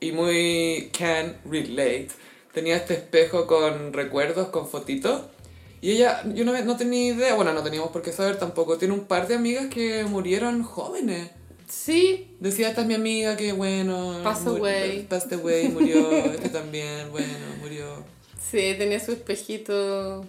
[0.00, 2.08] y muy can relate.
[2.52, 5.22] Tenía este espejo con recuerdos, con fotitos.
[5.80, 8.78] Y ella, yo no, no tenía idea, bueno, no teníamos por qué saber tampoco.
[8.78, 11.30] Tiene un par de amigas que murieron jóvenes.
[11.74, 14.20] Sí, Decía, esta es mi amiga que, bueno...
[14.22, 15.02] Passed away.
[15.08, 16.08] Passed away, murió.
[16.32, 17.26] Este también, bueno,
[17.60, 18.04] murió.
[18.50, 20.24] sí, tenía su espejito.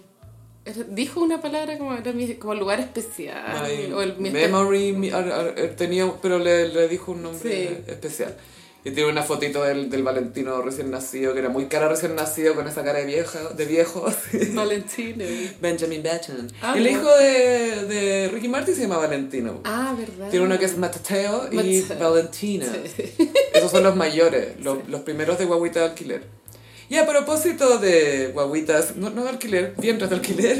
[0.88, 3.62] Dijo una palabra como, era mi- como lugar especial.
[3.62, 7.68] My o el, mi memory, mi- ar- ar- tenía, pero le, le dijo un nombre
[7.68, 7.90] Sí.
[7.90, 8.36] especial.
[8.86, 12.54] Y tiene una fotito del, del Valentino recién nacido, que era muy cara recién nacido,
[12.54, 14.06] con esa cara de vieja, de viejo.
[14.30, 14.52] así.
[14.52, 15.24] Valentino.
[15.60, 16.52] Benjamin Button.
[16.62, 19.60] Ah, el hijo de, de Ricky Martin se llama Valentino.
[19.64, 20.30] Ah, ¿verdad?
[20.30, 21.98] Tiene uno que es Mateo y Mateo.
[21.98, 22.66] Valentina.
[23.52, 26.22] Esos son los mayores, los, los primeros de guaguita de alquiler.
[26.88, 30.58] Y a propósito de guaguitas, no, no de alquiler, vientres de alquiler,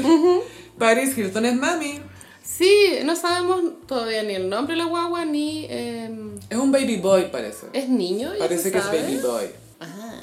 [0.77, 2.01] Paris Hilton es mami.
[2.47, 5.65] Sí, no sabemos todavía ni el nombre de la guagua ni...
[5.69, 7.67] em, Es un baby boy, parece.
[7.73, 8.31] ¿Es niño?
[8.33, 9.45] ¿Ya Parece que es baby boy.
[9.79, 10.21] Ajá.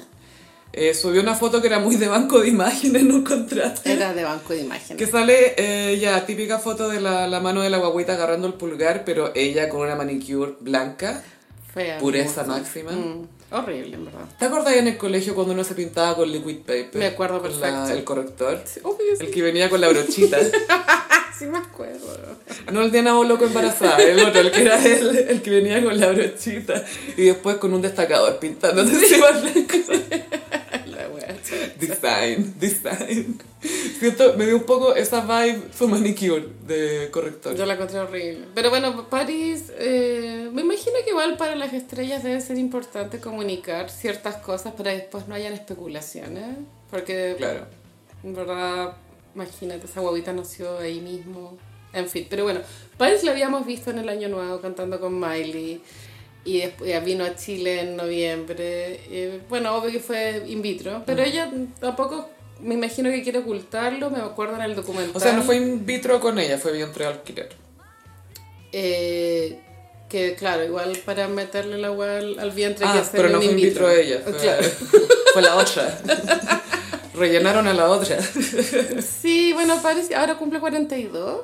[0.73, 3.93] Eh, subió una foto que era muy de banco de imágenes, no contraste.
[3.93, 4.97] Era de banco de imágenes.
[4.97, 8.55] Que sale eh, ya, típica foto de la, la mano de la guaguita agarrando el
[8.55, 11.23] pulgar, pero ella con una manicure blanca.
[11.73, 11.99] Fea.
[11.99, 12.91] Pureza máxima.
[12.93, 13.29] Mm,
[13.61, 14.21] horrible, en verdad.
[14.39, 16.97] ¿Te acuerdas en el colegio cuando uno se pintaba con liquid paper?
[16.97, 17.67] Me acuerdo perfecto.
[17.67, 18.61] la- el corrector.
[18.65, 19.25] Sí, obvio, sí.
[19.27, 20.39] El que venía con la brochita.
[21.37, 22.17] Sí me acuerdo.
[22.73, 25.83] No el de Ana loco embarazada, el otro, el que era él, el que venía
[25.83, 26.85] con la brochita.
[27.17, 29.27] Y después con un destacador pintándote encima.
[31.51, 31.75] La wea.
[31.79, 33.39] Design, design.
[33.99, 37.57] Siento, me dio un poco esa vibe su manicure de corrector.
[37.57, 38.47] Yo la encontré horrible.
[38.55, 43.91] Pero bueno, París, eh, me imagino que igual para las estrellas debe ser importante comunicar
[43.91, 46.57] ciertas cosas para que después no hayan especulaciones.
[46.91, 47.67] Porque, Claro.
[48.23, 48.97] en verdad,
[49.35, 51.57] imagínate, esa guaguita nació ahí mismo.
[51.93, 52.61] En fin, pero bueno,
[52.99, 55.81] Paris la habíamos visto en el Año Nuevo cantando con Miley.
[56.45, 59.01] Y después vino a Chile en noviembre.
[59.11, 61.51] Eh, bueno, obvio que fue in vitro, pero ella
[61.81, 62.29] tampoco
[62.61, 64.11] me imagino que quiere ocultarlo.
[64.11, 65.17] Me acuerdo en el documental.
[65.17, 67.49] O sea, no fue in vitro con ella, fue vientre alquiler.
[68.73, 69.59] Eh,
[70.09, 73.41] que claro, igual para meterle la agua al, al vientre que Ah, hacerle pero no
[73.41, 74.63] fue in vitro ella, fue, Claro.
[75.33, 75.99] fue la otra.
[77.15, 78.19] Rellenaron a la otra.
[78.21, 81.41] Sí, bueno, parece ahora cumple 42.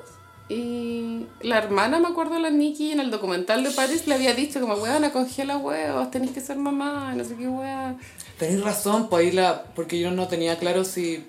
[0.51, 4.61] Y la hermana, me acuerdo, la Nikki, en el documental de Paris le había dicho
[4.61, 7.97] como, weona, congela huevos, tenés que ser mamá, no sé qué wea.
[8.37, 9.63] Tenés razón, pues ahí la...
[9.77, 11.25] Porque yo no tenía claro si...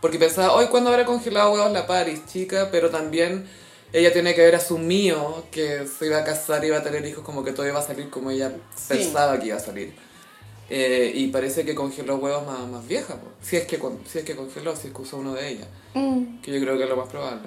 [0.00, 3.46] Porque pensaba, hoy cuando habrá congelado huevos la Paris, chica, pero también
[3.92, 7.44] ella tiene que haber asumido que se iba a casar iba a tener hijos, como
[7.44, 8.88] que todo iba a salir como ella Sí.
[8.88, 9.94] pensaba que iba a salir.
[10.68, 13.48] Eh, y parece que congeló huevos más, más vieja, pues.
[13.48, 13.80] si, es que,
[14.10, 15.68] si es que congeló, si es que usó uno de ellas.
[15.94, 16.40] Mm.
[16.42, 17.42] Que yo creo que es lo más probable.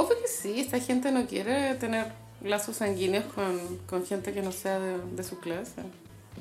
[0.00, 2.06] Obvio que sí, esta gente no quiere tener
[2.42, 5.82] lazos sanguíneos con, con gente que no sea de, de su clase.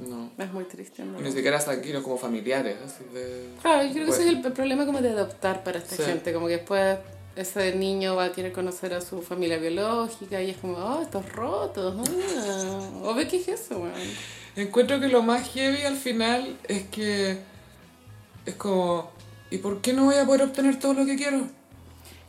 [0.07, 0.31] No.
[0.37, 1.19] Es muy triste, verdad.
[1.19, 3.49] ni siquiera sanguíneos como familiares, así de...
[3.61, 6.03] Claro, yo creo que ese es el problema como de adoptar para esta Sí.
[6.03, 6.99] gente, como que después
[7.35, 11.29] ese niño va a querer conocer a su familia biológica y es como, oh, estos
[11.33, 12.79] rotos, ah.
[13.03, 13.91] obvio que es eso, weón.
[14.55, 17.39] Encuentro que lo más heavy al final es que
[18.45, 19.11] es como,
[19.51, 21.41] ¿y por qué no voy a poder obtener todo lo que quiero?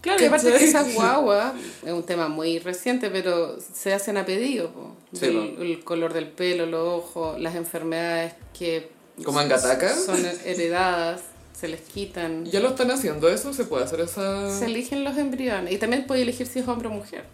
[0.01, 1.53] Claro, y aparte que esas guaguas,
[1.85, 4.97] es un tema muy reciente, pero se hacen a pedido, po.
[5.13, 8.91] Sí, el, color del pelo, los ojos, las enfermedades que
[9.25, 11.21] ¿Como en son heredadas,
[11.61, 12.47] se les quitan.
[12.47, 13.53] ¿Ya lo están haciendo eso?
[13.53, 14.59] ¿Se puede hacer esa...?
[14.59, 17.25] Se eligen los embriones y también puede elegir si es hombre o mujer,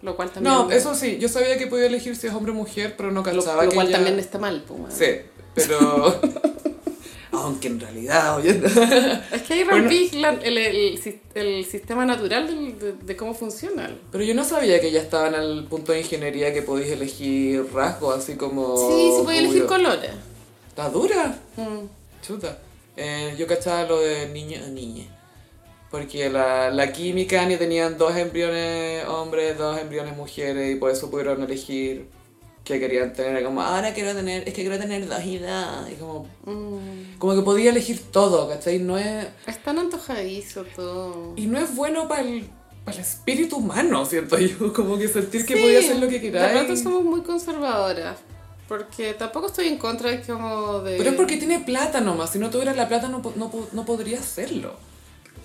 [0.00, 0.54] lo cual también...
[0.54, 3.20] No, eso sí, yo sabía que podía elegir si es hombre o mujer, pero no
[3.20, 4.90] lo, cachaba lo que cual ya- también está mal, weón.
[4.90, 5.06] Sí,
[5.54, 6.18] pero...
[7.42, 8.60] Aunque en realidad, oye...
[9.32, 9.90] Es que ahí Bueno.
[9.90, 11.00] el, el,
[11.34, 13.90] el sistema natural de, de cómo funciona.
[14.12, 18.16] Pero yo no sabía que ya estaban al punto de ingeniería que podéis elegir rasgos,
[18.18, 18.76] así como...
[18.76, 20.10] Sí, se puede elegir colores.
[20.68, 21.38] ¿Está dura?
[21.56, 21.86] Mm.
[22.26, 22.58] Chuta.
[22.96, 25.04] Eh, yo cachaba lo de niño a niña.
[25.90, 31.10] Porque la, la química ni tenían dos embriones hombres, dos embriones mujeres y por eso
[31.10, 32.06] pudieron elegir
[32.64, 33.44] que querían tener.
[33.44, 35.90] Como, ahora quiero tener, es que quiero tener dos y dos.
[35.90, 37.18] Y como, Mm.
[37.18, 38.78] como que podía elegir todo, ¿cachai?
[38.78, 41.34] No es, Es tan antojadizo todo.
[41.36, 42.48] y no es bueno para el,
[42.84, 44.72] para el espíritu humano, siento yo.
[44.72, 46.52] Como que sentir que Sí, podía hacer lo que queráis.
[46.52, 48.18] pronto somos muy conservadoras.
[48.68, 50.96] Porque tampoco estoy en contra de como de...
[50.96, 52.30] Pero es porque tiene plata nomás.
[52.30, 54.72] Si no tuviera la plata no, no, no podría hacerlo.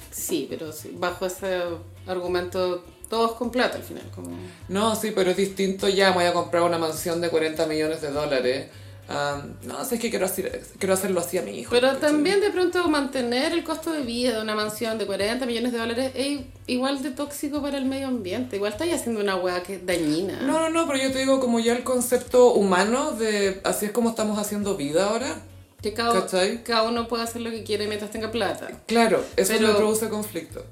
[0.09, 1.59] Sí, pero sí, bajo ese
[2.07, 4.03] argumento, todos con plata al final.
[4.13, 4.29] Como...
[4.67, 6.09] No, sí, pero es distinto ya.
[6.09, 8.67] me Voy a comprar una mansión de 40 millones de dólares.
[9.11, 11.71] Ah, no, sé, es que quiero, hacer, quiero hacerlo así a mi hijo.
[11.71, 15.71] Pero también de pronto mantener el costo de vida de una mansión de 40 millones
[15.71, 18.57] de dólares es igual de tóxico para el medio ambiente.
[18.57, 20.39] Igual estáis haciendo una hueá que es dañina.
[20.41, 23.91] No, no, no, pero yo te digo como ya el concepto humano de así es
[23.91, 25.35] como estamos haciendo vida ahora.
[25.81, 26.27] Que cada,
[26.63, 28.67] cada uno puede hacer lo que quiere mientras tenga plata.
[28.85, 30.63] Claro, eso Pero- me produce conflicto.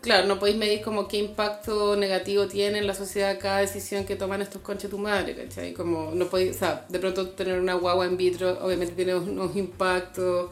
[0.00, 4.14] Claro, no podéis medir como qué impacto negativo tiene en la sociedad cada decisión que
[4.16, 5.72] toman estos conches tu madre, ¿cachai?
[5.72, 9.56] Como no podéis, o sea, de pronto tener una guagua in vitro obviamente tiene unos
[9.56, 10.50] impactos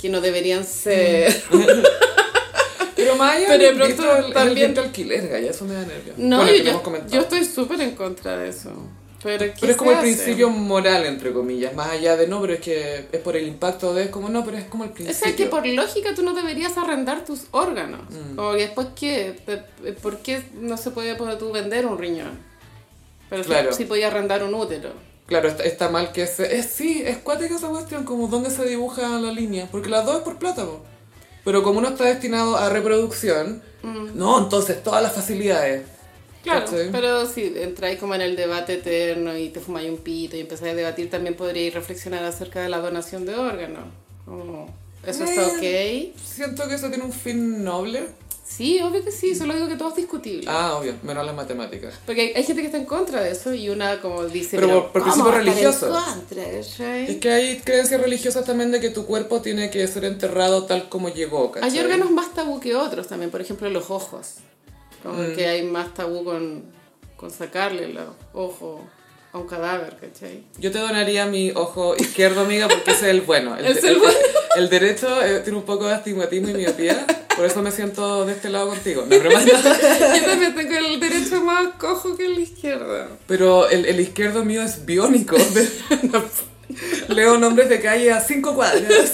[0.00, 1.32] que no deberían ser.
[2.96, 5.80] Pero más allá Pero de pronto el- el también- vitro alquiler, gaya, eso me da
[5.86, 6.14] nervio.
[6.16, 8.72] No, Bueno, yo, yo estoy súper en contra de eso.
[9.22, 10.06] Pero, ¿qué Pero es como el hace?
[10.06, 13.92] principio moral, entre comillas, más allá de no, pero es que es por el impacto
[13.92, 15.20] de, es como no, pero es como el O principio.
[15.26, 18.00] sea, que por lógica tú no deberías arrendar tus órganos.
[18.08, 18.36] Mm.
[18.56, 19.36] Que después, ¿qué?
[19.44, 22.38] Te- ¿Por qué no se puede tú vender un riñón?
[23.28, 23.72] Pero sí- Claro.
[23.72, 24.90] sí, podías arrendar un útero.
[25.26, 26.56] Claro, está, está mal que se...
[26.56, 30.16] Es, sí, es cuática esa cuestión, como dónde se dibuja la línea, porque las dos
[30.16, 30.82] es por plata, po.
[31.44, 33.62] Pero como uno está destinado a reproducción,
[34.14, 35.82] no, entonces todas las facilidades.
[36.42, 36.90] Claro, ¿Cachai?
[36.90, 40.72] pero si entráis como en el debate eterno y te fumáis un pito y empezáis
[40.72, 43.84] a debatir, también podríais reflexionar acerca de la donación de órganos.
[44.24, 44.72] Como,
[45.06, 46.14] ¿Eso está ok?
[46.24, 48.04] Siento que eso tiene un fin noble.
[48.46, 50.46] Sí, obvio que sí, solo digo que todo es discutible.
[50.48, 51.94] Ah, obvio, menos las matemáticas.
[52.04, 54.56] Porque hay, hay gente que está en contra de eso y una como dice...
[54.58, 55.86] Pero por- por ¿cómo principio va a estar religioso.
[55.86, 57.10] en contra, ¿cachai?
[57.12, 60.88] Es que hay creencias religiosas también de que tu cuerpo tiene que ser enterrado tal
[60.88, 61.70] como llegó, ¿cachai?
[61.70, 64.34] Hay órganos más tabú que otros también, por ejemplo los ojos.
[65.02, 65.34] Como Mm.
[65.34, 66.62] que hay más tabú con,
[67.16, 67.98] con sacarle el
[68.32, 68.84] ojo
[69.32, 70.42] a un cadáver, ¿cachai?
[70.58, 73.56] Yo te donaría mi ojo izquierdo, amiga, porque ese es el bueno.
[73.56, 74.14] El, Es el bueno.
[74.56, 77.06] el derecho eh, tiene un poco de astigmatismo y miopía,
[77.36, 79.02] por eso me siento de este lado contigo.
[79.02, 83.06] No, pero, Yo también tengo el derecho más cojo que el izquierdo.
[83.26, 85.36] pero el, el izquierdo mío es biónico.
[87.08, 89.12] Leo nombres de calle a cinco cuadras.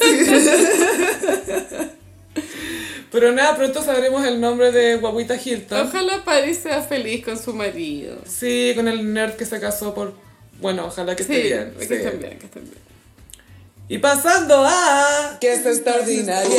[3.18, 5.86] Pero nada, pronto sabremos el nombre de Guaguita Hilton.
[5.88, 8.18] Ojalá Paris sea feliz con su marido.
[8.26, 10.12] Sí, con el nerd que se casó por...
[10.60, 11.74] Bueno, ojalá que Sí, esté bien.
[11.78, 11.94] que sí.
[11.94, 12.76] estén bien, que estén bien.
[13.88, 15.38] Y pasando a...
[15.40, 16.50] Que es extraordinario.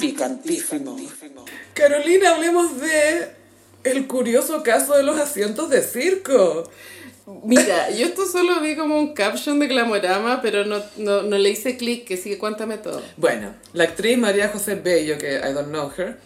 [0.00, 0.96] Picantísimo.
[1.74, 3.28] Carolina, hablemos de
[3.84, 6.70] el curioso caso de los asientos de circo.
[7.26, 11.50] Mira, yo esto solo vi como un caption de Glamorama, pero no, no, no le
[11.50, 13.02] hice clic, que sigue cuéntame todo.
[13.16, 16.18] Bueno, la actriz María José Bello, que I don't know her,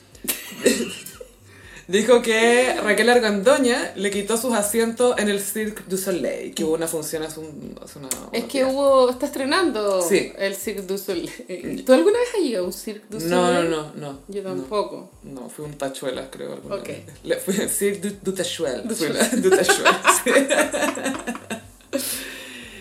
[1.88, 6.74] dijo que Raquel Argandoña le quitó sus asientos en el Cirque du Soleil, que hubo
[6.74, 8.08] una función hace, un, hace una...
[8.32, 10.32] Es que hubo, está estrenando Sí.
[10.38, 11.82] el Cirque du Soleil.
[11.84, 13.34] ¿Tú alguna vez has ido a un Cirque du Soleil?
[13.34, 14.20] No, no, no, no.
[14.28, 15.10] Yo tampoco.
[15.24, 16.52] No, fui un tachuelas, creo.
[16.52, 16.86] alguna Ok.
[16.86, 17.00] vez.
[17.24, 18.82] Le, fui a Cirque du, du Tachuel.
[18.86, 19.94] Du du Tachuel,
[20.24, 20.30] sí.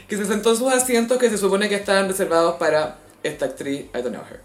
[0.08, 3.82] que se sentó en sus asientos que se supone que estaban reservados para esta actriz,
[3.94, 4.42] I don't know her.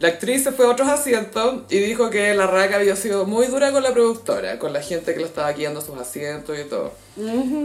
[0.00, 3.48] La actriz se fue a otros asientos y dijo que la raca había sido muy
[3.48, 6.92] dura con la productora, con la gente que lo estaba guiando sus asientos y todo.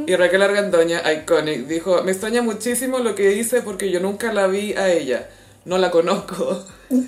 [0.06, 4.48] Y Raquel Argandoña, iconic, dijo, me extraña muchísimo lo que hice porque yo nunca la
[4.48, 5.30] vi a ella,
[5.64, 6.62] no la conozco.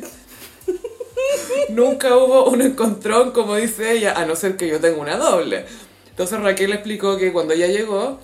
[1.69, 5.65] Nunca hubo un encontrón, como dice ella, a no ser que yo tenga una doble.
[6.17, 8.19] Entonces Raquel explicó que cuando ella llegó,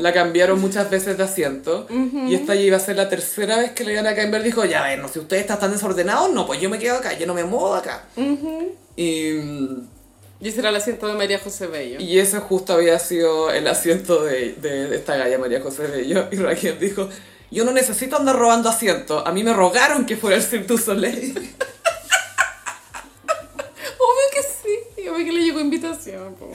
[0.00, 1.86] la cambiaron muchas veces de asiento
[2.28, 4.42] y esta ya iba a ser la tercera vez que le iban a cambiar.
[4.42, 7.16] Dijo, ya ven, no, si ustedes están tan desordenados, no, pues yo me quedo acá,
[7.16, 8.04] yo no me muevo de acá.
[8.96, 9.30] Y,
[10.40, 12.00] Y ese era el asiento de María José Bello.
[12.00, 16.26] y ese justo había sido el asiento de, de, de esta galla María José Bello.
[16.32, 17.08] Y Raquel dijo,
[17.52, 20.78] yo no necesito andar robando asientos, a mí me rogaron que fuera el Cirque du
[20.78, 21.32] Soleil.
[23.98, 25.08] Obvio que sí.
[25.08, 25.40] Obvio que le
[26.38, 26.52] po.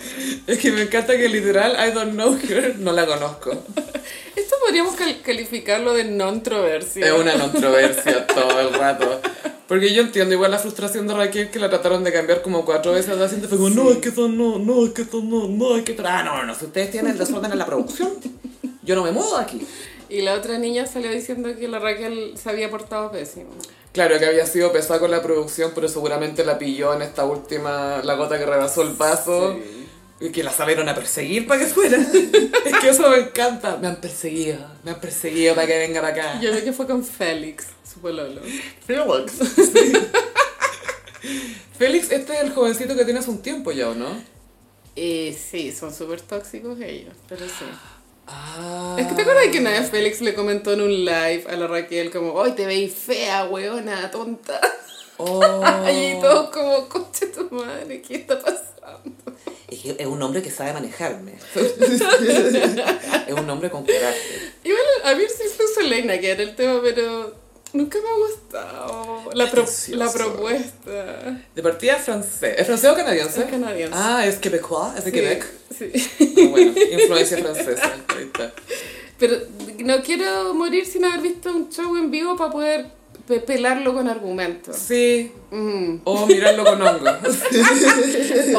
[0.48, 3.52] Es que me encanta que literal, I don't know her, no la conozco.
[4.36, 7.06] Esto podríamos cal- calificarlo de non-troversia.
[7.06, 9.22] Es una controversia todo el rato.
[9.68, 12.92] Porque yo entiendo igual la frustración de Raquel que la trataron de cambiar como cuatro
[12.92, 13.48] veces de asiento.
[13.48, 15.96] Fue como, no, es que eso no, no, es que eso no, no, es que...
[16.04, 18.12] Ah, no, no, si ustedes tienen desorden en la producción,
[18.84, 19.66] Yo no me muevo aquí.
[20.10, 23.52] Y la otra niña salió diciendo que la Raquel se había portado pésimo.
[23.92, 28.02] Claro que había sido pesada con la producción, pero seguramente la pilló en esta última,
[28.04, 29.58] la gota que rebasó el paso.
[30.20, 31.98] Y que la salieron a perseguir para que fuera.
[32.66, 33.78] es que eso me encanta.
[33.78, 36.40] Me han perseguido, me han perseguido para que venga para acá.
[36.40, 38.40] Yo vi que fue con Félix, su pololo.
[38.86, 39.34] Felix.
[41.78, 44.16] Félix, este es el jovencito que tiene hace un tiempo ya, ¿o no?
[44.96, 47.66] Y sí, son súper tóxicos ellos, pero sí.
[48.32, 48.96] Ah.
[48.98, 51.68] Es que te acuerdas que una vez Félix le comentó en un live a la
[51.68, 54.60] Raquel como, hoy te veis fea, weona, tonta.
[55.24, 55.44] Oh.
[55.88, 59.14] Y todos como, coche tu madre, ¿qué está pasando?
[59.68, 61.34] Es, que es un hombre que sabe manejarme.
[61.56, 64.54] es un hombre con carácter.
[64.64, 67.36] Igual, a mí sí fue Selena que era el tema, pero
[67.74, 71.42] nunca me ha gustado la, pro- la propuesta.
[71.56, 72.56] De partida francés.
[72.58, 73.42] ¿Es francés o canadiense?
[73.44, 73.94] Es canadiense.
[73.98, 75.46] Ah, es quebecois, es de Sí, Quebec.
[75.78, 75.92] Sí.
[76.46, 77.92] Ah, bueno, influencia francesa.
[79.20, 79.36] Pero
[79.80, 82.86] no quiero morir sin haber visto un show en vivo para poder
[83.46, 84.76] pelarlo con argumentos.
[84.76, 85.98] Sí, Mm.
[86.06, 87.10] o mirarlo con hongo.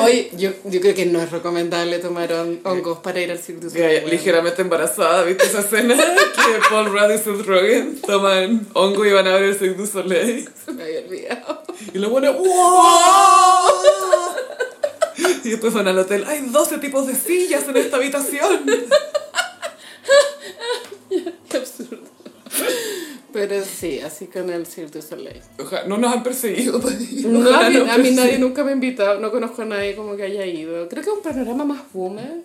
[0.01, 3.63] Hoy yo, yo creo que no es recomendable tomar hon- hongos para ir al Cirque
[3.63, 4.09] du Soleil.
[4.11, 5.95] ligeramente embarazada, ¿viste esa escena?
[6.35, 9.87] Que Paul Rudd y Seth Rogen toman hongo y van a ver el Cirque du
[9.87, 10.49] Soleil.
[10.65, 11.63] Se me había olvidado.
[11.95, 12.47] Y lo pone ¡Wow!
[15.45, 16.25] Y después van al hotel.
[16.27, 18.65] Hay 12 tipos de sillas en esta habitación.
[21.49, 21.99] Qué absurdo.
[23.33, 25.41] Pero sí, así con el Cirque du Soleil.
[25.59, 26.81] Ojalá, no nos han perseguido.
[26.81, 26.99] pues.
[27.25, 30.17] No, a mí, a mí nadie nunca me ha invitado, no conozco a nadie como
[30.17, 30.89] que haya ido.
[30.89, 32.43] Creo que es un panorama más boomer.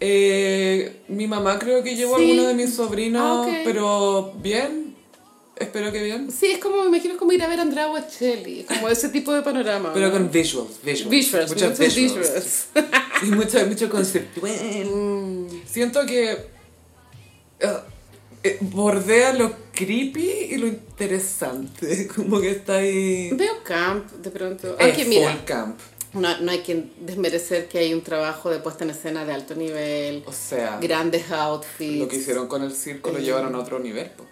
[0.00, 2.30] Eh, mi mamá creo que llevó a Sí.
[2.30, 3.54] alguno de mis sobrinos, Ah, ok.
[3.64, 4.94] pero bien.
[5.56, 6.30] Espero que bien.
[6.32, 9.30] Sí, es como, me imagino como ir a ver a Andrea Bocelli, como ese tipo
[9.34, 9.90] de panorama.
[9.92, 10.12] Pero ¿no?
[10.12, 11.10] con visuals, visuals.
[11.10, 12.16] visuals, Muchos visuals.
[12.16, 12.66] visuals.
[13.22, 14.50] Y mucho, mucho conceptual.
[14.50, 15.48] Mm.
[15.66, 17.76] Siento que eh,
[18.42, 22.06] eh, bordea lo creepy y lo interesante.
[22.14, 23.30] Como que está ahí.
[23.32, 24.76] Veo camp de pronto.
[24.78, 25.78] Es Aunque mira, camp.
[26.14, 29.54] no, no hay que desmerecer que hay un trabajo de puesta en escena de alto
[29.54, 31.98] nivel, O sea, grandes outfits.
[31.98, 34.10] lo que hicieron con el circo lo llevaron a otro nivel.
[34.10, 34.26] po.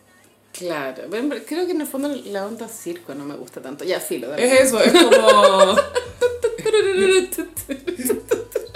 [0.52, 1.04] Claro,
[1.46, 3.84] creo que en el fondo la onda circo no me gusta tanto.
[3.84, 4.28] Ya, filo.
[4.28, 4.44] dale.
[4.44, 5.76] Es eso, es como.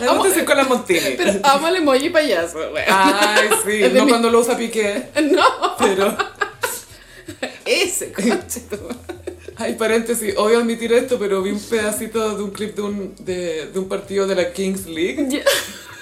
[0.00, 1.00] Me gusta circo de la Montini.
[1.16, 2.84] Pero amo el emoji payaso, güey.
[2.88, 5.44] Ay, sí, no mi- cuando lo usa Piqué, No,
[5.78, 6.16] pero.
[7.64, 8.62] ese coche.
[9.56, 13.66] Ay, paréntesis, odio admitir esto, pero vi un pedacito de un clip de un, de,
[13.66, 15.42] de un partido de la Kings League.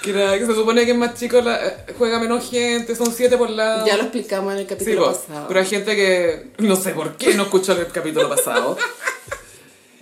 [0.01, 3.11] Que, era, que se supone que es más chico, la- eh, juega menos gente, son
[3.13, 3.85] siete por lado.
[3.85, 5.47] ya lo explicamos en el Sí, capítulo po, pasado.
[5.49, 8.77] pero hay gente que no sé por qué no escuchó el capítulo pasado.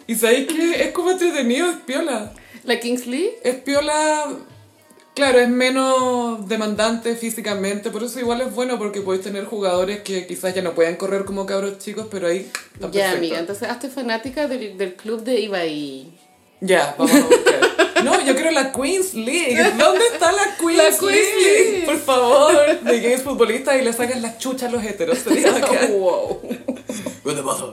[0.06, 2.32] Y sabéis que es como entretenido, es piola.
[2.68, 4.26] La Kingsley, Es piola,
[5.16, 10.28] claro, es menos demandante físicamente, por eso igual es bueno porque podéis tener jugadores que
[10.28, 12.52] quizás ya no pueden correr como cabros chicos, pero ahí
[12.92, 16.12] ya amiga, entonces hazte fanática del, del club de Ibai.
[16.60, 17.78] Ya, vamos a buscar.
[18.04, 19.56] No, yo quiero la Queens League.
[19.78, 21.72] ¿Dónde está la Queens, La Queens League?
[21.72, 21.84] League.
[21.86, 25.20] Por favor, de gays futbolistas y le sacan las chuchas a los heteros.
[25.98, 26.42] Wow.
[27.24, 27.66] ¿Qué te pasa?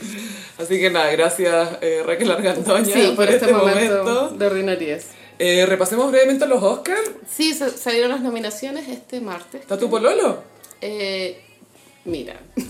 [0.58, 4.28] Así que nada, gracias eh, Raquel Argandoña Sí, por este, momento, momento.
[4.36, 5.06] de ordinariez.
[5.38, 7.10] Eh, repasemos brevemente los Oscars.
[7.28, 9.62] Sí, sa- salieron las nominaciones este martes.
[9.62, 10.42] ¿Está tu pololo?
[10.82, 11.40] Eh,
[12.04, 12.34] mira.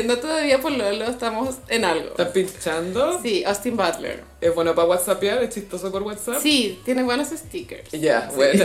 [0.04, 2.10] no todavía por Lolo, estamos en algo.
[2.10, 3.20] ¿Estás pinchando?
[3.22, 4.24] Sí, Austin Butler.
[4.40, 5.42] ¿Es bueno para whatsappear?
[5.42, 6.40] ¿Es chistoso por WhatsApp?
[6.42, 7.90] Sí, tiene buenos stickers.
[7.92, 8.64] Ya, bueno.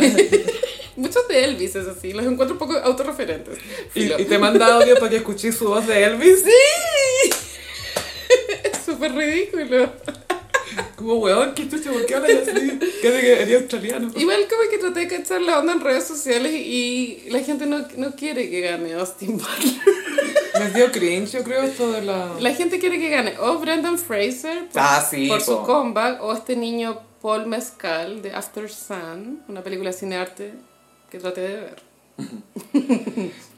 [0.95, 3.57] Muchos de Elvis es así, los encuentro un poco autorreferentes.
[3.95, 6.43] ¿Y, y te manda audio para que escuches su voz de Elvis?
[6.43, 7.31] ¡Sí!
[8.63, 9.91] Es súper ridículo.
[10.95, 11.91] Como, weón, ¿qué chucha?
[11.91, 12.79] ¿Por qué hablas así?
[13.01, 14.11] ¿Qué de que eres australiano?
[14.15, 17.85] Igual como que traté de cachar la onda en redes sociales y la gente no,
[17.97, 19.81] no quiere que gane Austin Butler.
[20.59, 22.35] Me dio cringe, yo creo, esto de la...
[22.39, 26.33] La gente quiere que gane o Brendan Fraser por, Ah, sí, por su comeback o
[26.33, 30.53] este niño Paul Mescal de After Sun, una película cinearte
[31.09, 31.90] que traté de ver.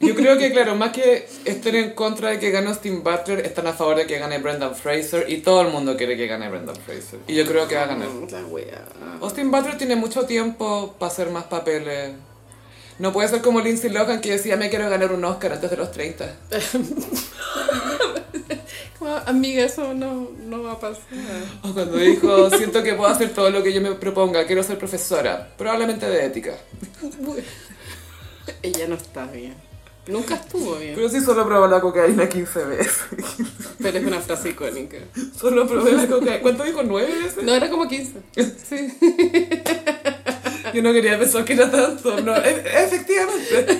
[0.00, 3.66] Yo creo que, claro, más que estén en contra de que gane Austin Butler, están
[3.66, 6.76] a favor de que gane Brendan Fraser y todo el mundo quiere que gane Brendan
[6.76, 7.20] Fraser.
[7.26, 8.08] Y yo creo que va a ganar.
[8.08, 9.22] Mm.
[9.22, 12.12] Austin Butler tiene mucho tiempo para hacer más papeles.
[12.98, 15.76] No puede ser como Lindsay Lohan que decía me quiero ganar un Oscar antes de
[15.76, 16.36] los 30.
[18.98, 21.02] Como, amiga, eso no, no va a pasar.
[21.62, 24.78] O cuando dijo siento que puedo hacer todo lo que yo me proponga, quiero ser
[24.78, 26.54] profesora, probablemente de ética.
[28.62, 29.54] Ella no está bien.
[30.06, 30.94] Nunca estuvo bien.
[30.94, 32.92] Pero sí solo probó la cocaína 15 veces.
[33.80, 34.98] Pero es una frase icónica.
[35.40, 36.40] Solo probé la cocaína.
[36.42, 36.82] ¿Cuánto dijo?
[36.82, 37.42] ¿Nueve veces?
[37.42, 38.12] No, era como 15.
[38.68, 38.92] Sí.
[40.74, 42.20] Yo no quería pensar que era tanto.
[42.20, 43.78] No, e- efectivamente.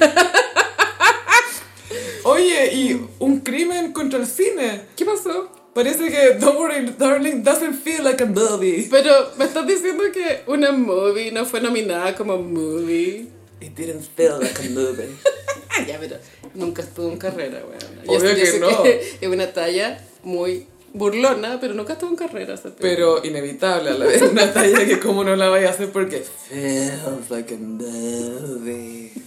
[2.24, 4.82] Oye, y un crimen contra el cine.
[4.96, 5.50] ¿Qué pasó?
[5.74, 8.86] Parece que Don't Worry Darling doesn't feel like a movie.
[8.90, 13.28] Pero me estás diciendo que una movie no fue nominada como movie.
[13.64, 15.08] It didn't feel like a movie.
[15.88, 16.16] ya, pero
[16.54, 18.00] nunca estuvo en carrera, weón.
[18.06, 18.84] Obvio que no.
[19.20, 22.54] es una talla muy burlona, pero nunca estuvo en carrera.
[22.54, 22.70] esa.
[22.78, 24.20] Pero inevitable a la vez.
[24.20, 29.12] Una talla que como no la vaya a hacer porque feels like a movie.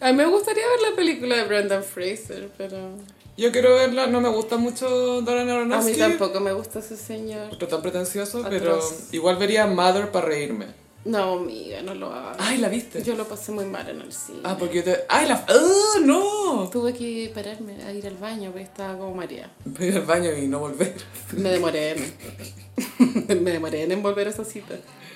[0.00, 2.76] A mí me gustaría ver la película de Brendan Fraser, pero
[3.36, 5.98] Yo quiero verla, no me gusta mucho Darren a mí Aronofsky.
[5.98, 7.52] tampoco me gusta ese señor.
[7.52, 8.50] Otro tan pretencioso, Atroz.
[8.52, 8.80] pero
[9.10, 10.66] igual vería Mother para reírme.
[11.08, 12.36] No, amiga, no lo hagas.
[12.38, 13.02] Ay, ¿la viste?
[13.02, 14.40] Yo lo pasé muy mal en el cine.
[14.44, 14.98] Ah, porque yo te...
[15.08, 15.42] ¡Ay, la...
[15.48, 16.68] ¡Ah, no!
[16.70, 19.50] Tuve que pararme a ir al baño porque estaba como María.
[19.64, 20.94] Voy a ir al baño y no volver.
[21.32, 22.14] Me demoré en...
[23.42, 24.74] me demoré en envolver esa cita.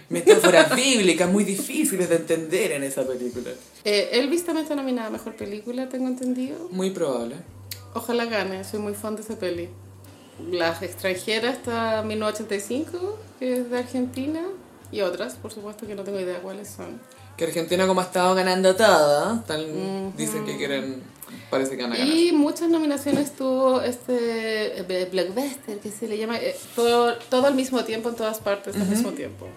[0.08, 3.50] Metáforas bíblicas muy difíciles de entender en esa película.
[3.84, 6.68] Eh, Elvis también está nominada a Mejor Película, tengo entendido.
[6.70, 7.36] Muy probable.
[7.92, 9.68] Ojalá gane, soy muy fan de esa peli.
[10.50, 14.40] La extranjera está 1985, que es de Argentina,
[14.92, 17.00] y otras, por supuesto, que no tengo idea cuáles son.
[17.36, 21.02] Que Argentina como ha estado ganando todo, tan- dicen que quieren...
[21.50, 22.14] Parece que van a ganar.
[22.14, 27.54] Y muchas nominaciones tuvo este eh, blockbuster, que se le llama eh, todo, todo al
[27.54, 29.48] mismo tiempo, en todas partes al mismo tiempo.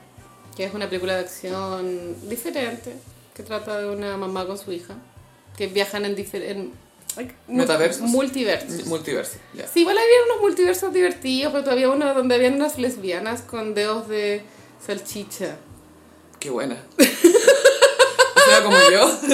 [0.56, 2.94] Que es una película de acción diferente,
[3.34, 4.96] que trata de una mamá con su hija,
[5.58, 6.70] que viajan en diferentes...
[7.48, 8.02] ¿Metaversos?
[8.10, 8.86] Multiversos.
[8.88, 9.68] Multiverso, ya.
[9.68, 14.10] Sí, igual había unos multiversos divertidos, pero todavía uno donde habían unas lesbianas con dedos
[14.10, 14.42] de
[14.86, 15.58] salchicha.
[16.40, 16.78] Qué buena.
[16.98, 19.20] o sea, como yo.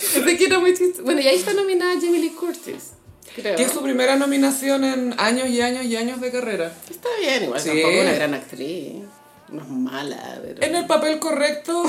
[0.00, 1.02] Ese que era muy chistoso.
[1.04, 2.90] Bueno, y ahí está nominada Jamie Lee Curtis,
[3.34, 3.56] creo.
[3.56, 6.72] Que es su primera nominación en años y años y años de carrera.
[6.88, 7.68] Está bien, igual Sí.
[7.70, 8.92] tampoco es una gran actriz.
[9.48, 10.62] No es mala, pero...
[10.62, 11.82] En el papel correcto,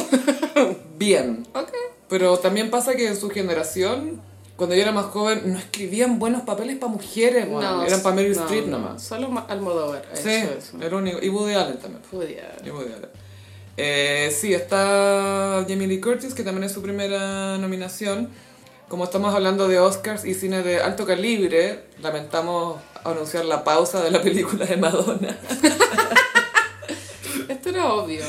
[0.97, 1.45] bien.
[1.53, 1.69] Ok.
[2.09, 4.19] Pero también pasa que en su generación,
[4.61, 7.83] cuando yo era más joven, no escribían buenos papeles para mujeres, weón.
[7.83, 9.01] eran para Meryl no, Streep no, nomás.
[9.01, 10.77] Solo Almodóvar Sí, eso.
[10.79, 11.17] era único.
[11.19, 12.03] Y Woody Allen también.
[12.11, 12.55] Podía.
[12.63, 13.09] Y Woody Allen.
[13.75, 18.29] Eh, sí, está Jamie Lee Curtis, que también es su primera nominación.
[18.87, 24.11] Como estamos hablando de Oscars y cine de alto calibre, lamentamos anunciar la pausa de
[24.11, 25.39] la película de Madonna.
[27.49, 28.21] Esto era obvio.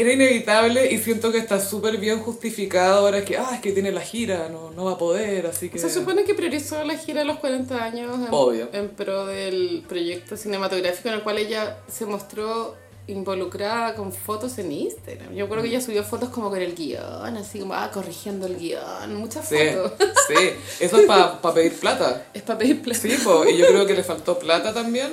[0.00, 3.92] Era inevitable y siento que está súper bien justificado ahora que, ah, es que tiene
[3.92, 5.78] la gira, no, no va a poder, así que...
[5.78, 8.68] Se supone que priorizó la gira a los 40 años en, Obvio.
[8.72, 14.72] en pro del proyecto cinematográfico en el cual ella se mostró involucrada con fotos en
[14.72, 15.34] Instagram.
[15.34, 18.56] Yo creo que ella subió fotos como con el guion, así como, ah, corrigiendo el
[18.56, 20.08] guion, muchas Sí, fotos.
[20.28, 20.34] sí,
[20.80, 22.26] eso es para pedir plata.
[22.34, 23.00] Es para pedir plata.
[23.00, 25.12] Sí, po, y yo creo que le faltó plata también.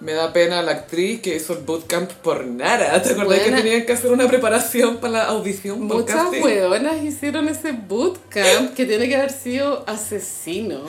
[0.00, 3.00] Me da pena la actriz que hizo el bootcamp por nada.
[3.00, 3.44] ¿Te acordás Buena.
[3.56, 5.80] que tenían que hacer una preparación para la audición?
[5.82, 10.80] Muchas hueonas hicieron ese bootcamp que tiene que haber sido asesino.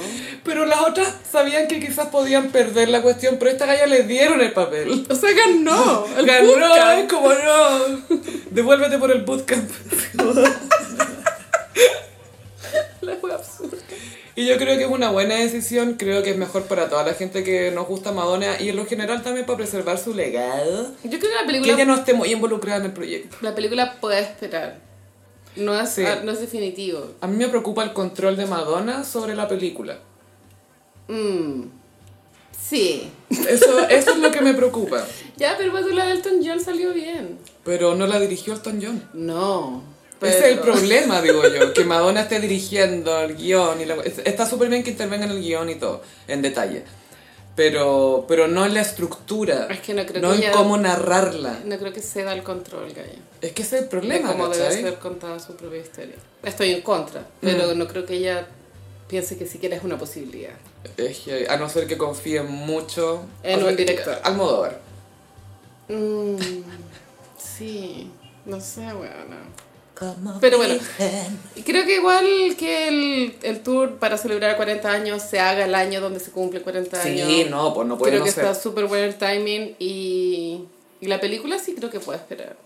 [0.44, 4.04] Pero las otras sabían que quizás podían perder la cuestión, pero a esta galla le
[4.04, 5.06] dieron el papel.
[5.10, 6.06] O sea, ganó.
[6.18, 7.00] El Ganó, bootcamp.
[7.00, 8.20] es como no.
[8.52, 9.70] Devuélvete por el bootcamp.
[13.02, 13.78] La wea absurda.
[14.38, 17.14] Y yo creo que es una buena decisión, creo que es mejor para toda la
[17.14, 20.92] gente que nos gusta Madonna y en lo general también para preservar su legado.
[21.04, 23.38] Yo creo que la Que película, ella no esté muy involucrada en el proyecto.
[23.42, 24.80] la película puede esperar.
[25.56, 26.04] No es, Sí.
[26.06, 27.12] ah, no es definitivo.
[27.22, 30.00] A mí me preocupa el control de Madonna sobre la película.
[31.08, 31.62] Mm.
[32.62, 33.10] Sí.
[33.30, 35.06] Eso, eso es lo que me preocupa.
[35.38, 37.38] Ya, pero pues la de Elton John salió bien.
[37.66, 39.10] Pero no la dirigió Elton John.
[39.14, 39.84] No.
[40.22, 44.46] Ese es el problema, digo yo, que Madonna esté dirigiendo el guion y la- está
[44.46, 46.84] súper bien que intervenga en el guion y todo, en detalle.
[47.56, 50.78] Pero, pero no en la estructura, Es que no creo no que en ella- cómo
[50.78, 51.60] narrarla.
[51.64, 53.14] No creo que ceda el control, Gaya.
[53.42, 54.82] Es que ese es el De problema, cómo debe ¿cachai?
[54.84, 56.16] ser contada su propia historia.
[56.44, 58.46] Estoy en contra, pero no creo que ella
[59.08, 60.52] piense que siquiera es una posibilidad.
[60.98, 64.20] Es que, a no ser que confíe mucho En un director.
[64.24, 64.82] Almodóvar.
[65.88, 66.36] Mm,
[67.38, 68.12] sí,
[68.46, 69.56] no sé, bueno.
[70.42, 70.76] Pero bueno,
[71.66, 72.26] creo que igual
[72.58, 76.62] que el, el tour para celebrar 40 años se haga el año donde se cumple
[76.62, 77.28] 40 años.
[77.28, 78.46] Sí, no, pues no puede Creo no que ser.
[78.46, 80.66] está súper bueno el timing y,
[81.00, 82.58] y la película sí creo que puede esperar.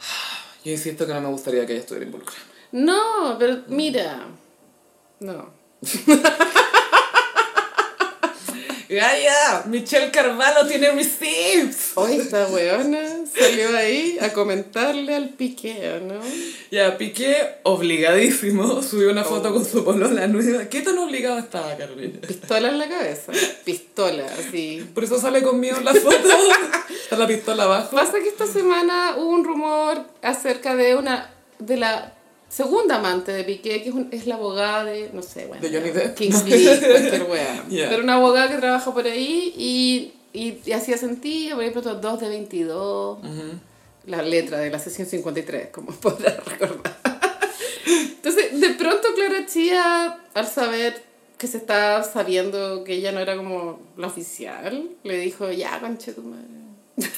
[0.64, 2.42] Yo insisto que no me gustaría que ella estuviera involucrada.
[2.72, 4.26] No, pero mira,
[5.20, 5.50] no.
[8.88, 11.92] Gaya, Michelle Carvalho tiene receipts.
[11.94, 12.98] Hoy esta weona
[13.38, 16.18] salió ahí a comentarle al Piqué, ¿no?
[16.70, 20.70] Ya, Piqué, obligadísimo, subió una foto con su polola nueva.
[20.70, 22.18] ¿Qué tan obligado estaba, Carolina?
[22.26, 23.32] Pistola en la cabeza.
[23.62, 24.88] Pistola, así.
[24.94, 26.28] Por eso sale conmigo en la foto.
[27.02, 27.94] Está la pistola abajo.
[27.94, 32.14] Pasa que esta semana hubo un rumor acerca de una de la
[32.48, 35.68] segunda amante de Piqué, que es, un- es la abogada de, no sé, bueno, De
[35.76, 36.14] Johnny Depp.
[36.16, 37.64] Kingsley, cualquier wea.
[37.68, 37.88] Yeah.
[37.90, 42.20] Pero una abogada que trabaja por ahí y, y, y hacía sentido, por ejemplo, 2
[42.20, 43.18] de 22,
[44.06, 46.96] la letra de la sesión 53, como podrás recordar.
[47.86, 51.02] Entonces, de pronto Clara Chía, al saber
[51.38, 56.12] que se estaba sabiendo que ella no era como la oficial, le dijo, ya, conche
[56.12, 56.46] tu madre.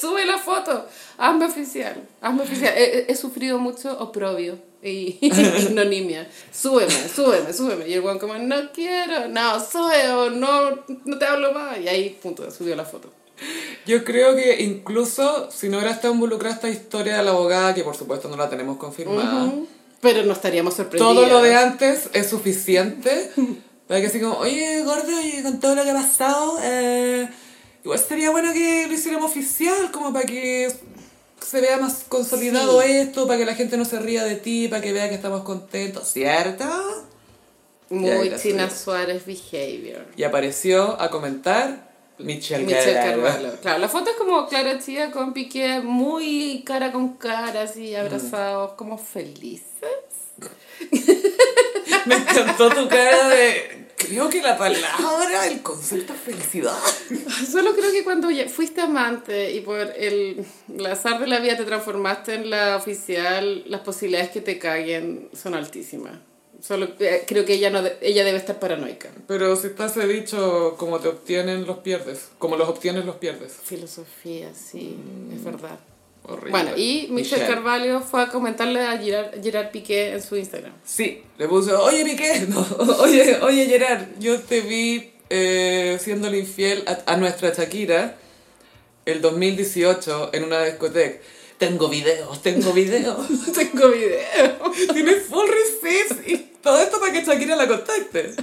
[0.00, 0.86] Sube la foto,
[1.18, 2.72] hazme oficial, hazme oficial.
[2.76, 6.28] He, he- he sufrido mucho oprobio y ignominia.
[6.52, 7.88] Súbeme, súbeme, súbeme.
[7.88, 10.70] Y el guan como, no quiero, no, soy o no,
[11.04, 11.78] no te hablo más.
[11.78, 13.10] Y ahí, punto, subió la foto.
[13.86, 17.84] Yo creo que incluso si no hubiera estado involucrada esta historia de la abogada, que
[17.84, 19.66] por supuesto no la tenemos confirmada, Ujú.
[20.00, 21.14] Pero no estaríamos sorprendidos.
[21.14, 23.30] todo lo de antes es suficiente
[23.88, 27.28] para que así como, oye, gordo, y con todo lo que ha pasado, eh,
[27.86, 30.68] igual sería bueno que lo hiciéramos oficial, como para que
[31.40, 32.90] se vea más consolidado Sí.
[32.90, 35.42] esto, para que la gente no se ría de ti, para que vea que estamos
[35.42, 36.64] contentos, ¿cierto?
[37.88, 38.32] Muy.
[38.42, 40.04] China Suárez behavior.
[40.16, 43.22] Y apareció a comentar Michelle, Michelle Carvalho.
[43.22, 43.52] Carvalho.
[43.62, 48.72] Claro, la foto es como Clara Chía con Piqué, muy cara con cara, así abrazados,
[48.72, 49.62] como felices.
[52.06, 53.75] Me encantó tu cara de...
[53.96, 56.76] Creo que la palabra, el concepto es felicidad.
[57.50, 61.64] Solo creo que cuando fuiste amante y por el, el azar de la vida te
[61.64, 66.18] transformaste en la oficial, las posibilidades que te caguen son altísimas.
[66.60, 69.10] Solo eh, creo que ella, no ella debe estar paranoica.
[69.26, 72.30] Pero si está ese dicho, como te obtienen, los pierdes.
[72.38, 73.56] Como los obtienes, los pierdes.
[73.62, 74.96] Filosofía, sí,
[75.34, 75.78] es verdad.
[76.28, 76.50] Horrible.
[76.50, 80.72] Bueno, y Michelle Carvalho fue a comentarle a Gerard, Gerard Piqué en su Instagram.
[80.84, 82.66] Sí, le puso, oye Piqué, no,
[82.98, 88.16] oye, oye Gerard, yo te vi eh, siéndole infiel a, a nuestra Shakira
[89.04, 91.20] el 2018 en una discoteca.
[91.58, 93.26] Tengo videos, tengo videos.
[93.54, 94.72] Tengo video.
[94.92, 98.34] Tiene full receipts y todo esto para que Shakira la contacte.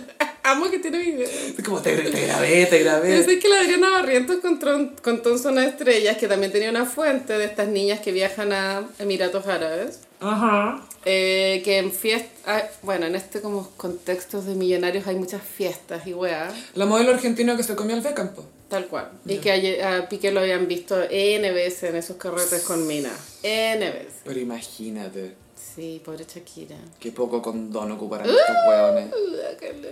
[0.44, 1.28] Amo que tiene video.
[1.64, 3.24] Como, te, te grabé, te Yo grabé.
[3.24, 6.86] sé que la Adriana Barrientos contó, contó en Zona de Estrellas que también tenía una
[6.86, 9.99] fuente de estas niñas que viajan a Emiratos Árabes.
[10.20, 10.82] Ajá.
[11.06, 16.14] eh, que en fiestas, bueno, en este como contextos de millonarios hay muchas fiestas y
[16.14, 18.45] weá, La modelo argentina que se comió al Beckham, po.
[18.70, 19.11] tal cual.
[19.26, 23.11] Y que ayer- a Piqué lo habían visto N veces en esos carretes con Mina.
[23.44, 24.14] N veces.
[24.24, 25.36] Pero imagínate,
[25.75, 26.75] Sí, pobre Shakira.
[26.99, 29.07] qué poco condón ocuparán estos hueones.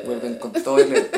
[0.06, 0.98] Vuelven con todo el ¿no?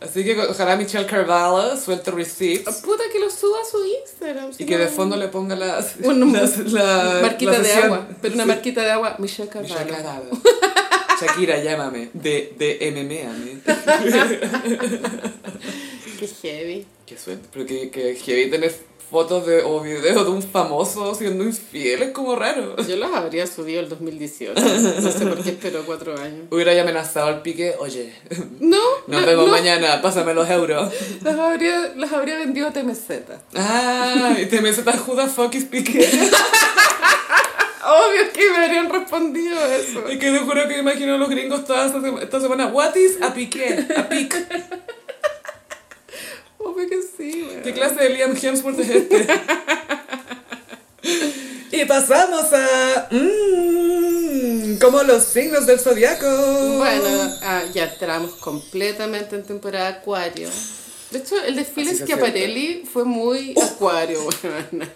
[0.00, 4.52] Así que ojalá Michelle Carvalho suelte receipts Puta que lo suba a su Instagram.
[4.56, 8.08] y que de fondo le ponga la, Una la, la- marquita la de agua.
[8.22, 10.30] Pero una marquita de agua, Michelle Michelle Carvalho.
[10.30, 10.42] Carvalho.
[11.20, 12.10] Shakira, llámame.
[12.12, 13.64] De, de MMA,
[16.18, 16.86] Qué heavy.
[17.06, 17.48] Qué suerte.
[17.52, 18.74] Pero que, que heavy tener
[19.10, 22.76] fotos de, o videos de un famoso siendo infiel es como raro.
[22.86, 24.54] Yo los habría subido el 2018.
[25.00, 26.46] No sé por qué esperó cuatro años.
[26.50, 28.12] Hubiera amenazado al pique, oye,
[28.60, 30.92] No, nos no, vemos no, mañana, pásame los euros.
[31.22, 33.10] Las habría, las habría vendido a TMZ.
[33.56, 36.08] Ah, y tan Judas fuckis pique.
[37.90, 40.06] Obvio que me habrían respondido eso.
[40.08, 42.66] Es que te juro que imagino a los gringos toda esta, sema- esta semana.
[42.66, 43.86] What is a pique?
[43.96, 44.34] A pic.
[46.68, 47.62] Obvio que sí, weón.
[47.62, 49.26] ¿Qué clase de Liam Hemsworth es este?
[51.72, 53.08] y pasamos a...
[53.10, 56.26] Mmm, como los signos del zodiaco.
[56.76, 60.50] Bueno, ah, ya entramos completamente en temporada acuario.
[61.10, 64.90] De hecho, el desfile Así Schiaparelli fue muy acuario, weón.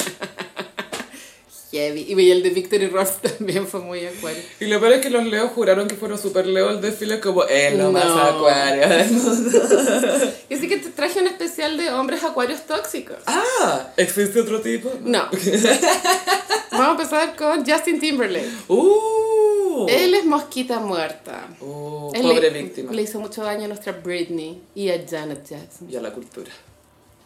[1.73, 2.05] Heavy.
[2.07, 4.43] Y el de Victory Rolf también fue muy acuario.
[4.61, 7.45] Y lo peor es que los leos juraron que fueron super leo el desfile como
[7.45, 8.83] es lo más acuario.
[10.49, 13.17] Y así que te traje un especial de hombres acuarios tóxicos.
[13.27, 14.93] Ah, ¿existe otro tipo?
[15.03, 15.29] No.
[16.73, 18.49] Vamos a empezar con Justin Timberlake.
[18.69, 21.49] Uh, Él es mosquita muerta.
[21.61, 22.93] Uh, Él pobre le, víctima.
[22.93, 26.51] Le hizo mucho daño a nuestra Britney y a Janet Jackson Y a la cultura.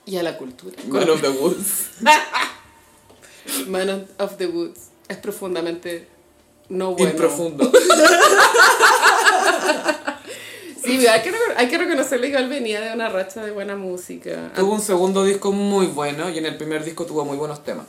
[0.05, 0.77] y a la cultura.
[0.86, 1.90] Man of the Woods.
[3.68, 6.06] Man of the Woods es profundamente
[6.68, 7.10] no bueno.
[7.12, 7.70] Improfundo.
[10.85, 14.52] Sí, hay que, hay que reconocerle que él venía de una racha de buena música.
[14.55, 17.86] Tuvo un segundo disco muy bueno y en el primer disco tuvo muy buenos temas.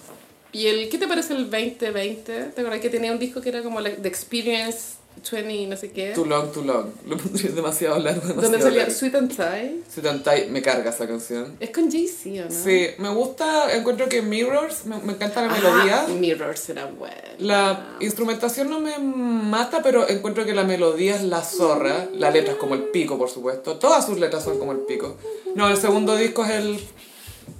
[0.51, 2.23] ¿Y el qué te parece el 2020?
[2.23, 4.95] ¿Te acuerdas que tenía un disco que era como la- The Experience
[5.31, 6.11] 20 no sé qué.
[6.13, 6.87] Too long, too long.
[7.07, 8.93] Lo pondría demasiado largo, demasiado donde salía largo.
[8.95, 9.81] Sweet and Tie.
[9.93, 11.55] Sweet and Tie, me carga esa canción.
[11.59, 12.63] Es con Jay-Z, ¿o no?
[12.63, 16.07] Sí, me gusta, encuentro que Mirrors, me, me encanta la Ah, melodía.
[16.19, 17.15] Mirrors era buena.
[17.39, 22.07] La instrumentación no me mata, pero encuentro que la melodía es la zorra.
[22.13, 23.77] La letra es como el pico, por supuesto.
[23.77, 25.17] Todas sus letras son como el pico.
[25.55, 26.79] No, el segundo disco es el,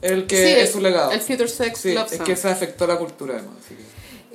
[0.02, 1.12] el que Sí, es su legado.
[1.12, 2.26] El Future Sex Sí, Love es Song.
[2.28, 3.56] que se afectó la cultura además.
[3.66, 3.87] así que-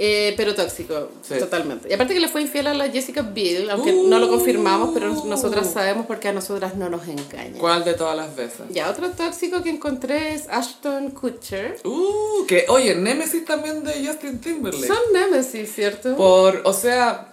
[0.05, 1.35] Eh, pero tóxico, Sí.
[1.39, 1.89] totalmente.
[1.89, 4.09] Y aparte que le fue infiel a la Jessica Biel, aunque Uh.
[4.09, 7.57] no lo confirmamos, pero nosotras sabemos porque a nosotras no nos engaña.
[7.61, 8.63] ¿Cuál de todas las veces?
[8.71, 11.77] Ya, otro tóxico que encontré es Ashton Kutcher.
[11.85, 14.89] Uh, que oye, Nemesis también de Justin Timberlake.
[14.89, 16.17] Son Nemesis, ¿cierto?
[16.17, 17.33] Por, o sea,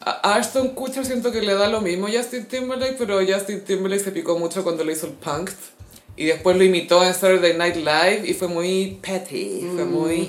[0.00, 4.04] a Ashton Kutcher siento que le da lo mismo a Justin Timberlake, pero Justin Timberlake
[4.04, 5.54] se picó mucho cuando le hizo el Punked.
[6.18, 10.28] Y después lo imitó en Saturday Night Live y fue muy petty, fue muy...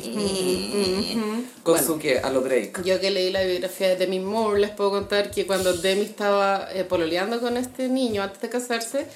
[1.63, 2.73] Con su que, a lo Drake.
[2.85, 6.69] Yo que leí la biografía de Demi Moore, les puedo contar que cuando Demi estaba
[6.73, 9.07] eh, pololeando con este niño antes de casarse,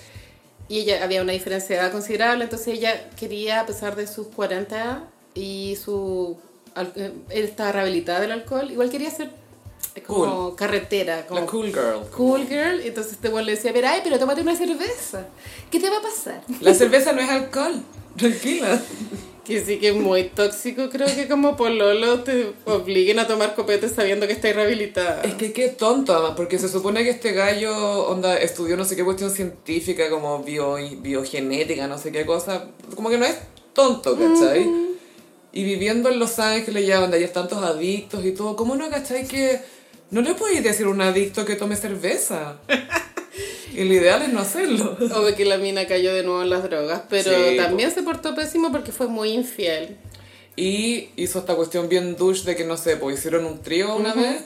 [0.67, 4.27] y ella había una diferencia de edad considerable, entonces ella quería, a pesar de sus
[4.29, 5.03] 40
[5.35, 6.39] y su...
[6.95, 9.29] eh, Él estaba rehabilitada del alcohol, igual quería ser
[10.07, 12.09] como carretera, como La cool girl.
[12.15, 15.27] cool girl, entonces este güey le decía, pero ay, pero tómate una cerveza,
[15.69, 16.41] ¿qué te va a pasar?
[16.61, 17.81] La cerveza no es alcohol,
[18.17, 18.81] tranquila.
[19.45, 23.89] Que sí que es muy tóxico, creo que como pololo te obliguen a tomar copete
[23.89, 25.21] sabiendo que estás rehabilitada.
[25.21, 28.95] Es que qué tonto, además, porque se supone que este gallo, onda, estudió no sé
[28.95, 32.69] qué cuestión científica, como bio, biogenética, no sé qué cosa.
[32.95, 33.35] Como que no es
[33.73, 34.65] tonto, ¿cachai?
[35.51, 39.27] Y viviendo en Los Ángeles ya, donde hay tantos adictos y todo, ¿cómo no, cachai?
[39.27, 39.59] Que
[40.13, 42.57] no le podéis decir a un adicto que tome cerveza.
[43.75, 44.95] Y lo ideal es no hacerlo.
[45.15, 48.35] Obvio que la mina cayó de nuevo en las drogas, pero Sí, también se portó
[48.35, 49.97] pésimo porque fue muy infiel.
[50.55, 54.13] Y hizo esta cuestión bien douche de que, no sé, pues hicieron un trío una
[54.13, 54.43] vez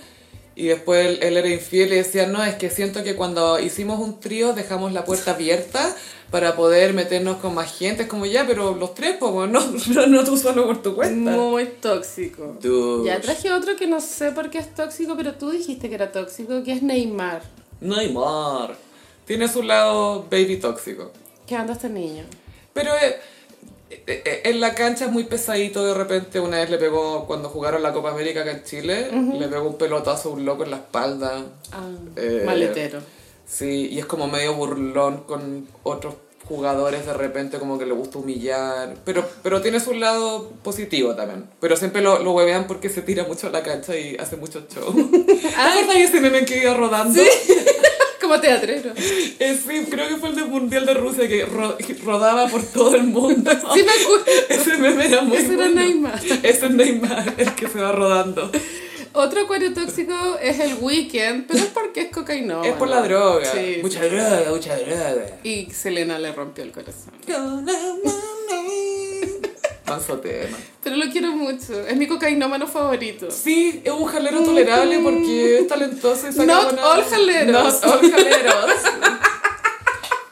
[0.56, 4.00] y después él, él era infiel y decía, no, es que siento que cuando hicimos
[4.00, 5.94] un trío dejamos la puerta abierta
[6.32, 8.04] para poder meternos con más gente.
[8.04, 9.60] Es como ya, pero los tres, pues, no,
[9.94, 11.32] no, no tú solo por tu cuenta.
[11.32, 12.58] Muy tóxico.
[13.06, 16.12] Ya traje otro que no sé por qué es tóxico, pero tú dijiste que era
[16.12, 17.42] tóxico, que es Neymar.
[17.82, 18.76] Neymar.
[19.26, 21.12] Tiene su lado baby tóxico.
[21.46, 22.24] ¿Qué anda este niño?
[22.74, 23.18] Pero eh,
[23.90, 26.40] eh, eh, en la cancha es muy pesadito de repente.
[26.40, 29.78] Una vez le pegó, cuando jugaron la Copa América acá en Chile, le pegó un
[29.78, 31.46] pelotazo a un loco en la espalda.
[31.72, 33.00] Ah, Eh, maletero.
[33.48, 36.16] Sí, y es como medio burlón con otros
[36.48, 41.46] jugadores de repente como que le gusta humillar, pero, pero tiene su lado positivo también.
[41.60, 44.66] Pero siempre lo, lo huevean porque se tira mucho a la cancha y hace mucho
[44.74, 44.94] show.
[45.58, 47.22] ¿Ah, ¿Te ese meme que iba rodando?
[48.22, 48.92] Como teatrero.
[49.40, 52.96] Eh, sí, creo que fue el del Mundial de Rusia que ro- rodaba por todo
[52.96, 53.52] el mundo.
[53.74, 54.26] Sí me acuerdo.
[54.50, 55.76] Ese meme era muy Ese era bueno.
[55.82, 56.20] Neymar.
[56.44, 58.52] Ese es Neymar, el que se va rodando.
[59.14, 62.62] Otro acuario tóxico es el weekend, pero es porque es cocaína.
[62.66, 63.46] es por la droga.
[63.52, 63.80] Sí.
[63.82, 65.26] Mucha droga, mucha droga.
[65.44, 67.14] Y Selena le rompió el corazón.
[69.88, 70.58] Manso tema.
[70.84, 71.80] Pero lo quiero mucho.
[71.88, 73.32] Es mi cocainómano favorito.
[73.32, 77.54] Sí, es un jalero tolerable porque es talentoso y saca Not buena- all jaleros.
[77.54, 78.72] Not all jaleros.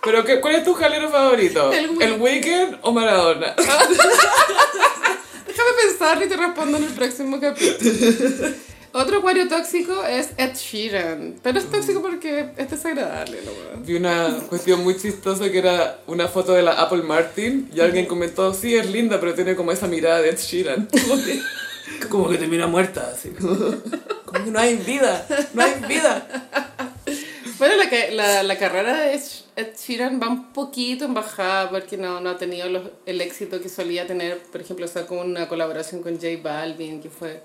[0.03, 1.71] Pero ¿qué, ¿cuál es tu jalero favorito?
[1.71, 1.99] El.
[2.01, 3.55] ¿El Weekend o Maradona?
[5.55, 7.91] Déjame pensar y te respondo en el próximo capítulo.
[8.91, 11.35] Otro acuario tóxico es Ed Sheeran.
[11.41, 13.81] Pero es tóxico porque es desagradable, ¿no?
[13.81, 18.05] Vi una cuestión muy chistosa que era una foto de la Apple Martin y alguien
[18.05, 20.87] comentó, sí, es linda, pero tiene como esa mirada de Ed Sheeran.
[21.07, 21.41] Como que,
[22.09, 23.29] como que muerta, así.
[23.29, 23.55] Como,
[24.43, 26.51] que no hay vida, no hay vida.
[27.57, 29.13] Bueno, la, la, la carrera de
[29.55, 33.61] Ed Sheeran va un poquito en bajada porque no, no ha tenido los- el éxito
[33.61, 34.39] que solía tener.
[34.51, 37.41] Por ejemplo, sacó una colaboración con J Balvin que fue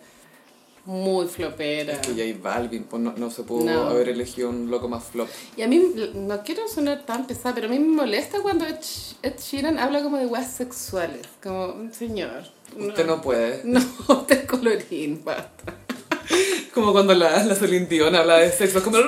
[0.87, 1.93] muy flopera.
[1.93, 3.83] Es que J Balvin, pues no, no se pudo No.
[3.91, 5.29] haber elegido un loco más flop.
[5.57, 8.79] Y a mí, no quiero sonar tan pesada, pero a mí me molesta cuando Ed,
[8.81, 11.27] Sh- Ed Sheeran habla como de weas sexuales.
[11.43, 12.43] Como, señor.
[12.77, 13.61] Usted no puede.
[13.65, 13.79] No,
[14.09, 15.75] usted es colorín, basta.
[16.75, 18.97] Como cuando la, la Celine Dion habla de sexo, es como...
[18.97, 19.05] Es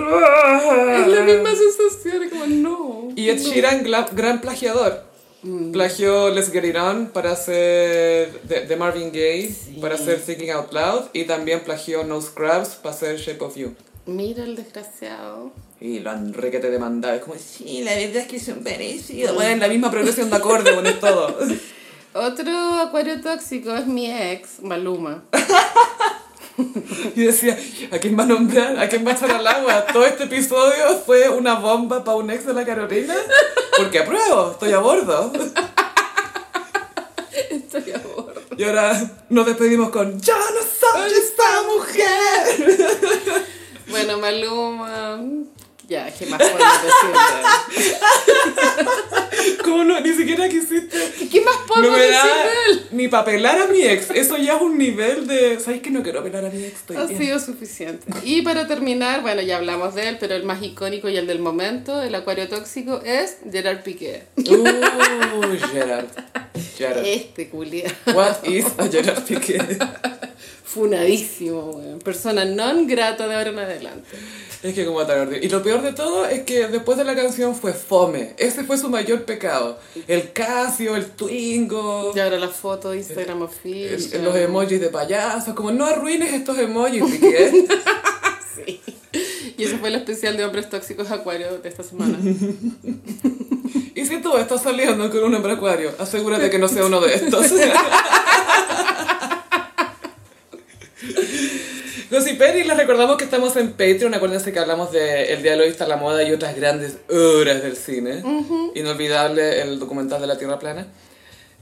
[1.07, 2.92] la misma sensación, es como, no.
[3.17, 5.05] Y Ed Sheeran, gran plagiador.
[5.73, 10.73] Plagió Let's Get It On para hacer de, de Marvin Gaye, para hacer Thinking Out
[10.73, 13.75] Loud, y también plagió No Scrubs para hacer Shape of You.
[14.07, 15.53] Mira el desgraciado.
[15.81, 17.15] Y lo han requete demandado.
[17.15, 19.35] Es como, sí, la verdad es que son parecidos.
[19.35, 21.37] Bueno, la misma progresión de acorde, bueno, es todo.
[22.15, 25.25] Otro acuario tóxico es mi ex, Maluma.
[27.17, 27.59] Y decía,
[27.91, 28.79] ¿a quién va a nombrar?
[28.79, 29.87] ¿A quién va a echar al agua?
[29.93, 33.15] Todo este episodio fue una bomba para un ex de la Carolina.
[33.77, 35.33] Porque apruebo, estoy a bordo.
[37.51, 38.41] Estoy a bordo.
[38.57, 43.47] Y ahora nos despedimos con Yo no soy esta mujer.
[43.89, 45.21] Bueno, Maluma.
[45.89, 49.57] Ya, ¿qué más podemos decir de él?
[49.65, 50.01] ¿Cómo no?
[50.01, 51.29] Ni siquiera quisiste.
[51.31, 52.87] ¿Qué más No podemos me decir de él?
[52.93, 54.11] ni para pelar a mi ex.
[54.11, 55.59] Eso ya es un nivel de.
[55.61, 56.75] ¿Sabes que no quiero pelar a mi ex?
[56.77, 57.19] Estoy Ha bien.
[57.21, 58.07] sido suficiente.
[58.23, 61.41] Y para terminar, bueno, ya hablamos de él, pero el más icónico y el del
[61.41, 64.25] momento, el acuario tóxico, es Gerard Piqué.
[64.37, 66.07] Uh, Gerard.
[66.77, 67.05] Gerard.
[67.07, 67.93] Este culia.
[68.15, 69.59] What is a Gerard Piqué?
[70.65, 71.99] Funadísimo, weón.
[71.99, 74.09] Persona non grata de ahora en adelante.
[74.63, 75.41] Es que como tarde.
[75.43, 78.35] Y lo peor de todo es que después de la canción fue fome.
[78.39, 79.79] Ese fue su mayor pecado.
[80.07, 84.23] El Casio, el Twingo, Y ahora la foto de Instagram official.
[84.25, 85.55] los emojis de payasos.
[85.55, 87.67] Como no arruines estos emojis, Piqué.
[88.55, 88.81] Sí.
[89.57, 92.19] Y ese fue el especial de hombres tóxicos acuario de esta semana.
[93.95, 97.15] Y si tú estás saliendo con un hombre acuario, asegúrate que no sea uno de
[97.15, 97.47] estos.
[102.13, 104.13] Gossiperis, les recordamos que estamos en Patreon.
[104.15, 107.75] Acuérdense que hablamos de El Día de está la moda y otras grandes horas del
[107.75, 108.23] cine.
[108.75, 110.89] Inolvidable el documental de la Tierra Plana.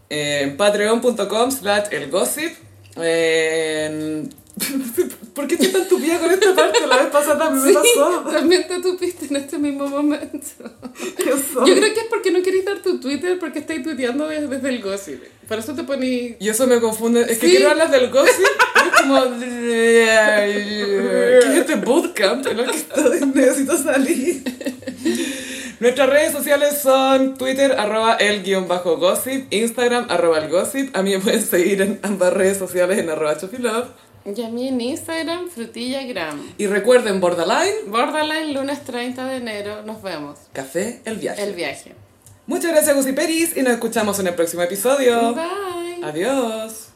[0.09, 2.53] En patreon.com slash el gossip.
[2.97, 4.35] En-
[5.35, 6.87] ¿Por qué estoy tan tupida con esta parte?
[6.87, 8.25] La vez pasada también me pasó.
[8.31, 10.29] también te tupiste en este mismo momento.
[11.19, 14.83] Yo creo que es porque no querés dar tu Twitter porque estáis tuiteando desde, el
[14.83, 15.23] gossip.
[15.49, 16.37] Por eso te poní...
[16.41, 17.23] Y eso me confunde.
[17.23, 17.57] Es que Sí.
[17.57, 19.23] quiero hablar del gossip, es como.
[19.41, 23.21] ¿Qué es este bootcamp en el que estoy?
[23.35, 24.43] Necesito salir.
[25.81, 30.95] Nuestras redes sociales son Twitter, arroba el guion bajo gossip, Instagram, arroba el gossip.
[30.95, 33.87] A mí me pueden seguir en ambas redes sociales en arroba chofilove.
[34.25, 36.53] Y a mí en Instagram, frutillagram.
[36.59, 39.83] Y recuerden, Borderline, Borderline, lunes 30 de enero.
[39.83, 40.39] Nos vemos.
[40.53, 41.43] café, el viaje.
[41.43, 41.95] El viaje.
[42.47, 45.35] Muchas gracias, Gossiperis, y nos escuchamos en el próximo episodio.
[45.35, 46.05] Bye.
[46.05, 46.90] Adiós.